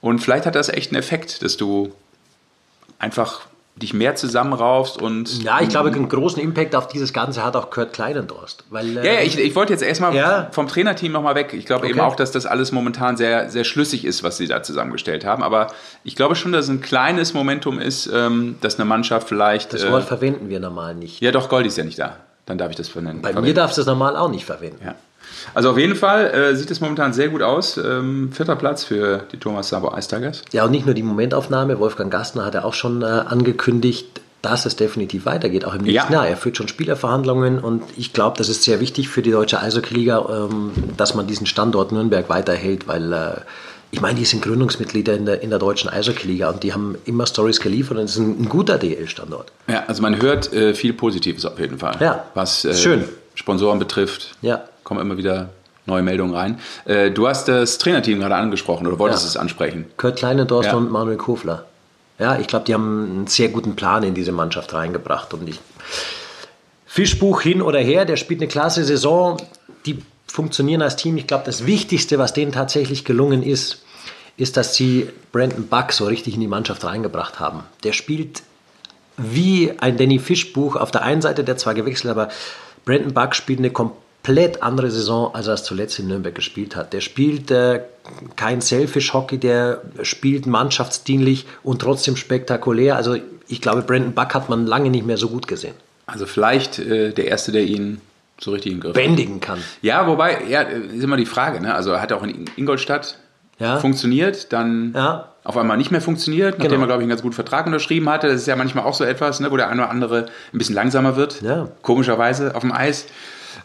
Und 0.00 0.20
vielleicht 0.20 0.46
hat 0.46 0.54
das 0.54 0.68
echt 0.68 0.90
einen 0.90 0.98
Effekt, 0.98 1.42
dass 1.42 1.56
du 1.56 1.92
einfach 3.00 3.40
dich 3.76 3.94
mehr 3.94 4.14
zusammenraufst 4.14 5.00
und. 5.00 5.42
Ja, 5.42 5.60
ich 5.60 5.68
glaube, 5.68 5.90
einen 5.90 6.08
großen 6.08 6.40
Impact 6.40 6.74
auf 6.74 6.86
dieses 6.88 7.12
Ganze 7.12 7.44
hat 7.44 7.56
auch 7.56 7.70
Kurt 7.70 7.92
Kleinendorst. 7.92 8.64
Weil, 8.70 8.96
äh, 8.98 9.06
ja, 9.06 9.12
ja, 9.14 9.20
ich, 9.22 9.38
ich 9.38 9.54
wollte 9.54 9.72
jetzt 9.72 9.82
erstmal 9.82 10.14
ja. 10.14 10.48
vom 10.52 10.68
Trainerteam 10.68 11.12
nochmal 11.12 11.34
weg. 11.34 11.54
Ich 11.54 11.66
glaube 11.66 11.84
okay. 11.84 11.92
eben 11.92 12.00
auch, 12.00 12.14
dass 12.14 12.30
das 12.30 12.46
alles 12.46 12.72
momentan 12.72 13.16
sehr, 13.16 13.50
sehr 13.50 13.64
schlüssig 13.64 14.04
ist, 14.04 14.22
was 14.22 14.36
sie 14.36 14.46
da 14.46 14.62
zusammengestellt 14.62 15.24
haben. 15.24 15.42
Aber 15.42 15.68
ich 16.04 16.14
glaube 16.14 16.36
schon, 16.36 16.52
dass 16.52 16.66
es 16.66 16.70
ein 16.70 16.80
kleines 16.80 17.34
Momentum 17.34 17.78
ist, 17.78 18.10
ähm, 18.12 18.56
dass 18.60 18.78
eine 18.78 18.84
Mannschaft 18.84 19.28
vielleicht. 19.28 19.72
Das 19.72 19.90
Wort 19.90 20.04
äh, 20.04 20.06
verwenden 20.06 20.48
wir 20.48 20.60
normal 20.60 20.94
nicht. 20.94 21.20
Ja, 21.20 21.32
doch, 21.32 21.48
Gold 21.48 21.66
ist 21.66 21.78
ja 21.78 21.84
nicht 21.84 21.98
da. 21.98 22.16
Dann 22.46 22.58
darf 22.58 22.70
ich 22.70 22.76
das 22.76 22.88
vernennen. 22.88 23.22
Bei 23.22 23.28
verwenden. 23.28 23.48
mir 23.48 23.54
darfst 23.54 23.76
du 23.78 23.82
es 23.82 23.86
normal 23.86 24.16
auch 24.16 24.28
nicht 24.28 24.44
verwenden. 24.44 24.84
Ja. 24.84 24.94
Also 25.54 25.70
auf 25.70 25.78
jeden 25.78 25.96
Fall 25.96 26.26
äh, 26.26 26.56
sieht 26.56 26.70
es 26.70 26.80
momentan 26.80 27.12
sehr 27.12 27.28
gut 27.28 27.42
aus. 27.42 27.76
Ähm, 27.76 28.30
vierter 28.32 28.56
Platz 28.56 28.84
für 28.84 29.24
die 29.32 29.38
Thomas 29.38 29.68
Sabo 29.68 29.94
Ice 29.96 30.08
Tigers. 30.08 30.42
Ja, 30.52 30.64
und 30.64 30.70
nicht 30.70 30.86
nur 30.86 30.94
die 30.94 31.02
Momentaufnahme. 31.02 31.78
Wolfgang 31.78 32.10
Gastner 32.10 32.44
hat 32.44 32.54
ja 32.54 32.64
auch 32.64 32.74
schon 32.74 33.02
äh, 33.02 33.06
angekündigt, 33.06 34.20
dass 34.42 34.64
es 34.64 34.76
definitiv 34.76 35.26
weitergeht, 35.26 35.64
auch 35.64 35.74
im 35.74 35.82
nächsten 35.82 36.12
ja. 36.12 36.20
Jahr. 36.20 36.28
Er 36.28 36.36
führt 36.36 36.56
schon 36.56 36.68
Spielerverhandlungen 36.68 37.58
und 37.58 37.82
ich 37.96 38.12
glaube, 38.12 38.38
das 38.38 38.48
ist 38.48 38.62
sehr 38.62 38.80
wichtig 38.80 39.08
für 39.08 39.22
die 39.22 39.30
deutsche 39.30 39.60
Eishockey-Liga, 39.60 40.48
ähm, 40.50 40.72
dass 40.96 41.14
man 41.14 41.26
diesen 41.26 41.46
Standort 41.46 41.92
Nürnberg 41.92 42.28
weiterhält, 42.28 42.88
weil 42.88 43.12
äh, 43.12 43.32
ich 43.90 44.00
meine, 44.00 44.18
die 44.18 44.24
sind 44.24 44.42
Gründungsmitglieder 44.42 45.14
in 45.14 45.26
der, 45.26 45.42
in 45.42 45.50
der 45.50 45.58
deutschen 45.58 45.90
Eishockey-Liga 45.90 46.48
und 46.50 46.62
die 46.62 46.72
haben 46.72 46.96
immer 47.04 47.26
Stories 47.26 47.60
geliefert 47.60 47.98
und 47.98 48.04
es 48.04 48.12
ist 48.12 48.18
ein, 48.18 48.42
ein 48.42 48.48
guter 48.48 48.78
DL-Standort. 48.78 49.52
Ja, 49.68 49.84
also 49.86 50.00
man 50.00 50.22
hört 50.22 50.52
äh, 50.52 50.74
viel 50.74 50.92
Positives 50.94 51.44
auf 51.44 51.58
jeden 51.58 51.78
Fall. 51.78 51.96
Ja, 52.00 52.24
was 52.34 52.64
äh, 52.64 52.74
schön. 52.74 53.04
Sponsoren 53.34 53.78
betrifft. 53.78 54.36
Ja 54.42 54.64
kommen 54.84 55.00
immer 55.00 55.16
wieder 55.16 55.50
neue 55.86 56.02
Meldungen 56.02 56.34
rein. 56.34 56.58
Äh, 56.84 57.10
du 57.10 57.28
hast 57.28 57.48
das 57.48 57.78
Trainerteam 57.78 58.20
gerade 58.20 58.36
angesprochen 58.36 58.86
oder 58.86 58.98
wolltest 58.98 59.24
ja. 59.24 59.28
es 59.28 59.36
ansprechen? 59.36 59.86
Kurt 59.96 60.16
Kleinendorst 60.16 60.70
ja. 60.70 60.76
und 60.76 60.90
Manuel 60.90 61.16
Kofler. 61.16 61.66
Ja, 62.18 62.38
ich 62.38 62.46
glaube, 62.46 62.66
die 62.66 62.74
haben 62.74 63.10
einen 63.10 63.26
sehr 63.26 63.48
guten 63.48 63.76
Plan 63.76 64.02
in 64.02 64.14
diese 64.14 64.32
Mannschaft 64.32 64.74
reingebracht. 64.74 65.32
Und 65.32 65.48
ich, 65.48 65.58
Fischbuch 66.86 67.40
hin 67.40 67.62
oder 67.62 67.78
her, 67.78 68.04
der 68.04 68.16
spielt 68.16 68.40
eine 68.40 68.48
klasse 68.48 68.84
Saison. 68.84 69.38
Die 69.86 70.02
funktionieren 70.26 70.82
als 70.82 70.96
Team. 70.96 71.16
Ich 71.16 71.26
glaube, 71.26 71.44
das 71.46 71.64
Wichtigste, 71.64 72.18
was 72.18 72.34
denen 72.34 72.52
tatsächlich 72.52 73.04
gelungen 73.04 73.42
ist, 73.42 73.82
ist, 74.36 74.56
dass 74.56 74.74
sie 74.74 75.08
Brandon 75.32 75.66
Buck 75.66 75.92
so 75.92 76.06
richtig 76.06 76.34
in 76.34 76.40
die 76.40 76.46
Mannschaft 76.46 76.84
reingebracht 76.84 77.40
haben. 77.40 77.62
Der 77.84 77.92
spielt 77.92 78.42
wie 79.16 79.72
ein 79.80 79.96
Danny 79.96 80.18
Fischbuch 80.18 80.76
auf 80.76 80.90
der 80.90 81.02
einen 81.02 81.22
Seite, 81.22 81.42
der 81.42 81.56
zwar 81.56 81.74
gewechselt, 81.74 82.10
aber 82.10 82.28
Brandon 82.84 83.12
Buck 83.12 83.34
spielt 83.34 83.58
eine 83.58 83.70
komplett 83.70 84.09
andere 84.60 84.90
Saison, 84.90 85.34
als 85.34 85.46
er 85.46 85.54
es 85.54 85.64
zuletzt 85.64 85.98
in 85.98 86.08
Nürnberg 86.08 86.34
gespielt 86.34 86.76
hat. 86.76 86.92
Der 86.92 87.00
spielt 87.00 87.50
äh, 87.50 87.80
kein 88.36 88.60
Selfish-Hockey, 88.60 89.38
der 89.38 89.82
spielt 90.02 90.46
mannschaftsdienlich 90.46 91.46
und 91.62 91.82
trotzdem 91.82 92.16
spektakulär. 92.16 92.96
Also 92.96 93.16
ich 93.48 93.60
glaube, 93.60 93.82
Brandon 93.82 94.12
Buck 94.12 94.34
hat 94.34 94.48
man 94.48 94.66
lange 94.66 94.90
nicht 94.90 95.06
mehr 95.06 95.16
so 95.16 95.28
gut 95.28 95.48
gesehen. 95.48 95.74
Also 96.06 96.26
vielleicht 96.26 96.78
äh, 96.78 97.12
der 97.12 97.26
Erste, 97.26 97.52
der 97.52 97.62
ihn 97.62 98.00
so 98.38 98.52
richtig 98.52 98.72
im 98.72 98.80
Griff 98.80 98.94
bändigen 98.94 99.40
kann. 99.40 99.58
Ja, 99.82 100.06
wobei, 100.06 100.44
ja, 100.48 100.62
ist 100.62 101.02
immer 101.02 101.16
die 101.16 101.26
Frage. 101.26 101.60
Ne? 101.60 101.74
Also 101.74 101.90
er 101.90 102.00
hat 102.00 102.12
auch 102.12 102.22
in 102.22 102.46
Ingolstadt 102.56 103.18
ja. 103.58 103.78
funktioniert, 103.78 104.52
dann 104.52 104.92
ja. 104.94 105.28
auf 105.44 105.56
einmal 105.56 105.76
nicht 105.76 105.90
mehr 105.90 106.00
funktioniert, 106.00 106.58
nachdem 106.58 106.72
genau. 106.72 106.84
er, 106.84 106.86
glaube 106.86 107.02
ich, 107.02 107.04
einen 107.04 107.10
ganz 107.10 107.22
guten 107.22 107.34
Vertrag 107.34 107.66
unterschrieben 107.66 108.08
hatte. 108.08 108.28
Das 108.28 108.40
ist 108.40 108.46
ja 108.46 108.56
manchmal 108.56 108.84
auch 108.84 108.94
so 108.94 109.04
etwas, 109.04 109.40
ne, 109.40 109.50
wo 109.50 109.56
der 109.56 109.68
eine 109.68 109.82
oder 109.82 109.90
andere 109.90 110.26
ein 110.52 110.58
bisschen 110.58 110.74
langsamer 110.74 111.16
wird, 111.16 111.42
ja. 111.42 111.68
komischerweise 111.82 112.54
auf 112.54 112.62
dem 112.62 112.72
Eis. 112.72 113.06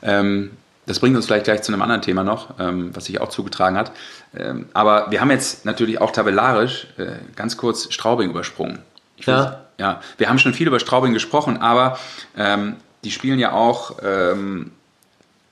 Ähm, 0.06 0.52
das 0.86 1.00
bringt 1.00 1.16
uns 1.16 1.26
vielleicht 1.26 1.46
gleich 1.46 1.64
zu 1.64 1.74
einem 1.74 1.82
anderen 1.82 2.02
Thema 2.02 2.24
noch, 2.24 2.60
ähm, 2.60 2.96
was 2.96 3.06
sich 3.06 3.20
auch 3.20 3.30
zugetragen 3.30 3.76
hat. 3.76 3.92
Ähm, 4.38 4.68
aber 4.74 5.10
wir 5.10 5.20
haben 5.20 5.32
jetzt 5.32 5.66
natürlich 5.66 6.00
auch 6.00 6.12
tabellarisch 6.12 6.88
äh, 6.98 7.08
ganz 7.36 7.58
kurz 7.58 7.92
Straubing 7.92 8.30
übersprungen. 8.30 8.80
ja. 9.26 9.62
ja. 9.80 10.02
Wir 10.18 10.30
haben 10.30 10.38
schon 10.38 10.54
viel 10.54 10.68
über 10.68 10.80
Straubing 10.80 11.14
gesprochen, 11.14 11.58
aber 11.62 11.98
die 13.04 13.12
spielen 13.12 13.40
ja 13.40 13.52
auch 13.52 14.00
in 14.00 14.72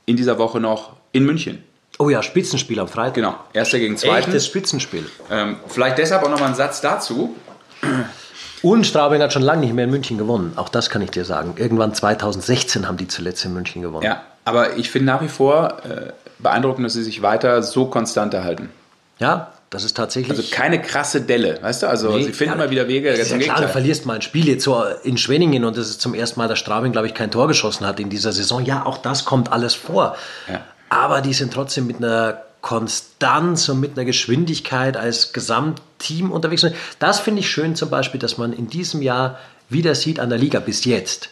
dieser 0.07 0.37
Woche 0.37 0.59
noch 0.59 0.93
in 1.11 1.25
München. 1.25 1.63
Oh 1.99 2.09
ja, 2.09 2.23
Spitzenspiel 2.23 2.79
am 2.79 2.87
Freitag. 2.87 3.15
Genau, 3.15 3.35
erster 3.53 3.79
gegen 3.79 3.97
zweiten. 3.97 4.29
Echtes 4.29 4.45
Spitzenspiel. 4.45 5.05
Vielleicht 5.67 5.97
deshalb 5.97 6.23
auch 6.23 6.29
nochmal 6.29 6.49
ein 6.49 6.55
Satz 6.55 6.81
dazu. 6.81 7.35
Und 8.61 8.87
Straubing 8.87 9.21
hat 9.21 9.33
schon 9.33 9.41
lange 9.41 9.61
nicht 9.61 9.73
mehr 9.73 9.83
in 9.83 9.91
München 9.91 10.17
gewonnen. 10.17 10.53
Auch 10.55 10.69
das 10.69 10.89
kann 10.89 11.01
ich 11.01 11.11
dir 11.11 11.25
sagen. 11.25 11.55
Irgendwann 11.57 11.93
2016 11.93 12.87
haben 12.87 12.95
die 12.95 13.09
zuletzt 13.09 13.43
in 13.43 13.53
München 13.53 13.81
gewonnen. 13.81 14.05
Ja, 14.05 14.23
aber 14.45 14.77
ich 14.77 14.89
finde 14.89 15.07
nach 15.07 15.21
wie 15.21 15.27
vor 15.27 15.77
äh, 15.85 16.11
beeindruckend, 16.39 16.85
dass 16.85 16.93
sie 16.93 17.03
sich 17.03 17.21
weiter 17.21 17.63
so 17.63 17.85
konstant 17.85 18.33
erhalten. 18.33 18.69
Ja, 19.19 19.53
das 19.69 19.83
ist 19.83 19.97
tatsächlich. 19.97 20.37
Also 20.37 20.43
keine 20.51 20.81
krasse 20.81 21.21
Delle, 21.21 21.59
weißt 21.61 21.83
du? 21.83 21.87
Also 21.87 22.11
nee, 22.15 22.23
sie 22.23 22.33
finden 22.33 22.53
ja, 22.53 22.65
mal 22.65 22.69
wieder 22.69 22.87
Wege. 22.87 23.09
Das 23.09 23.19
ist 23.19 23.31
ja 23.31 23.39
klar, 23.39 23.61
du 23.61 23.67
verlierst 23.67 24.05
mal 24.05 24.15
ein 24.15 24.21
Spiel 24.21 24.47
jetzt 24.47 24.63
so 24.63 24.83
in 25.03 25.17
Schwenningen 25.17 25.65
und 25.65 25.77
das 25.77 25.89
ist 25.89 26.01
zum 26.01 26.13
ersten 26.13 26.39
Mal, 26.39 26.47
dass 26.47 26.59
Straubing, 26.59 26.91
glaube 26.91 27.07
ich, 27.07 27.15
kein 27.15 27.31
Tor 27.31 27.47
geschossen 27.47 27.87
hat 27.87 27.99
in 27.99 28.09
dieser 28.09 28.31
Saison. 28.33 28.63
Ja, 28.65 28.85
auch 28.85 28.99
das 28.99 29.25
kommt 29.25 29.51
alles 29.51 29.73
vor. 29.73 30.15
Ja. 30.51 30.61
Aber 30.89 31.21
die 31.21 31.33
sind 31.33 31.53
trotzdem 31.53 31.87
mit 31.87 31.97
einer 31.97 32.43
Konstanz 32.61 33.67
und 33.67 33.79
mit 33.79 33.97
einer 33.97 34.05
Geschwindigkeit 34.05 34.95
als 34.95 35.33
Gesamtteam 35.33 36.31
unterwegs. 36.31 36.65
Das 36.99 37.19
finde 37.19 37.39
ich 37.39 37.49
schön 37.49 37.75
zum 37.75 37.89
Beispiel, 37.89 38.19
dass 38.19 38.37
man 38.37 38.53
in 38.53 38.67
diesem 38.69 39.01
Jahr 39.01 39.39
wieder 39.69 39.95
sieht 39.95 40.19
an 40.19 40.29
der 40.29 40.37
Liga 40.37 40.59
bis 40.59 40.85
jetzt, 40.85 41.29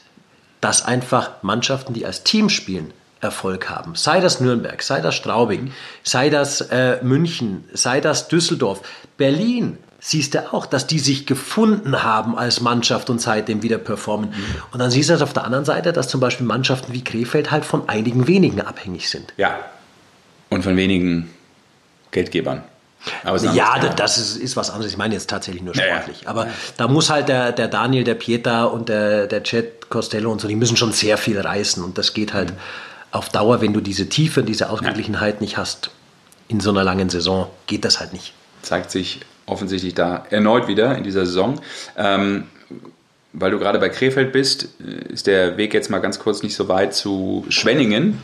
dass 0.61 0.83
einfach 0.83 1.43
Mannschaften, 1.43 1.93
die 1.93 2.05
als 2.05 2.23
Team 2.23 2.49
spielen, 2.49 2.91
Erfolg 3.21 3.69
haben. 3.69 3.95
Sei 3.95 4.19
das 4.19 4.39
Nürnberg, 4.41 4.81
sei 4.81 4.99
das 4.99 5.15
Straubing, 5.15 5.71
sei 6.03 6.29
das 6.29 6.61
äh, 6.61 6.97
München, 7.03 7.63
sei 7.73 8.01
das 8.01 8.27
Düsseldorf, 8.27 8.81
Berlin. 9.17 9.77
Siehst 10.03 10.33
du 10.33 10.51
auch, 10.51 10.65
dass 10.65 10.87
die 10.87 10.97
sich 10.97 11.27
gefunden 11.27 12.01
haben 12.01 12.35
als 12.35 12.59
Mannschaft 12.59 13.11
und 13.11 13.21
seitdem 13.21 13.61
wieder 13.61 13.77
performen. 13.77 14.31
Mhm. 14.31 14.35
Und 14.71 14.79
dann 14.79 14.89
siehst 14.89 15.09
du 15.09 15.13
das 15.13 15.21
auf 15.21 15.33
der 15.33 15.43
anderen 15.43 15.63
Seite, 15.63 15.93
dass 15.93 16.07
zum 16.07 16.19
Beispiel 16.19 16.47
Mannschaften 16.47 16.91
wie 16.91 17.03
Krefeld 17.03 17.51
halt 17.51 17.65
von 17.65 17.87
einigen 17.87 18.25
wenigen 18.27 18.61
abhängig 18.61 19.11
sind. 19.11 19.31
Ja. 19.37 19.59
Und 20.49 20.63
von 20.63 20.75
wenigen 20.75 21.29
Geldgebern. 22.09 22.63
ja, 23.53 23.77
das 23.79 24.17
ist, 24.17 24.37
ist, 24.37 24.57
was 24.57 24.71
anderes. 24.71 24.91
Ich 24.91 24.97
meine 24.97 25.13
jetzt 25.13 25.29
tatsächlich 25.29 25.61
nur 25.61 25.75
sportlich. 25.75 26.21
Ja, 26.21 26.23
ja. 26.23 26.29
Aber 26.29 26.47
da 26.77 26.87
muss 26.87 27.11
halt 27.11 27.29
der, 27.29 27.51
der 27.51 27.67
Daniel, 27.67 28.03
der 28.03 28.15
Pieta 28.15 28.65
und 28.65 28.89
der, 28.89 29.27
der 29.27 29.43
Chet 29.43 29.89
Costello 29.89 30.31
und 30.31 30.41
so, 30.41 30.47
die 30.47 30.55
müssen 30.55 30.77
schon 30.77 30.93
sehr 30.93 31.17
viel 31.17 31.39
reißen. 31.39 31.83
Und 31.83 31.99
das 31.99 32.13
geht 32.13 32.33
halt 32.33 32.51
mhm. 32.51 32.57
Auf 33.11 33.29
Dauer, 33.29 33.61
wenn 33.61 33.73
du 33.73 33.81
diese 33.81 34.09
Tiefe, 34.09 34.43
diese 34.43 34.69
Ausgeglichenheit 34.69 35.35
ja. 35.35 35.41
nicht 35.41 35.57
hast, 35.57 35.91
in 36.47 36.59
so 36.59 36.69
einer 36.69 36.83
langen 36.83 37.09
Saison, 37.09 37.47
geht 37.67 37.85
das 37.85 37.99
halt 37.99 38.13
nicht. 38.13 38.33
Zeigt 38.61 38.91
sich 38.91 39.21
offensichtlich 39.45 39.93
da 39.93 40.25
erneut 40.29 40.67
wieder 40.67 40.97
in 40.97 41.03
dieser 41.03 41.25
Saison. 41.25 41.59
Ähm, 41.97 42.45
weil 43.33 43.51
du 43.51 43.59
gerade 43.59 43.79
bei 43.79 43.89
Krefeld 43.89 44.31
bist, 44.33 44.69
äh, 44.79 45.13
ist 45.13 45.27
der 45.27 45.57
Weg 45.57 45.73
jetzt 45.73 45.89
mal 45.89 45.99
ganz 45.99 46.19
kurz 46.19 46.43
nicht 46.43 46.55
so 46.55 46.67
weit 46.67 46.93
zu 46.93 47.45
Schwenningen. 47.49 48.21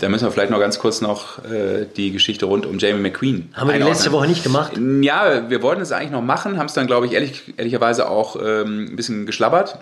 Da 0.00 0.08
müssen 0.08 0.24
wir 0.24 0.32
vielleicht 0.32 0.50
noch 0.50 0.58
ganz 0.58 0.80
kurz 0.80 1.00
noch 1.00 1.44
äh, 1.44 1.86
die 1.96 2.10
Geschichte 2.10 2.46
rund 2.46 2.66
um 2.66 2.78
Jamie 2.78 3.00
McQueen. 3.00 3.50
Haben 3.54 3.70
wir 3.70 3.78
die 3.78 3.84
letzte 3.84 4.10
Woche 4.10 4.26
nicht 4.26 4.42
gemacht? 4.42 4.72
Ja, 5.00 5.48
wir 5.48 5.62
wollten 5.62 5.80
es 5.80 5.92
eigentlich 5.92 6.10
noch 6.10 6.22
machen, 6.22 6.58
haben 6.58 6.66
es 6.66 6.74
dann, 6.74 6.88
glaube 6.88 7.06
ich, 7.06 7.12
ehrlich, 7.12 7.54
ehrlicherweise 7.56 8.08
auch 8.08 8.36
ähm, 8.36 8.88
ein 8.90 8.96
bisschen 8.96 9.24
geschlabbert. 9.24 9.78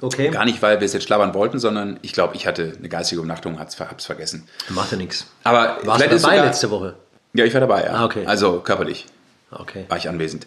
Okay. 0.00 0.28
Gar 0.30 0.44
nicht, 0.44 0.60
weil 0.60 0.80
wir 0.80 0.84
es 0.84 0.92
jetzt 0.92 1.04
schlabbern 1.04 1.32
wollten, 1.32 1.58
sondern 1.58 1.98
ich 2.02 2.12
glaube, 2.12 2.36
ich 2.36 2.46
hatte 2.46 2.74
eine 2.78 2.88
geistige 2.88 3.20
Umnachtung, 3.20 3.58
hab's, 3.58 3.80
hab's 3.80 4.04
vergessen. 4.04 4.46
Macht 4.68 4.92
ja 4.92 4.98
nichts. 4.98 5.26
Aber 5.42 5.78
Warst 5.84 6.04
du 6.04 6.08
dabei 6.08 6.18
sogar, 6.18 6.44
letzte 6.44 6.70
Woche? 6.70 6.96
Ja, 7.32 7.44
ich 7.44 7.54
war 7.54 7.60
dabei, 7.60 7.84
ja. 7.84 7.92
Ah, 7.92 8.04
okay. 8.04 8.26
Also 8.26 8.60
körperlich 8.60 9.06
okay. 9.50 9.86
war 9.88 9.96
ich 9.96 10.08
anwesend. 10.08 10.46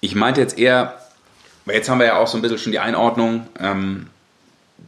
Ich 0.00 0.14
meinte 0.14 0.40
jetzt 0.40 0.58
eher, 0.58 0.98
weil 1.66 1.76
jetzt 1.76 1.88
haben 1.90 1.98
wir 1.98 2.06
ja 2.06 2.16
auch 2.16 2.26
so 2.26 2.38
ein 2.38 2.42
bisschen 2.42 2.58
schon 2.58 2.72
die 2.72 2.78
Einordnung, 2.78 3.46
ähm, 3.60 4.08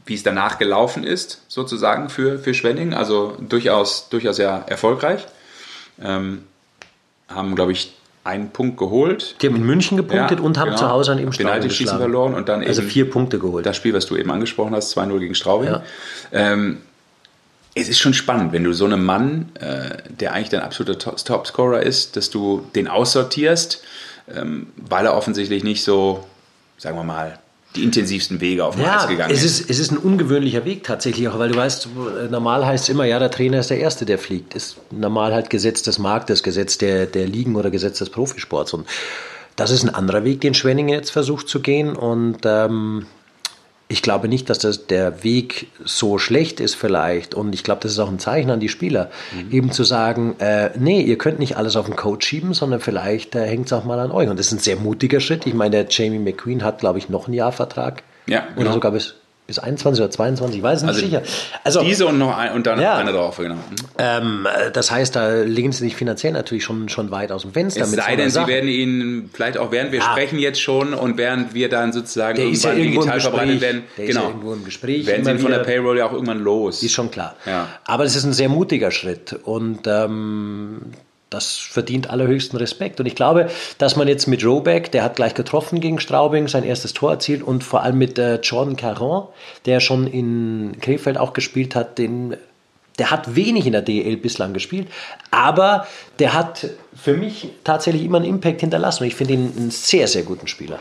wie 0.07 0.15
es 0.15 0.23
danach 0.23 0.59
gelaufen 0.59 1.05
ist, 1.05 1.43
sozusagen 1.49 2.09
für, 2.09 2.39
für 2.39 2.55
Schwenning. 2.55 2.95
Also 2.95 3.37
durchaus, 3.39 4.09
durchaus 4.09 4.39
ja 4.39 4.65
erfolgreich. 4.67 5.27
Ähm, 6.03 6.45
haben, 7.29 7.55
glaube 7.55 7.73
ich, 7.73 7.95
einen 8.25 8.51
Punkt 8.51 8.79
geholt. 8.79 9.37
Die 9.43 9.47
haben 9.47 9.57
in 9.57 9.65
München 9.67 9.99
gepunktet 9.99 10.39
ja, 10.39 10.45
und 10.45 10.59
haben 10.59 10.69
genau. 10.69 10.79
zu 10.79 10.89
Hause 10.89 11.13
an 11.13 11.19
ihm 11.19 11.31
Stadion 11.33 11.71
schießen 11.71 11.99
verloren 11.99 12.35
und 12.35 12.49
dann 12.49 12.65
also 12.65 12.81
eben 12.81 12.91
vier 12.91 13.11
Punkte 13.11 13.39
geholt. 13.39 13.67
Das 13.67 13.77
Spiel, 13.77 13.93
was 13.93 14.07
du 14.07 14.17
eben 14.17 14.31
angesprochen 14.31 14.75
hast, 14.75 14.97
2-0 14.97 15.19
gegen 15.19 15.35
Straubing. 15.35 15.69
Ja. 15.69 15.83
Ähm, 16.33 16.79
es 17.75 17.89
ist 17.89 17.99
schon 17.99 18.15
spannend, 18.15 18.53
wenn 18.53 18.65
du 18.65 18.73
so 18.73 18.87
einem 18.87 19.05
Mann, 19.05 19.51
äh, 19.61 19.99
der 20.09 20.33
eigentlich 20.33 20.49
dein 20.49 20.63
absoluter 20.63 21.17
Topscorer 21.17 21.83
ist, 21.83 22.17
dass 22.17 22.31
du 22.31 22.67
den 22.75 22.89
aussortierst, 22.89 23.83
ähm, 24.35 24.69
weil 24.77 25.05
er 25.05 25.15
offensichtlich 25.15 25.63
nicht 25.63 25.85
so, 25.85 26.25
sagen 26.79 26.97
wir 26.97 27.05
mal, 27.05 27.39
die 27.77 27.83
intensivsten 27.83 28.41
Wege 28.41 28.65
auf 28.65 28.77
dem 28.77 28.85
ja, 28.85 29.01
Eis 29.01 29.09
gegangen 29.09 29.33
es 29.33 29.43
ist. 29.43 29.69
Es 29.69 29.79
ist 29.79 29.91
ein 29.91 29.99
ungewöhnlicher 29.99 30.65
Weg 30.65 30.85
tatsächlich 30.85 31.29
auch, 31.29 31.39
weil 31.39 31.51
du 31.51 31.57
weißt, 31.57 31.89
normal 32.31 32.65
heißt 32.65 32.85
es 32.85 32.89
immer, 32.89 33.05
ja, 33.05 33.19
der 33.19 33.31
Trainer 33.31 33.61
ist 33.61 33.71
der 33.71 33.79
Erste, 33.79 34.05
der 34.05 34.19
fliegt. 34.19 34.55
Ist 34.55 34.77
normal 34.91 35.35
halt 35.35 35.51
Gesetz 35.51 35.83
des 35.83 35.99
Marktes, 35.99 36.43
Gesetz 36.43 36.79
der, 36.79 37.07
der 37.07 37.27
Ligen 37.27 37.57
oder 37.57 37.71
Gesetz 37.71 37.99
des 37.99 38.11
Profisports. 38.11 38.75
Und 38.75 38.87
das 39.57 39.71
ist 39.71 39.83
ein 39.83 39.95
anderer 39.95 40.25
Weg, 40.25 40.41
den 40.41 40.55
Schwenningen 40.55 40.91
jetzt 40.91 41.11
versucht 41.11 41.49
zu 41.49 41.61
gehen. 41.61 41.97
Und 41.97 42.39
ähm, 42.45 43.07
ich 43.89 44.03
glaube 44.03 44.29
nicht, 44.29 44.49
dass 44.49 44.59
das 44.59 44.87
der 44.87 45.25
Weg 45.25 45.69
so 45.85 46.19
schlecht 46.19 46.59
ist 46.59 46.75
vielleicht. 46.75 47.35
Und 47.35 47.55
ich 47.55 47.65
glaube, 47.65 47.83
das 47.83 47.93
ist 47.93 47.99
auch 47.99 48.09
ein 48.09 48.19
Zeichen 48.19 48.51
an 48.51 48.61
die 48.61 48.69
Spieler, 48.69 49.11
mhm. 49.33 49.53
eben 49.53 49.73
zu 49.73 49.85
sagen, 49.85 50.37
äh, 50.39 50.71
nee, 50.79 51.03
ihr 51.03 51.19
könnt 51.19 51.39
nicht 51.39 51.57
alles 51.57 51.77
auf 51.77 51.87
den 51.87 51.97
Coach 51.97 52.27
schieben, 52.27 52.55
sondern 52.55 52.81
vielleicht 52.81 53.35
äh, 53.35 53.47
hängt 53.47 53.67
es 53.67 53.73
auch 53.73 53.85
mal 53.85 53.99
an 53.99 54.11
euch. 54.11 54.29
Und 54.29 54.39
das 54.39 54.47
ist 54.47 54.53
ein 54.53 54.59
sehr 54.59 54.77
mutiger 54.77 55.21
Schritt. 55.21 55.47
Ich 55.47 55.55
meine, 55.55 55.71
der 55.73 55.87
Jamie 55.91 56.19
McQueen 56.19 56.65
hat, 56.65 56.79
glaube 56.79 56.99
ich, 56.99 57.09
noch 57.09 57.27
einen 57.27 57.35
Jahrvertrag. 57.35 58.03
Ja, 58.27 58.41
genau. 58.41 58.61
Oder 58.63 58.73
sogar 58.73 58.93
bis 58.93 59.17
bis 59.47 59.59
21 59.59 60.03
oder 60.03 60.11
22, 60.11 60.57
ich 60.57 60.63
weiß 60.63 60.83
nicht 60.83 60.89
also 60.89 61.01
sicher. 61.01 61.23
Also 61.65 61.83
diese 61.83 62.07
und 62.07 62.19
noch 62.19 62.37
ein, 62.37 62.53
und 62.53 62.67
dann 62.67 62.81
ja, 62.81 62.97
eine 62.97 63.13
drauf, 63.13 63.37
genau. 63.37 63.57
Ähm, 63.99 64.47
das 64.73 64.91
heißt, 64.91 65.15
da 65.15 65.43
legen 65.43 65.71
sie 65.71 65.85
sich 65.85 65.97
finanziell 65.97 66.33
natürlich 66.33 66.65
schon, 66.65 66.89
schon 66.89 67.11
weit 67.11 67.31
aus 67.31 67.43
dem 67.43 67.53
Fenster. 67.53 67.83
Es 67.83 67.93
sei 67.93 68.17
denn, 68.17 68.31
sie 68.31 68.47
werden 68.47 68.71
ihn 68.71 69.31
vielleicht 69.33 69.59
auch 69.59 69.71
während 69.71 69.93
wir 69.93 69.99
ja. 69.99 70.07
sprechen 70.07 70.39
jetzt 70.39 70.61
schon 70.61 70.95
und 70.95 71.19
während 71.19 71.53
wir 71.53 71.69
dann 71.69 71.93
sozusagen 71.93 72.37
der 72.37 72.47
irgendwann 72.47 72.79
ja 72.79 72.85
digital 72.85 73.21
verbreitet 73.21 73.61
werden, 73.61 73.83
der 73.99 74.07
genau, 74.07 74.21
ist 74.21 74.25
ja 74.25 74.31
irgendwo 74.31 74.53
im 74.55 74.65
Gespräch. 74.65 75.07
Werden 75.07 75.25
sie 75.25 75.39
von 75.39 75.51
der 75.51 75.59
Payroll 75.59 75.99
ja 75.99 76.07
auch 76.07 76.13
irgendwann 76.13 76.41
los. 76.41 76.83
Ist 76.83 76.93
schon 76.93 77.11
klar. 77.11 77.37
Ja. 77.45 77.69
Aber 77.85 78.05
es 78.05 78.17
ist 78.17 78.25
ein 78.25 78.33
sehr 78.33 78.49
mutiger 78.49 78.91
Schritt 78.91 79.39
und 79.45 79.81
ähm, 79.87 80.93
das 81.35 81.57
verdient 81.57 82.09
allerhöchsten 82.09 82.59
Respekt. 82.59 83.01
Und 83.01 83.07
ich 83.07 83.15
glaube, 83.15 83.51
dass 83.79 83.97
man 83.97 84.09
jetzt 84.09 84.27
mit 84.27 84.45
Roback, 84.45 84.93
der 84.93 85.03
hat 85.03 85.17
gleich 85.17 85.35
getroffen 85.35 85.81
gegen 85.81 86.01
Straubing, 86.01 86.49
sein 86.49 86.65
erstes 86.65 86.95
Tor 86.95 87.13
erzielt 87.13 87.43
und 87.43 87.65
vor 87.65 87.83
allem 87.83 87.99
mit 87.99 88.19
äh, 88.19 88.37
Jordan 88.37 88.77
Caron, 88.77 89.29
der 89.67 89.81
schon 89.81 90.07
in 90.07 90.77
Krefeld 90.81 91.19
auch 91.19 91.33
gespielt 91.33 91.75
hat, 91.75 91.99
den 91.99 92.37
der 92.99 93.11
hat 93.11 93.35
wenig 93.35 93.67
in 93.67 93.73
der 93.73 93.83
DL 93.83 94.17
bislang 94.17 94.53
gespielt, 94.53 94.89
aber 95.31 95.87
der 96.19 96.33
hat 96.33 96.69
für 96.95 97.15
mich 97.15 97.49
tatsächlich 97.65 98.05
immer 98.05 98.19
einen 98.19 98.27
Impact 98.27 98.61
hinterlassen. 98.61 99.03
Und 99.03 99.09
ich 99.09 99.17
finde 99.17 99.35
ihn 99.35 99.53
einen 99.57 99.71
sehr, 99.71 100.07
sehr 100.07 100.23
guten 100.23 100.47
Spieler. 100.47 100.79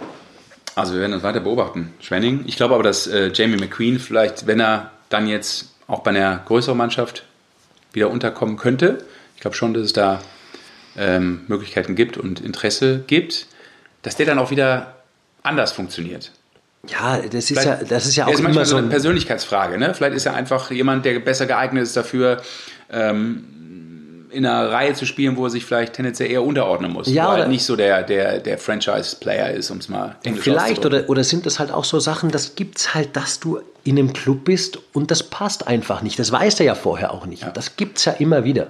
Also 0.76 0.93
wir 0.93 1.01
werden 1.01 1.12
das 1.12 1.24
weiter 1.24 1.39
beobachten, 1.39 1.93
Schwenning. 1.99 2.43
Ich 2.47 2.56
glaube 2.56 2.74
aber, 2.74 2.84
dass 2.84 3.08
äh, 3.08 3.32
Jamie 3.34 3.58
McQueen 3.58 3.99
vielleicht, 3.99 4.47
wenn 4.47 4.60
er 4.60 4.91
dann 5.10 5.28
jetzt 5.28 5.70
auch 5.88 5.99
bei 5.99 6.12
einer 6.12 6.41
größeren 6.45 6.78
Mannschaft 6.78 7.24
wieder 7.93 8.10
unterkommen 8.10 8.58
könnte, 8.58 9.04
ich 9.36 9.41
glaube 9.41 9.56
schon, 9.56 9.74
dass 9.74 9.84
es 9.84 9.93
da 9.93 10.22
ähm, 10.98 11.41
Möglichkeiten 11.48 11.96
gibt 11.96 12.18
und 12.18 12.39
Interesse 12.41 13.04
gibt, 13.08 13.48
dass 14.02 14.16
der 14.16 14.26
dann 14.26 14.39
auch 14.39 14.52
wieder 14.52 14.96
anders 15.41 15.72
funktioniert. 15.72 16.32
Ja, 16.88 17.20
das 17.20 17.50
ist 17.50 17.64
ja, 17.64 17.76
das 17.76 18.06
ist 18.06 18.18
ja 18.18 18.28
auch 18.28 18.32
ist 18.32 18.39
immer 18.39 18.66
so 18.66 18.76
eine 18.76 18.88
Persönlichkeitsfrage. 18.88 19.78
Ne? 19.78 19.94
Vielleicht 19.94 20.16
ist 20.16 20.26
er 20.26 20.36
einfach 20.36 20.70
jemand, 20.70 21.06
der 21.06 21.20
besser 21.20 21.46
geeignet 21.46 21.84
ist 21.84 21.96
dafür, 21.96 22.41
ähm, 22.91 23.46
in 24.32 24.46
einer 24.46 24.70
Reihe 24.70 24.94
zu 24.94 25.06
spielen, 25.06 25.38
wo 25.38 25.46
er 25.46 25.50
sich 25.50 25.64
vielleicht 25.64 25.94
tendenziell 25.94 26.30
eher 26.30 26.44
unterordnen 26.44 26.91
muss. 26.91 27.08
Ja, 27.08 27.30
weil 27.30 27.41
er 27.41 27.48
nicht 27.48 27.64
so 27.64 27.76
der, 27.76 28.04
der, 28.04 28.39
der 28.39 28.58
Franchise-Player 28.58 29.52
ist, 29.52 29.70
um 29.72 29.78
es 29.78 29.88
mal 29.89 30.16
englisch 30.24 30.44
Vielleicht, 30.44 30.86
oder, 30.86 31.08
oder 31.08 31.24
sind 31.24 31.46
das 31.46 31.60
halt 31.60 31.72
auch 31.72 31.86
so 31.86 32.00
Sachen, 32.00 32.32
das 32.32 32.56
gibt 32.56 32.80
es 32.80 32.94
halt, 32.94 33.16
dass 33.16 33.39
du 33.39 33.62
in 33.84 33.98
einem 33.98 34.12
Club 34.12 34.44
bist 34.44 34.80
und 34.91 35.12
das 35.12 35.24
passt 35.24 35.68
einfach 35.68 36.02
nicht. 36.02 36.18
Das 36.20 36.32
weiß 36.32 36.60
er 36.60 36.66
ja 36.66 36.76
vorher 36.76 37.14
auch 37.14 37.26
nicht. 37.26 37.44
Ja. 37.44 37.52
Das 37.52 37.78
gibt 37.78 38.00
es 38.00 38.06
ja 38.06 38.14
immer 38.14 38.44
wieder. 38.44 38.68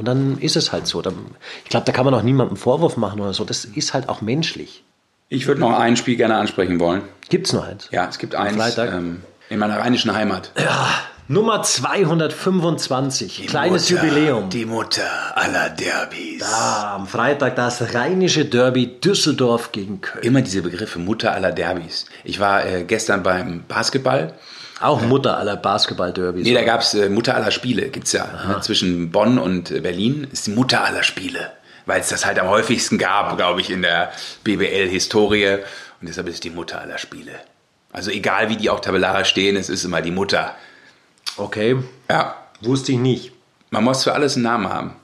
Und 0.00 0.06
dann 0.06 0.38
ist 0.38 0.56
es 0.56 0.72
halt 0.72 0.86
so. 0.86 1.02
Ich 1.62 1.68
glaube, 1.68 1.84
da 1.84 1.92
kann 1.92 2.06
man 2.06 2.14
auch 2.14 2.22
niemandem 2.22 2.56
Vorwurf 2.56 2.96
machen 2.96 3.20
oder 3.20 3.34
so. 3.34 3.44
Das 3.44 3.66
ist 3.66 3.92
halt 3.92 4.08
auch 4.08 4.22
menschlich. 4.22 4.82
Ich 5.28 5.46
würde 5.46 5.60
noch 5.60 5.78
ein 5.78 5.98
Spiel 5.98 6.16
gerne 6.16 6.36
ansprechen 6.36 6.80
wollen. 6.80 7.02
Gibt 7.28 7.48
es 7.48 7.52
noch 7.52 7.66
eins? 7.66 7.88
Ja, 7.90 8.08
es 8.08 8.18
gibt 8.18 8.34
eins 8.34 8.78
ähm, 8.78 9.20
in 9.50 9.58
meiner 9.58 9.78
rheinischen 9.78 10.14
Heimat. 10.14 10.52
Ja, 10.58 10.88
Nummer 11.28 11.62
225, 11.62 13.36
die 13.36 13.46
kleines 13.46 13.90
Mutter, 13.90 14.06
Jubiläum. 14.06 14.48
Die 14.48 14.64
Mutter 14.64 15.36
aller 15.36 15.68
Derbys. 15.68 16.38
Da, 16.38 16.94
am 16.94 17.06
Freitag 17.06 17.56
das 17.56 17.92
rheinische 17.92 18.46
Derby 18.46 18.86
Düsseldorf 19.00 19.70
gegen 19.70 20.00
Köln. 20.00 20.24
Immer 20.24 20.40
diese 20.40 20.62
Begriffe 20.62 20.98
Mutter 20.98 21.34
aller 21.34 21.52
Derbys. 21.52 22.06
Ich 22.24 22.40
war 22.40 22.64
äh, 22.64 22.84
gestern 22.84 23.22
beim 23.22 23.64
Basketball 23.68 24.32
auch 24.80 25.02
Mutter 25.02 25.36
aller 25.38 25.56
Basketball-Derbys. 25.56 26.44
Nee, 26.44 26.54
da 26.54 26.62
gab 26.62 26.80
es 26.80 26.94
äh, 26.94 27.08
Mutter 27.08 27.34
aller 27.34 27.50
Spiele, 27.50 27.88
gibt 27.88 28.06
es 28.06 28.12
ja. 28.12 28.26
Ne? 28.46 28.60
Zwischen 28.60 29.10
Bonn 29.10 29.38
und 29.38 29.70
äh, 29.70 29.80
Berlin 29.80 30.26
ist 30.32 30.46
die 30.46 30.52
Mutter 30.52 30.84
aller 30.84 31.02
Spiele. 31.02 31.52
Weil 31.86 32.00
es 32.00 32.08
das 32.08 32.24
halt 32.24 32.38
am 32.38 32.48
häufigsten 32.48 32.98
gab, 32.98 33.36
glaube 33.36 33.60
ich, 33.60 33.70
in 33.70 33.82
der 33.82 34.12
BBL-Historie. 34.44 35.58
Und 36.00 36.08
deshalb 36.08 36.28
ist 36.28 36.44
die 36.44 36.50
Mutter 36.50 36.80
aller 36.80 36.98
Spiele. 36.98 37.32
Also 37.92 38.10
egal, 38.10 38.48
wie 38.48 38.56
die 38.56 38.70
auch 38.70 38.80
tabellarisch 38.80 39.28
stehen, 39.28 39.56
es 39.56 39.68
ist 39.68 39.84
immer 39.84 40.00
die 40.00 40.12
Mutter. 40.12 40.54
Okay. 41.36 41.76
Ja. 42.08 42.36
Wusste 42.60 42.92
ich 42.92 42.98
nicht. 42.98 43.32
Man 43.70 43.84
muss 43.84 44.04
für 44.04 44.14
alles 44.14 44.36
einen 44.36 44.44
Namen 44.44 44.68
haben. 44.68 44.96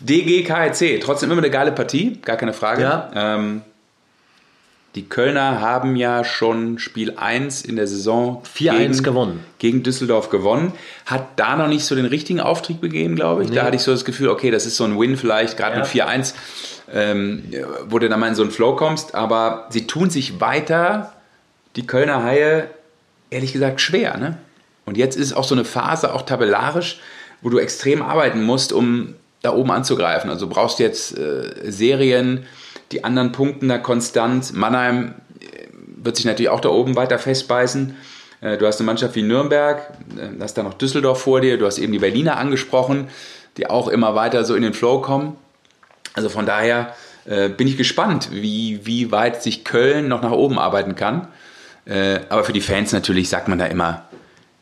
DGKC, 0.00 1.00
trotzdem 1.00 1.30
immer 1.30 1.40
eine 1.40 1.50
geile 1.50 1.72
Partie, 1.72 2.18
gar 2.22 2.36
keine 2.36 2.52
Frage. 2.52 2.82
Ja. 2.82 3.10
Ähm, 3.14 3.62
die 4.94 5.04
Kölner 5.04 5.60
haben 5.60 5.96
ja 5.96 6.24
schon 6.24 6.78
Spiel 6.78 7.14
1 7.16 7.62
in 7.62 7.76
der 7.76 7.86
Saison 7.86 8.42
4-1 8.56 9.02
gewonnen. 9.02 9.44
Gegen 9.58 9.82
Düsseldorf 9.82 10.30
gewonnen. 10.30 10.72
Hat 11.04 11.26
da 11.36 11.56
noch 11.56 11.68
nicht 11.68 11.84
so 11.84 11.94
den 11.94 12.06
richtigen 12.06 12.40
Auftrieb 12.40 12.80
gegeben, 12.80 13.14
glaube 13.14 13.42
ich. 13.42 13.50
Nee. 13.50 13.56
Da 13.56 13.64
hatte 13.64 13.76
ich 13.76 13.82
so 13.82 13.92
das 13.92 14.04
Gefühl, 14.04 14.28
okay, 14.28 14.50
das 14.50 14.64
ist 14.64 14.76
so 14.76 14.84
ein 14.84 14.98
Win 14.98 15.16
vielleicht, 15.16 15.56
gerade 15.56 15.76
ja. 15.76 15.82
mit 15.82 15.88
4-1, 15.88 16.34
ähm, 16.92 17.44
wo 17.88 17.98
du 17.98 18.08
dann 18.08 18.18
mal 18.18 18.28
in 18.28 18.34
so 18.34 18.42
einen 18.42 18.50
Flow 18.50 18.76
kommst. 18.76 19.14
Aber 19.14 19.66
sie 19.70 19.86
tun 19.86 20.08
sich 20.08 20.40
weiter, 20.40 21.12
die 21.76 21.86
Kölner 21.86 22.24
Haie, 22.24 22.68
ehrlich 23.30 23.52
gesagt, 23.52 23.82
schwer. 23.82 24.16
Ne? 24.16 24.38
Und 24.86 24.96
jetzt 24.96 25.16
ist 25.16 25.34
auch 25.34 25.44
so 25.44 25.54
eine 25.54 25.66
Phase, 25.66 26.14
auch 26.14 26.22
tabellarisch, 26.22 26.98
wo 27.42 27.50
du 27.50 27.58
extrem 27.58 28.00
arbeiten 28.00 28.42
musst, 28.42 28.72
um 28.72 29.14
da 29.42 29.52
oben 29.52 29.70
anzugreifen. 29.70 30.30
Also 30.30 30.46
du 30.46 30.52
brauchst 30.54 30.78
jetzt 30.78 31.16
äh, 31.16 31.70
Serien 31.70 32.46
die 32.92 33.04
anderen 33.04 33.32
punkten 33.32 33.68
da 33.68 33.78
konstant. 33.78 34.54
Mannheim 34.54 35.14
äh, 35.40 35.68
wird 36.02 36.16
sich 36.16 36.24
natürlich 36.24 36.48
auch 36.50 36.60
da 36.60 36.70
oben 36.70 36.96
weiter 36.96 37.18
festbeißen. 37.18 37.96
Äh, 38.40 38.56
du 38.56 38.66
hast 38.66 38.80
eine 38.80 38.86
Mannschaft 38.86 39.14
wie 39.14 39.22
Nürnberg, 39.22 39.90
äh, 40.16 40.40
hast 40.40 40.54
da 40.54 40.62
noch 40.62 40.74
Düsseldorf 40.74 41.20
vor 41.20 41.40
dir, 41.40 41.58
du 41.58 41.66
hast 41.66 41.78
eben 41.78 41.92
die 41.92 41.98
Berliner 41.98 42.38
angesprochen, 42.38 43.08
die 43.56 43.68
auch 43.68 43.88
immer 43.88 44.14
weiter 44.14 44.44
so 44.44 44.54
in 44.54 44.62
den 44.62 44.74
Flow 44.74 45.00
kommen. 45.00 45.36
Also 46.14 46.28
von 46.28 46.46
daher 46.46 46.94
bin 47.58 47.68
ich 47.68 47.76
gespannt, 47.76 48.30
wie, 48.32 48.80
wie 48.84 49.12
weit 49.12 49.42
sich 49.42 49.62
Köln 49.62 50.08
noch 50.08 50.22
nach 50.22 50.30
oben 50.30 50.58
arbeiten 50.58 50.94
kann. 50.94 51.28
Aber 51.84 52.42
für 52.42 52.54
die 52.54 52.62
Fans 52.62 52.92
natürlich 52.92 53.28
sagt 53.28 53.48
man 53.48 53.58
da 53.58 53.66
immer, 53.66 54.08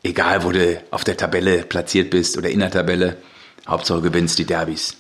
egal 0.03 0.43
wo 0.43 0.51
du 0.51 0.83
auf 0.91 1.05
der 1.05 1.17
Tabelle 1.17 1.63
platziert 1.63 2.11
bist 2.11 2.37
oder 2.37 2.51
in 2.51 2.59
der 2.59 2.73
Tabelle, 2.73 3.19
Hauptsache 3.69 4.01
gewinnst 4.01 4.39
die 4.41 4.45
Derbys. 4.45 4.97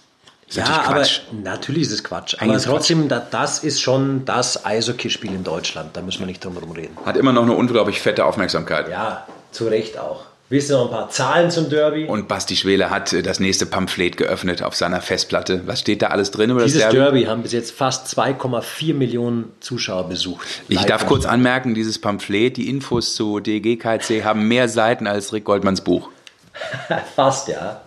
Ist 0.49 0.57
Ja, 0.57 0.62
natürlich 0.62 0.86
aber 0.88 0.97
Quatsch. 1.01 1.20
natürlich 1.42 1.82
ist 1.82 1.92
es 1.92 2.05
Quatsch. 2.05 2.34
Eigentlich 2.40 2.66
aber 2.66 2.76
trotzdem, 2.76 3.09
da, 3.09 3.18
das 3.30 3.59
ist 3.64 3.80
schon 3.80 4.24
das 4.24 4.64
Eishockeyspiel 4.64 5.32
in 5.32 5.42
Deutschland. 5.44 5.97
Da 5.97 6.03
müssen 6.03 6.20
wir 6.20 6.26
nicht 6.26 6.44
drum 6.44 6.55
herum 6.55 6.70
reden. 6.72 6.97
Hat 7.05 7.16
immer 7.16 7.32
noch 7.32 7.42
eine 7.42 7.53
unglaublich 7.55 8.01
fette 8.01 8.24
Aufmerksamkeit. 8.24 8.88
Ja, 8.88 9.26
zu 9.51 9.66
Recht 9.66 9.99
auch. 9.99 10.24
Willst 10.49 10.70
du 10.70 10.74
noch 10.74 10.84
ein 10.84 10.90
paar 10.92 11.11
Zahlen 11.11 11.51
zum 11.51 11.68
Derby? 11.70 12.05
Und 12.05 12.28
Basti 12.28 12.55
Schwele 12.55 12.88
hat 12.88 13.12
äh, 13.12 13.24
das 13.24 13.40
nächste 13.40 13.66
Pamphlet 13.66 14.16
geöffnet 14.16 14.62
auf 14.62 14.76
seiner 14.76 15.01
Festplatte. 15.01 15.62
Was 15.66 15.80
steht 15.80 16.03
da 16.03 16.07
alles 16.09 16.30
drin 16.30 16.51
über 16.51 16.62
Dieses 16.62 16.82
das 16.82 16.92
Derby? 16.92 17.18
Derby? 17.18 17.24
haben 17.24 17.42
bis 17.42 17.51
jetzt 17.51 17.72
fast 17.72 18.16
2,4 18.16 18.94
Millionen 18.94 19.51
Zuschauer 19.59 20.09
besucht. 20.09 20.47
Ich 20.68 20.76
Live 20.76 20.86
darf 20.86 21.07
kurz 21.07 21.26
anmerken, 21.26 21.74
dieses 21.74 22.01
Pamphlet, 22.01 22.57
die 22.59 22.68
Infos 22.68 23.16
zu 23.16 23.40
DEG 23.40 23.80
KC 23.80 24.22
haben 24.22 24.47
mehr 24.47 24.68
Seiten 24.68 25.09
als 25.09 25.32
Rick 25.32 25.42
Goldmanns 25.42 25.80
Buch. 25.80 26.11
Fast, 27.16 27.49
ja. 27.49 27.80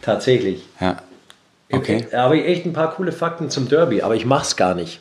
Tatsächlich. 0.00 0.62
Ja. 0.80 0.96
Okay. 1.72 2.06
Da 2.10 2.22
habe 2.22 2.38
ich 2.38 2.46
echt 2.46 2.64
ein 2.66 2.72
paar 2.72 2.92
coole 2.94 3.12
Fakten 3.12 3.50
zum 3.50 3.68
Derby, 3.68 4.02
aber 4.02 4.14
ich 4.14 4.24
mach's 4.24 4.56
gar 4.56 4.74
nicht. 4.74 5.00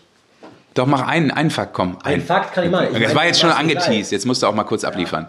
Doch, 0.74 0.88
mach 0.88 1.08
einen, 1.08 1.32
einen 1.32 1.52
Fakt, 1.52 1.74
komm. 1.74 1.98
Ein 2.04 2.22
Fakt 2.22 2.54
kann 2.54 2.66
ich 2.66 2.72
machen. 2.72 2.88
Ich 2.88 2.94
das 2.94 3.02
meine, 3.02 3.16
war 3.16 3.26
jetzt 3.26 3.40
schon 3.40 3.50
angeteased, 3.52 4.12
jetzt 4.12 4.26
musst 4.26 4.44
du 4.44 4.48
auch 4.48 4.54
mal 4.54 4.64
kurz 4.66 4.84
abliefern. 4.84 5.28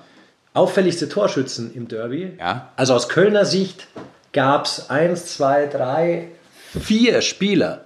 Auffälligste 0.55 1.09
Torschützen 1.09 1.73
im 1.75 1.87
Derby. 1.87 2.33
Ja. 2.39 2.71
Also 2.77 2.95
aus 2.95 3.09
Kölner 3.09 3.45
Sicht 3.45 3.87
gab 4.33 4.65
es 4.65 4.91
eins, 4.91 5.27
zwei, 5.37 5.67
drei, 5.67 6.29
vier 6.81 7.21
Spieler, 7.21 7.85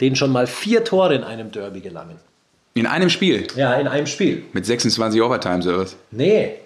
denen 0.00 0.16
schon 0.16 0.30
mal 0.32 0.46
vier 0.46 0.84
Tore 0.84 1.14
in 1.14 1.24
einem 1.24 1.50
Derby 1.50 1.80
gelangen. 1.80 2.16
In 2.74 2.86
einem 2.86 3.08
Spiel 3.10 3.46
Ja, 3.56 3.74
in 3.74 3.88
einem 3.88 4.06
Spiel. 4.06 4.44
mit 4.52 4.66
26 4.66 5.22
Overtimes 5.22 5.66
oder 5.66 5.78
was? 5.78 5.96
Nee, 6.10 6.56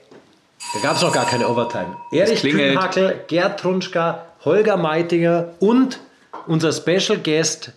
da 0.75 0.81
gab 0.89 0.97
es 0.97 1.03
noch 1.03 1.13
gar 1.13 1.25
keine 1.27 1.49
Overtime. 1.49 1.97
Erich. 2.13 2.41
Kühnhackel, 2.43 3.21
Gerd 3.29 3.61
Trunschka, 3.61 4.25
Holger 4.45 4.77
Meitinger 4.77 5.51
und 5.61 6.01
unser 6.47 6.73
Special 6.73 7.19
Guest 7.19 7.73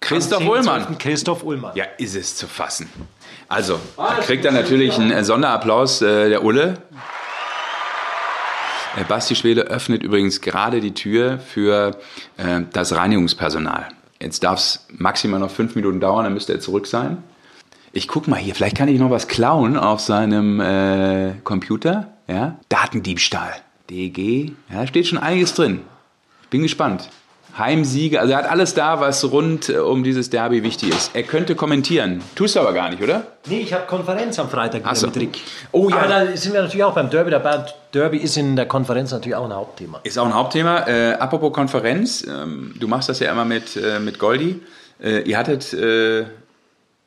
Christoph 0.00 0.40
am 0.40 0.48
10.12. 0.48 0.50
Ullmann. 0.50 0.98
Christoph 0.98 1.42
Ullmann. 1.44 1.76
Ja, 1.76 1.84
ist 1.98 2.16
es 2.16 2.36
zu 2.36 2.46
fassen. 2.46 2.88
Also, 3.48 3.78
kriegt 4.22 4.44
dann 4.44 4.54
natürlich 4.54 4.94
einen 4.98 5.24
Sonderapplaus 5.24 6.02
äh, 6.02 6.28
der 6.28 6.42
Ulle. 6.44 6.78
Äh, 8.96 9.04
Basti 9.04 9.36
Schwede 9.36 9.62
öffnet 9.62 10.02
übrigens 10.02 10.40
gerade 10.40 10.80
die 10.80 10.94
Tür 10.94 11.38
für 11.38 11.96
äh, 12.36 12.62
das 12.72 12.94
Reinigungspersonal. 12.94 13.88
Jetzt 14.20 14.42
darf 14.42 14.58
es 14.58 14.86
maximal 14.90 15.40
noch 15.40 15.50
fünf 15.50 15.74
Minuten 15.74 16.00
dauern, 16.00 16.24
dann 16.24 16.34
müsste 16.34 16.52
er 16.52 16.60
zurück 16.60 16.86
sein. 16.86 17.22
Ich 17.92 18.06
guck 18.06 18.28
mal 18.28 18.38
hier, 18.38 18.54
vielleicht 18.54 18.76
kann 18.76 18.88
ich 18.88 18.98
noch 19.00 19.10
was 19.10 19.28
klauen 19.28 19.76
auf 19.76 20.00
seinem 20.00 20.60
äh, 20.60 21.34
Computer. 21.42 22.12
Ja? 22.28 22.58
Datendiebstahl. 22.68 23.52
DG, 23.90 24.52
ja, 24.72 24.86
steht 24.86 25.08
schon 25.08 25.18
einiges 25.18 25.54
drin. 25.54 25.80
Ich 26.44 26.48
bin 26.48 26.62
gespannt. 26.62 27.08
Heimsiege, 27.58 28.20
also 28.20 28.32
er 28.32 28.38
hat 28.38 28.50
alles 28.50 28.74
da, 28.74 29.00
was 29.00 29.30
rund 29.30 29.68
äh, 29.68 29.78
um 29.78 30.04
dieses 30.04 30.30
Derby 30.30 30.62
wichtig 30.62 30.90
ist. 30.90 31.10
Er 31.14 31.22
könnte 31.24 31.54
kommentieren. 31.54 32.22
Tust 32.34 32.56
du 32.56 32.60
aber 32.60 32.72
gar 32.72 32.90
nicht, 32.90 33.02
oder? 33.02 33.26
Nee, 33.46 33.60
ich 33.60 33.72
habe 33.72 33.86
Konferenz 33.86 34.38
am 34.38 34.48
Freitag 34.48 34.82
wieder 34.84 34.94
so. 34.94 35.06
mit 35.06 35.16
Rick. 35.16 35.40
Oh 35.72 35.88
ja. 35.88 35.96
Aber 35.96 36.08
da 36.08 36.36
sind 36.36 36.52
wir 36.52 36.62
natürlich 36.62 36.84
auch 36.84 36.94
beim 36.94 37.10
Derby 37.10 37.30
dabei. 37.30 37.64
Derby 37.92 38.18
ist 38.18 38.36
in 38.36 38.56
der 38.56 38.66
Konferenz 38.66 39.10
natürlich 39.10 39.34
auch 39.34 39.44
ein 39.44 39.52
Hauptthema. 39.54 40.00
Ist 40.04 40.18
auch 40.18 40.26
ein 40.26 40.34
Hauptthema. 40.34 40.86
Äh, 40.86 41.12
apropos 41.14 41.52
Konferenz, 41.52 42.24
ähm, 42.26 42.74
du 42.78 42.86
machst 42.88 43.08
das 43.08 43.18
ja 43.18 43.30
immer 43.32 43.44
mit, 43.44 43.76
äh, 43.76 43.98
mit 43.98 44.18
Goldi. 44.18 44.60
Äh, 45.02 45.22
ihr 45.22 45.36
hattet 45.36 45.72
äh, 45.72 46.24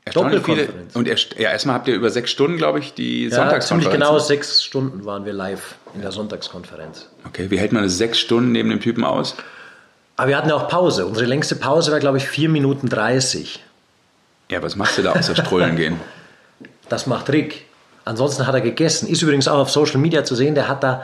erstaunlich 0.05 0.43
viele. 0.43 0.67
Und 0.93 1.07
erst, 1.07 1.35
ja, 1.39 1.51
erstmal 1.51 1.75
habt 1.75 1.87
ihr 1.87 1.95
über 1.95 2.09
sechs 2.09 2.31
Stunden, 2.31 2.57
glaube 2.57 2.79
ich, 2.79 2.93
die 2.93 3.25
Ja, 3.25 3.29
ziemlich 3.29 3.35
Sonntagskonferenz. 3.39 3.93
genau 3.93 4.19
sechs 4.19 4.63
Stunden 4.63 5.05
waren 5.05 5.25
wir 5.25 5.33
live 5.33 5.75
in 5.95 6.01
der 6.01 6.11
Sonntagskonferenz. 6.11 7.07
Okay, 7.25 7.49
wie 7.49 7.57
hält 7.57 7.71
man 7.71 7.83
das 7.83 7.97
sechs 7.97 8.19
Stunden 8.19 8.51
neben 8.51 8.69
dem 8.69 8.81
Typen 8.81 9.05
aus? 9.05 9.35
Aber 10.15 10.27
wir 10.29 10.37
hatten 10.37 10.49
ja 10.49 10.55
auch 10.55 10.67
Pause. 10.67 11.05
Unsere 11.05 11.25
längste 11.25 11.55
Pause 11.55 11.91
war, 11.91 11.99
glaube 11.99 12.17
ich, 12.17 12.27
4 12.27 12.49
Minuten 12.49 12.87
30. 12.89 13.63
Ja, 14.51 14.61
was 14.61 14.75
machst 14.75 14.97
du 14.97 15.01
da 15.01 15.13
außer 15.13 15.35
Strollen 15.35 15.75
gehen? 15.75 15.99
Das 16.89 17.07
macht 17.07 17.29
Rick. 17.29 17.65
Ansonsten 18.05 18.45
hat 18.45 18.53
er 18.53 18.61
gegessen. 18.61 19.07
Ist 19.07 19.21
übrigens 19.21 19.47
auch 19.47 19.57
auf 19.57 19.71
Social 19.71 19.97
Media 19.99 20.25
zu 20.25 20.35
sehen. 20.35 20.53
Der 20.53 20.67
hat 20.67 20.83
da, 20.83 21.01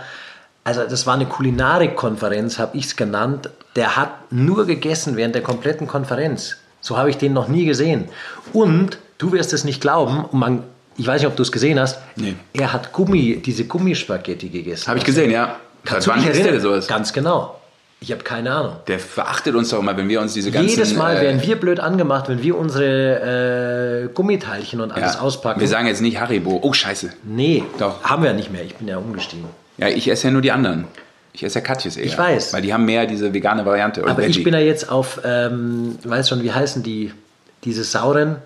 also 0.66 0.84
das 0.84 1.08
war 1.08 1.14
eine 1.16 1.26
Kulinarik-Konferenz, 1.26 2.60
habe 2.60 2.78
ich 2.78 2.86
es 2.86 2.96
genannt. 2.96 3.50
Der 3.76 3.96
hat 3.96 4.32
nur 4.32 4.66
gegessen 4.68 5.16
während 5.16 5.36
der 5.36 5.42
kompletten 5.42 5.88
Konferenz. 5.88 6.58
So 6.82 6.98
habe 6.98 7.10
ich 7.10 7.18
den 7.18 7.34
noch 7.34 7.48
nie 7.48 7.66
gesehen. 7.66 8.10
Und 8.54 8.98
du 9.18 9.32
wirst 9.32 9.54
es 9.54 9.64
nicht 9.64 9.82
glauben, 9.82 10.26
man, 10.32 10.64
ich 10.98 11.08
weiß 11.08 11.22
nicht, 11.22 11.28
ob 11.30 11.36
du 11.38 11.44
es 11.44 11.52
gesehen 11.52 11.80
hast, 11.80 11.98
Nee. 12.18 12.36
er 12.54 12.74
hat 12.74 12.92
Gummi, 12.92 13.38
diese 13.44 13.64
Gummispaghetti 13.66 14.50
gegessen. 14.50 14.88
Habe 14.90 15.00
ich 15.00 15.06
gesehen, 15.06 15.32
ja. 15.32 15.56
Kannst 15.86 16.08
Seit 16.08 16.18
wann 16.18 16.28
isst 16.28 16.44
der 16.44 16.60
sowas? 16.60 16.88
Ganz 16.88 17.14
genau. 17.14 17.59
Ich 18.02 18.12
habe 18.14 18.24
keine 18.24 18.52
Ahnung. 18.54 18.78
Der 18.88 18.98
verachtet 18.98 19.56
uns 19.56 19.70
doch 19.70 19.80
immer, 19.80 19.98
wenn 19.98 20.08
wir 20.08 20.22
uns 20.22 20.34
diese 20.34 20.52
ganzen... 20.52 20.70
Jedes 20.70 20.94
Mal 20.96 21.18
äh, 21.18 21.22
werden 21.22 21.42
wir 21.42 21.60
blöd 21.60 21.82
angemacht, 21.82 22.30
wenn 22.30 22.42
wir 22.42 22.58
unsere 22.58 24.06
äh, 24.06 24.14
Gummiteilchen 24.14 24.80
und 24.80 24.92
alles 24.92 25.16
ja, 25.16 25.20
auspacken. 25.20 25.60
Wir 25.60 25.68
sagen 25.68 25.86
jetzt 25.88 26.02
nicht 26.02 26.20
Haribo. 26.20 26.60
Oh, 26.64 26.72
scheiße. 26.72 27.10
nee, 27.24 27.64
Doch. 27.78 28.02
haben 28.04 28.24
wir 28.24 28.32
nicht 28.34 28.52
mehr. 28.52 28.64
Ich 28.64 28.76
bin 28.76 28.88
ja 28.88 28.98
umgestiegen. 28.98 29.46
Ja, 29.78 29.88
ich 29.90 30.10
esse 30.10 30.28
ja 30.28 30.32
nur 30.32 30.42
die 30.42 30.52
anderen. 30.52 30.86
Ich 31.34 31.44
esse 31.44 31.60
ja 31.60 31.66
Katjes 31.66 31.98
eher. 31.98 32.06
Ich 32.06 32.18
weiß. 32.18 32.54
Weil 32.54 32.62
die 32.62 32.74
haben 32.74 32.86
mehr 32.86 33.06
diese 33.06 33.34
vegane 33.34 33.66
Variante. 33.66 34.02
Oder 34.02 34.12
Aber 34.12 34.22
ich 34.22 34.30
Veggie. 34.30 34.44
bin 34.46 34.54
ja 34.54 34.60
jetzt 34.62 34.90
auf, 34.90 35.20
ähm, 35.26 35.98
weißt 36.04 36.30
schon, 36.30 36.42
wie 36.42 36.52
heißen 36.54 36.84
die, 36.84 37.14
diese 37.66 37.84
sauren, 37.84 38.38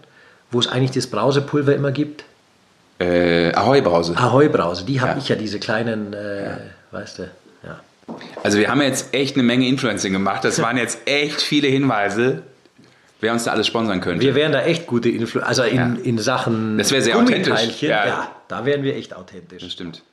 wo 0.51 0.59
es 0.59 0.67
eigentlich 0.67 0.91
das 0.91 1.05
Brausepulver 1.07 1.75
immer 1.75 1.91
gibt? 1.91 2.23
äh, 2.99 3.51
Ahoi-Brause. 3.53 4.15
Ahoi-Brause, 4.17 4.85
die 4.85 5.01
habe 5.01 5.11
Ja. 5.13 5.17
ich 5.17 5.29
ja, 5.29 5.35
diese 5.35 5.59
kleinen, 5.59 6.13
äh, 6.13 6.51
weißt 6.91 7.19
du, 7.19 7.23
ja. 7.23 7.27
Also 8.43 8.57
wir 8.59 8.69
haben 8.69 8.81
jetzt 8.81 9.13
echt 9.13 9.35
eine 9.35 9.43
Menge 9.43 9.67
Influencing 9.67 10.13
gemacht. 10.13 10.43
Das 10.43 10.61
waren 10.61 10.77
jetzt 10.77 10.99
echt 11.05 11.41
viele 11.41 11.67
Hinweise, 11.67 12.43
wer 13.21 13.31
uns 13.31 13.45
da 13.45 13.51
alles 13.51 13.67
sponsern 13.67 14.01
könnte. 14.01 14.21
Wir 14.25 14.35
wären 14.35 14.51
da 14.51 14.61
echt 14.63 14.85
gute 14.87 15.09
Influencer, 15.09 15.47
also 15.47 15.63
in, 15.63 15.75
Ja. 15.77 15.95
in 16.03 16.17
Sachen 16.17 16.77
Das 16.77 16.91
wäre 16.91 17.01
sehr 17.01 17.17
authentisch. 17.17 17.81
Ja. 17.81 18.05
ja. 18.05 18.31
da 18.47 18.65
wären 18.65 18.83
wir 18.83 18.95
echt 18.95 19.15
authentisch. 19.15 19.63
das 19.63 19.71
stimmt. 19.71 20.03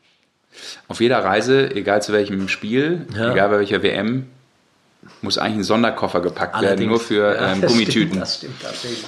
Auf 0.89 1.01
jeder 1.01 1.25
Reise, 1.25 1.71
egal 1.75 2.03
zu 2.03 2.13
welchem 2.13 2.49
Spiel, 2.49 3.07
Ja. 3.17 3.33
egal 3.33 3.49
bei 3.49 3.59
welcher 3.59 3.83
WM, 3.83 4.27
muss 5.23 5.39
eigentlich 5.39 5.59
ein 5.59 5.65
Sonderkoffer 5.65 6.21
gepackt 6.21 6.55
werden, 6.55 6.67
Allerdings. 6.67 6.89
nur 6.91 7.01
für 7.01 7.35
Ja, 7.35 7.53
ähm, 7.53 7.61
das 7.61 7.73
Gummitüten. 7.73 8.09
Stimmt, 8.11 8.23
das 8.23 8.37
stimmt 8.37 8.63
tatsächlich. 8.63 9.05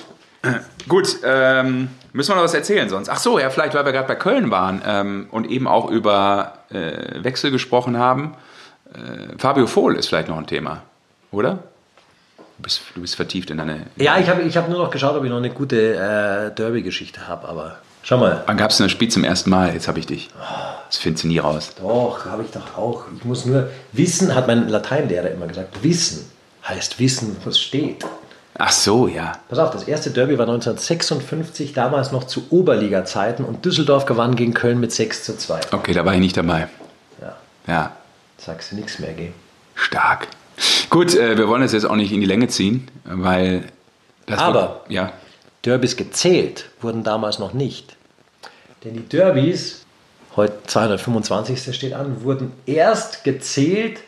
Gut, 0.88 1.18
ähm, 1.24 1.88
müssen 2.12 2.30
wir 2.32 2.36
noch 2.36 2.42
was 2.42 2.54
erzählen 2.54 2.88
sonst? 2.88 3.08
Ach 3.08 3.18
so, 3.18 3.38
ja, 3.38 3.48
vielleicht, 3.50 3.74
weil 3.74 3.84
wir 3.84 3.92
gerade 3.92 4.08
bei 4.08 4.16
Köln 4.16 4.50
waren 4.50 4.82
ähm, 4.84 5.26
und 5.30 5.48
eben 5.48 5.68
auch 5.68 5.88
über 5.88 6.58
äh, 6.70 7.22
Wechsel 7.22 7.52
gesprochen 7.52 7.96
haben. 7.96 8.34
Äh, 8.94 9.38
Fabio 9.38 9.66
Vohl 9.66 9.96
ist 9.96 10.08
vielleicht 10.08 10.28
noch 10.28 10.38
ein 10.38 10.46
Thema, 10.46 10.82
oder? 11.30 11.58
Du 12.58 12.62
bist, 12.62 12.82
du 12.94 13.00
bist 13.00 13.16
vertieft 13.16 13.50
in 13.50 13.58
deine. 13.58 13.86
Ja, 13.96 14.18
ich 14.18 14.28
habe 14.28 14.42
ich 14.42 14.56
hab 14.56 14.68
nur 14.68 14.78
noch 14.78 14.90
geschaut, 14.90 15.16
ob 15.16 15.24
ich 15.24 15.30
noch 15.30 15.38
eine 15.38 15.50
gute 15.50 15.94
äh, 15.96 16.54
Derby-Geschichte 16.54 17.26
habe, 17.26 17.48
aber 17.48 17.78
schau 18.02 18.18
mal. 18.18 18.42
Wann 18.46 18.56
gab 18.56 18.70
es 18.70 18.80
ein 18.80 18.88
Spiel 18.88 19.08
zum 19.08 19.24
ersten 19.24 19.50
Mal? 19.50 19.72
Jetzt 19.72 19.88
habe 19.88 19.98
ich 19.98 20.06
dich. 20.06 20.30
Das 20.88 20.98
findest 20.98 21.24
du 21.24 21.28
nie 21.28 21.38
raus. 21.38 21.72
Doch, 21.80 22.26
habe 22.26 22.42
ich 22.42 22.50
doch 22.50 22.76
auch. 22.76 23.04
Ich 23.16 23.24
muss 23.24 23.46
nur 23.46 23.70
wissen, 23.92 24.34
hat 24.34 24.46
mein 24.46 24.68
Lateinlehrer 24.68 25.30
immer 25.30 25.46
gesagt, 25.46 25.82
wissen 25.82 26.30
heißt 26.68 26.98
wissen, 26.98 27.36
was 27.44 27.60
steht. 27.60 28.04
Ach 28.58 28.70
so, 28.70 29.08
ja. 29.08 29.32
Pass 29.48 29.58
auf, 29.58 29.70
das 29.70 29.84
erste 29.84 30.10
Derby 30.10 30.38
war 30.38 30.46
1956, 30.46 31.72
damals 31.72 32.12
noch 32.12 32.24
zu 32.24 32.44
Oberliga-Zeiten 32.50 33.44
und 33.44 33.64
Düsseldorf 33.64 34.04
gewann 34.04 34.36
gegen 34.36 34.52
Köln 34.52 34.78
mit 34.78 34.92
6 34.92 35.24
zu 35.24 35.36
2. 35.36 35.60
Okay, 35.72 35.94
da 35.94 36.04
war 36.04 36.14
ich 36.14 36.20
nicht 36.20 36.36
dabei. 36.36 36.68
Ja, 37.20 37.36
Ja, 37.66 37.92
sagst 38.44 38.72
du 38.72 38.76
nichts 38.76 38.98
mehr, 38.98 39.12
gell? 39.12 39.32
stark. 39.74 40.28
Gut, 40.90 41.14
äh, 41.14 41.36
wir 41.38 41.48
wollen 41.48 41.62
das 41.62 41.72
jetzt 41.72 41.86
auch 41.86 41.96
nicht 41.96 42.12
in 42.12 42.20
die 42.20 42.26
Länge 42.26 42.48
ziehen, 42.48 42.88
weil 43.04 43.64
das 44.26 44.38
Aber- 44.38 44.82
wird, 44.84 44.90
ja, 44.90 45.12
Derbys 45.64 45.96
gezählt 45.96 46.66
wurden 46.80 47.04
damals 47.04 47.38
noch 47.38 47.52
nicht. 47.54 47.96
Denn 48.84 48.94
die 48.94 49.08
Derbys, 49.08 49.84
heute 50.36 50.54
225. 50.66 51.74
steht 51.74 51.94
an, 51.94 52.22
wurden 52.24 52.52
erst 52.66 53.24
gezählt, 53.24 54.00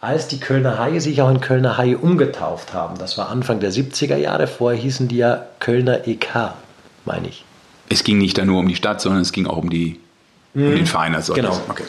als 0.00 0.28
die 0.28 0.38
Kölner 0.38 0.78
Haie 0.78 1.00
sich 1.00 1.20
auch 1.22 1.30
in 1.30 1.40
Kölner 1.40 1.76
Haie 1.78 1.98
umgetauft 1.98 2.72
haben. 2.74 2.98
Das 2.98 3.18
war 3.18 3.30
Anfang 3.30 3.58
der 3.58 3.72
70er 3.72 4.16
Jahre. 4.16 4.46
Vorher 4.46 4.80
hießen 4.80 5.08
die 5.08 5.16
ja 5.16 5.46
Kölner 5.58 6.06
EK, 6.06 6.52
meine 7.04 7.28
ich. 7.28 7.44
es 7.88 8.04
ging 8.04 8.18
nicht 8.18 8.38
da 8.38 8.44
nur 8.44 8.60
um 8.60 8.68
die 8.68 8.76
Stadt, 8.76 9.00
sondern 9.00 9.22
es 9.22 9.32
ging 9.32 9.46
auch 9.46 9.56
um, 9.56 9.70
die, 9.70 9.98
um 10.54 10.60
den 10.76 10.86
Verein 10.86 11.14
als 11.16 11.26
solches. 11.26 11.44
Genau. 11.44 11.60
Okay. 11.68 11.84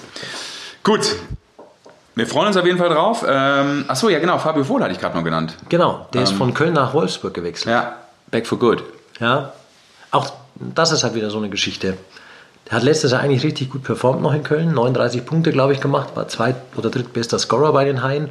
Gut. 0.84 1.16
Wir 2.20 2.28
freuen 2.28 2.48
uns 2.48 2.58
auf 2.58 2.66
jeden 2.66 2.78
Fall 2.78 2.90
drauf. 2.90 3.24
Ähm, 3.28 3.86
ach 3.88 3.96
so, 3.96 4.10
ja 4.10 4.20
genau, 4.20 4.38
Fabio 4.40 4.66
Vohl 4.66 4.82
hatte 4.84 4.92
ich 4.92 5.00
gerade 5.00 5.16
noch 5.18 5.24
genannt. 5.24 5.56
Genau, 5.70 6.06
der 6.14 6.24
ist 6.24 6.34
von 6.34 6.54
Köln 6.54 6.74
nach 6.74 6.94
Wolfsburg 6.94 7.34
gewechselt. 7.34 7.72
Ja, 7.72 7.94
back 8.30 8.46
for 8.46 8.60
good. 8.60 8.84
Ja. 9.22 9.54
Auch 10.12 10.30
das 10.56 10.92
ist 10.92 11.04
halt 11.06 11.16
wieder 11.16 11.30
so 11.30 11.38
eine 11.38 11.48
Geschichte. 11.50 11.96
Der 12.70 12.76
hat 12.76 12.84
letztes 12.84 13.12
Jahr 13.14 13.22
eigentlich 13.22 13.44
richtig 13.44 13.70
gut 13.70 13.84
performt 13.84 14.22
noch 14.22 14.34
in 14.34 14.44
Köln. 14.44 14.74
39 14.74 15.26
Punkte, 15.26 15.52
glaube 15.52 15.72
ich, 15.74 15.80
gemacht. 15.80 16.10
War 16.16 16.28
zweit- 16.28 16.58
oder 16.76 16.90
drittbester 16.90 17.40
Scorer 17.40 17.72
bei 17.72 17.86
den 17.86 18.04
Haien. 18.04 18.28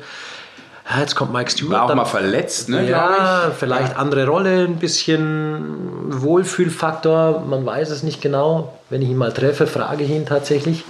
Ja, 0.91 1.01
jetzt 1.01 1.17
kommt 1.17 1.33
Mike 1.33 1.51
Stewart. 1.51 1.73
War 1.73 1.83
auch 1.85 1.89
dann- 1.89 1.97
mal 1.97 2.05
verletzt, 2.05 2.69
ne, 2.69 2.89
Ja, 2.89 3.51
vielleicht 3.59 3.97
andere 3.97 4.27
Rolle, 4.27 4.65
ein 4.65 4.77
bisschen 4.77 6.23
Wohlfühlfaktor. 6.23 7.41
Man 7.49 7.65
weiß 7.65 7.91
es 7.91 8.03
nicht 8.03 8.21
genau. 8.21 8.75
Wenn 8.91 9.03
ich 9.03 9.09
ihn 9.09 9.17
mal 9.17 9.33
treffe, 9.33 9.67
frage 9.67 10.05
ich 10.05 10.11
ihn 10.11 10.27
tatsächlich. 10.27 10.85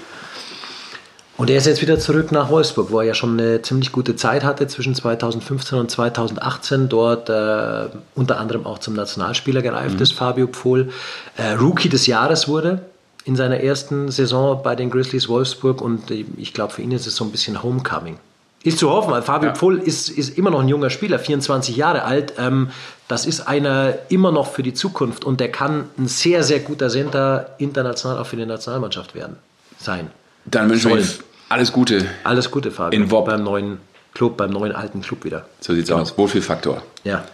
Und 1.39 1.51
er 1.51 1.57
ist 1.57 1.67
jetzt 1.67 1.81
wieder 1.81 2.01
zurück 2.01 2.33
nach 2.33 2.51
Wolfsburg, 2.51 2.91
wo 2.91 2.99
er 2.99 3.07
ja 3.07 3.15
schon 3.15 3.39
eine 3.39 3.63
ziemlich 3.63 3.93
gute 3.93 4.17
Zeit 4.17 4.43
hatte 4.43 4.67
zwischen 4.67 4.97
2015 4.97 5.79
und 5.79 5.89
2018. 5.89 6.89
Dort 6.89 7.31
äh, 7.31 7.87
unter 8.17 8.41
anderem 8.41 8.67
auch 8.67 8.81
zum 8.81 8.95
Nationalspieler 8.95 9.63
gereift 9.63 9.95
mhm. 9.95 10.03
ist, 10.03 10.15
Fabio 10.15 10.49
Pfohl. 10.49 10.91
Äh, 11.37 11.53
Rookie 11.53 11.89
des 11.89 12.09
Jahres 12.09 12.49
wurde 12.49 12.83
in 13.25 13.37
seiner 13.37 13.61
ersten 13.61 14.11
Saison 14.11 14.65
bei 14.65 14.75
den 14.75 14.91
Grizzlies 14.91 15.29
Wolfsburg 15.29 15.81
und 15.81 16.11
ich 16.11 16.55
glaube, 16.55 16.73
für 16.73 16.83
ihn 16.83 16.91
ist 16.91 17.07
es 17.07 17.15
so 17.15 17.23
ein 17.23 17.31
bisschen 17.31 17.63
Homecoming. 17.63 18.19
Ist 18.65 18.79
zu 18.79 18.91
hoffen, 18.91 19.13
weil 19.13 19.23
Fabio 19.23 19.51
ja. 19.51 19.55
Pfohl 19.55 19.79
ist, 19.79 20.09
ist 20.09 20.37
immer 20.37 20.51
noch 20.51 20.59
ein 20.59 20.69
junger 20.69 20.91
Spieler, 20.91 21.21
24 21.21 21.77
Jahre 21.77 22.03
alt. 22.03 22.33
Ähm, 22.37 22.71
das 23.07 23.27
ist 23.27 23.47
einer 23.47 23.95
immer 24.09 24.33
noch 24.33 24.51
für 24.51 24.65
die 24.65 24.75
Zukunft 24.75 25.25
und 25.25 25.39
der 25.39 25.53
kann 25.53 25.85
ein 25.99 26.09
sehr, 26.09 26.43
sehr 26.43 26.59
guter 26.59 26.89
Center 26.89 27.55
international 27.59 28.19
auch 28.19 28.27
für 28.27 28.35
die 28.35 28.45
Nationalmannschaft 28.45 29.15
werden, 29.15 29.37
sein. 29.79 30.11
Dann 30.45 30.69
wünschen 30.69 30.91
wir 30.91 31.05
alles 31.49 31.73
Gute. 31.73 32.07
Alles 32.25 32.51
Gute, 32.51 32.71
Fabio. 32.71 32.99
In 32.99 33.11
Wob. 33.11 33.27
Beim 33.27 33.43
neuen 33.43 33.79
Club, 34.15 34.37
beim 34.37 34.51
neuen 34.51 34.73
alten 34.73 35.01
Club 35.03 35.25
wieder. 35.25 35.47
So 35.61 35.75
sieht's 35.75 35.89
genau. 35.89 36.03
aus. 36.03 36.17
Wohlfühlfaktor. 36.19 36.83
Ja. 37.05 37.25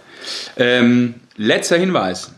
Ähm, 0.57 1.15
letzter 1.37 1.77
Hinweis, 1.77 2.33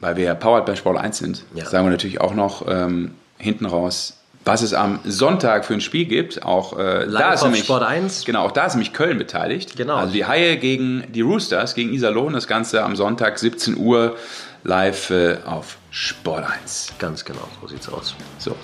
weil 0.00 0.16
wir 0.16 0.24
ja 0.24 0.34
powered 0.34 0.66
bei 0.66 0.76
Sport 0.76 0.98
1 0.98 1.18
sind, 1.18 1.44
ja. 1.54 1.64
sagen 1.64 1.86
wir 1.86 1.90
natürlich 1.90 2.20
auch 2.20 2.34
noch 2.34 2.66
ähm, 2.68 3.12
hinten 3.38 3.66
raus, 3.66 4.18
was 4.44 4.62
es 4.62 4.74
am 4.74 5.00
Sonntag 5.04 5.64
für 5.64 5.74
ein 5.74 5.80
Spiel 5.80 6.06
gibt. 6.06 6.42
Auch 6.42 6.78
äh, 6.78 7.04
Live 7.04 7.22
da 7.22 7.32
ist 7.34 7.42
nämlich, 7.44 7.64
Sport 7.64 7.84
1. 7.84 8.24
Genau, 8.24 8.44
auch 8.44 8.50
da 8.50 8.66
ist 8.66 8.74
nämlich 8.74 8.92
Köln 8.92 9.18
beteiligt. 9.18 9.76
Genau. 9.76 9.94
Also 9.94 10.12
die 10.12 10.24
Haie 10.24 10.56
gegen 10.56 11.04
die 11.12 11.20
Roosters, 11.20 11.74
gegen 11.74 11.92
Iserlohn. 11.92 12.32
Das 12.32 12.48
Ganze 12.48 12.82
am 12.82 12.96
Sonntag 12.96 13.38
17 13.38 13.76
Uhr 13.76 14.16
live 14.64 15.10
äh, 15.10 15.38
auf 15.44 15.76
Sport 15.90 16.44
1. 16.62 16.94
Ganz 16.98 17.24
genau, 17.24 17.46
so 17.60 17.68
sieht's 17.68 17.88
aus. 17.88 18.14
So. 18.38 18.56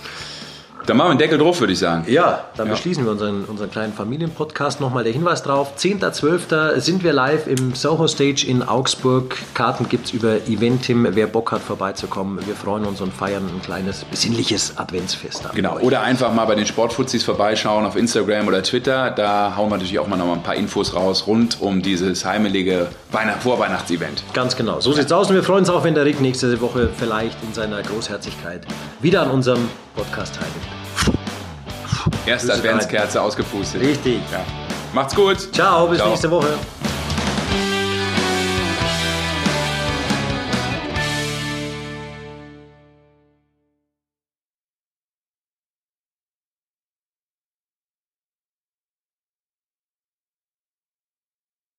Dann 0.88 0.96
machen 0.96 1.08
wir 1.08 1.10
einen 1.10 1.18
Deckel 1.18 1.36
drauf, 1.36 1.60
würde 1.60 1.74
ich 1.74 1.78
sagen. 1.78 2.06
Ja, 2.08 2.44
dann 2.56 2.66
ja. 2.66 2.72
beschließen 2.72 3.04
wir 3.04 3.12
unseren, 3.12 3.44
unseren 3.44 3.70
kleinen 3.70 3.92
Familienpodcast. 3.92 4.80
Nochmal 4.80 5.04
der 5.04 5.12
Hinweis 5.12 5.42
drauf. 5.42 5.72
10.12. 5.76 6.80
sind 6.80 7.04
wir 7.04 7.12
live 7.12 7.46
im 7.46 7.74
Soho 7.74 8.06
Stage 8.08 8.46
in 8.48 8.62
Augsburg. 8.62 9.36
Karten 9.52 9.90
gibt 9.90 10.06
es 10.06 10.12
über 10.12 10.36
Eventim. 10.48 11.06
Wer 11.10 11.26
Bock 11.26 11.52
hat, 11.52 11.60
vorbeizukommen. 11.60 12.38
Wir 12.46 12.54
freuen 12.54 12.86
uns 12.86 13.02
und 13.02 13.12
feiern 13.12 13.44
ein 13.54 13.60
kleines 13.60 14.06
besinnliches 14.06 14.78
Adventsfest. 14.78 15.50
Genau. 15.54 15.78
Oder 15.80 16.00
einfach 16.00 16.32
mal 16.32 16.46
bei 16.46 16.54
den 16.54 16.64
Sportfuzis 16.64 17.22
vorbeischauen 17.22 17.84
auf 17.84 17.94
Instagram 17.94 18.48
oder 18.48 18.62
Twitter. 18.62 19.10
Da 19.10 19.54
hauen 19.56 19.68
wir 19.68 19.76
natürlich 19.76 19.98
auch 19.98 20.08
mal 20.08 20.16
noch 20.16 20.32
ein 20.32 20.42
paar 20.42 20.54
Infos 20.54 20.94
raus 20.94 21.26
rund 21.26 21.60
um 21.60 21.82
dieses 21.82 22.24
heimelige 22.24 22.88
Weihnacht 23.12 23.42
Vorweihnachtsevent. 23.42 24.24
Ganz 24.32 24.56
genau. 24.56 24.80
So 24.80 24.94
sieht's 24.94 25.12
aus. 25.12 25.28
Und 25.28 25.34
wir 25.34 25.42
freuen 25.42 25.60
uns 25.60 25.68
auch, 25.68 25.84
wenn 25.84 25.94
der 25.94 26.06
Rick 26.06 26.22
nächste 26.22 26.58
Woche 26.62 26.88
vielleicht 26.96 27.36
in 27.42 27.52
seiner 27.52 27.82
Großherzigkeit 27.82 28.62
wieder 29.00 29.20
an 29.20 29.30
unserem 29.30 29.68
Podcast 29.98 30.36
teilnimmt. 30.36 31.18
Erste 32.24 32.54
Adventskerze 32.54 33.20
ausgepustet. 33.20 33.80
Richtig. 33.80 34.20
Ja. 34.30 34.44
Macht's 34.92 35.14
gut. 35.14 35.52
Ciao, 35.52 35.88
bis 35.88 35.98
Ciao. 35.98 36.10
nächste 36.10 36.30
Woche. 36.30 36.54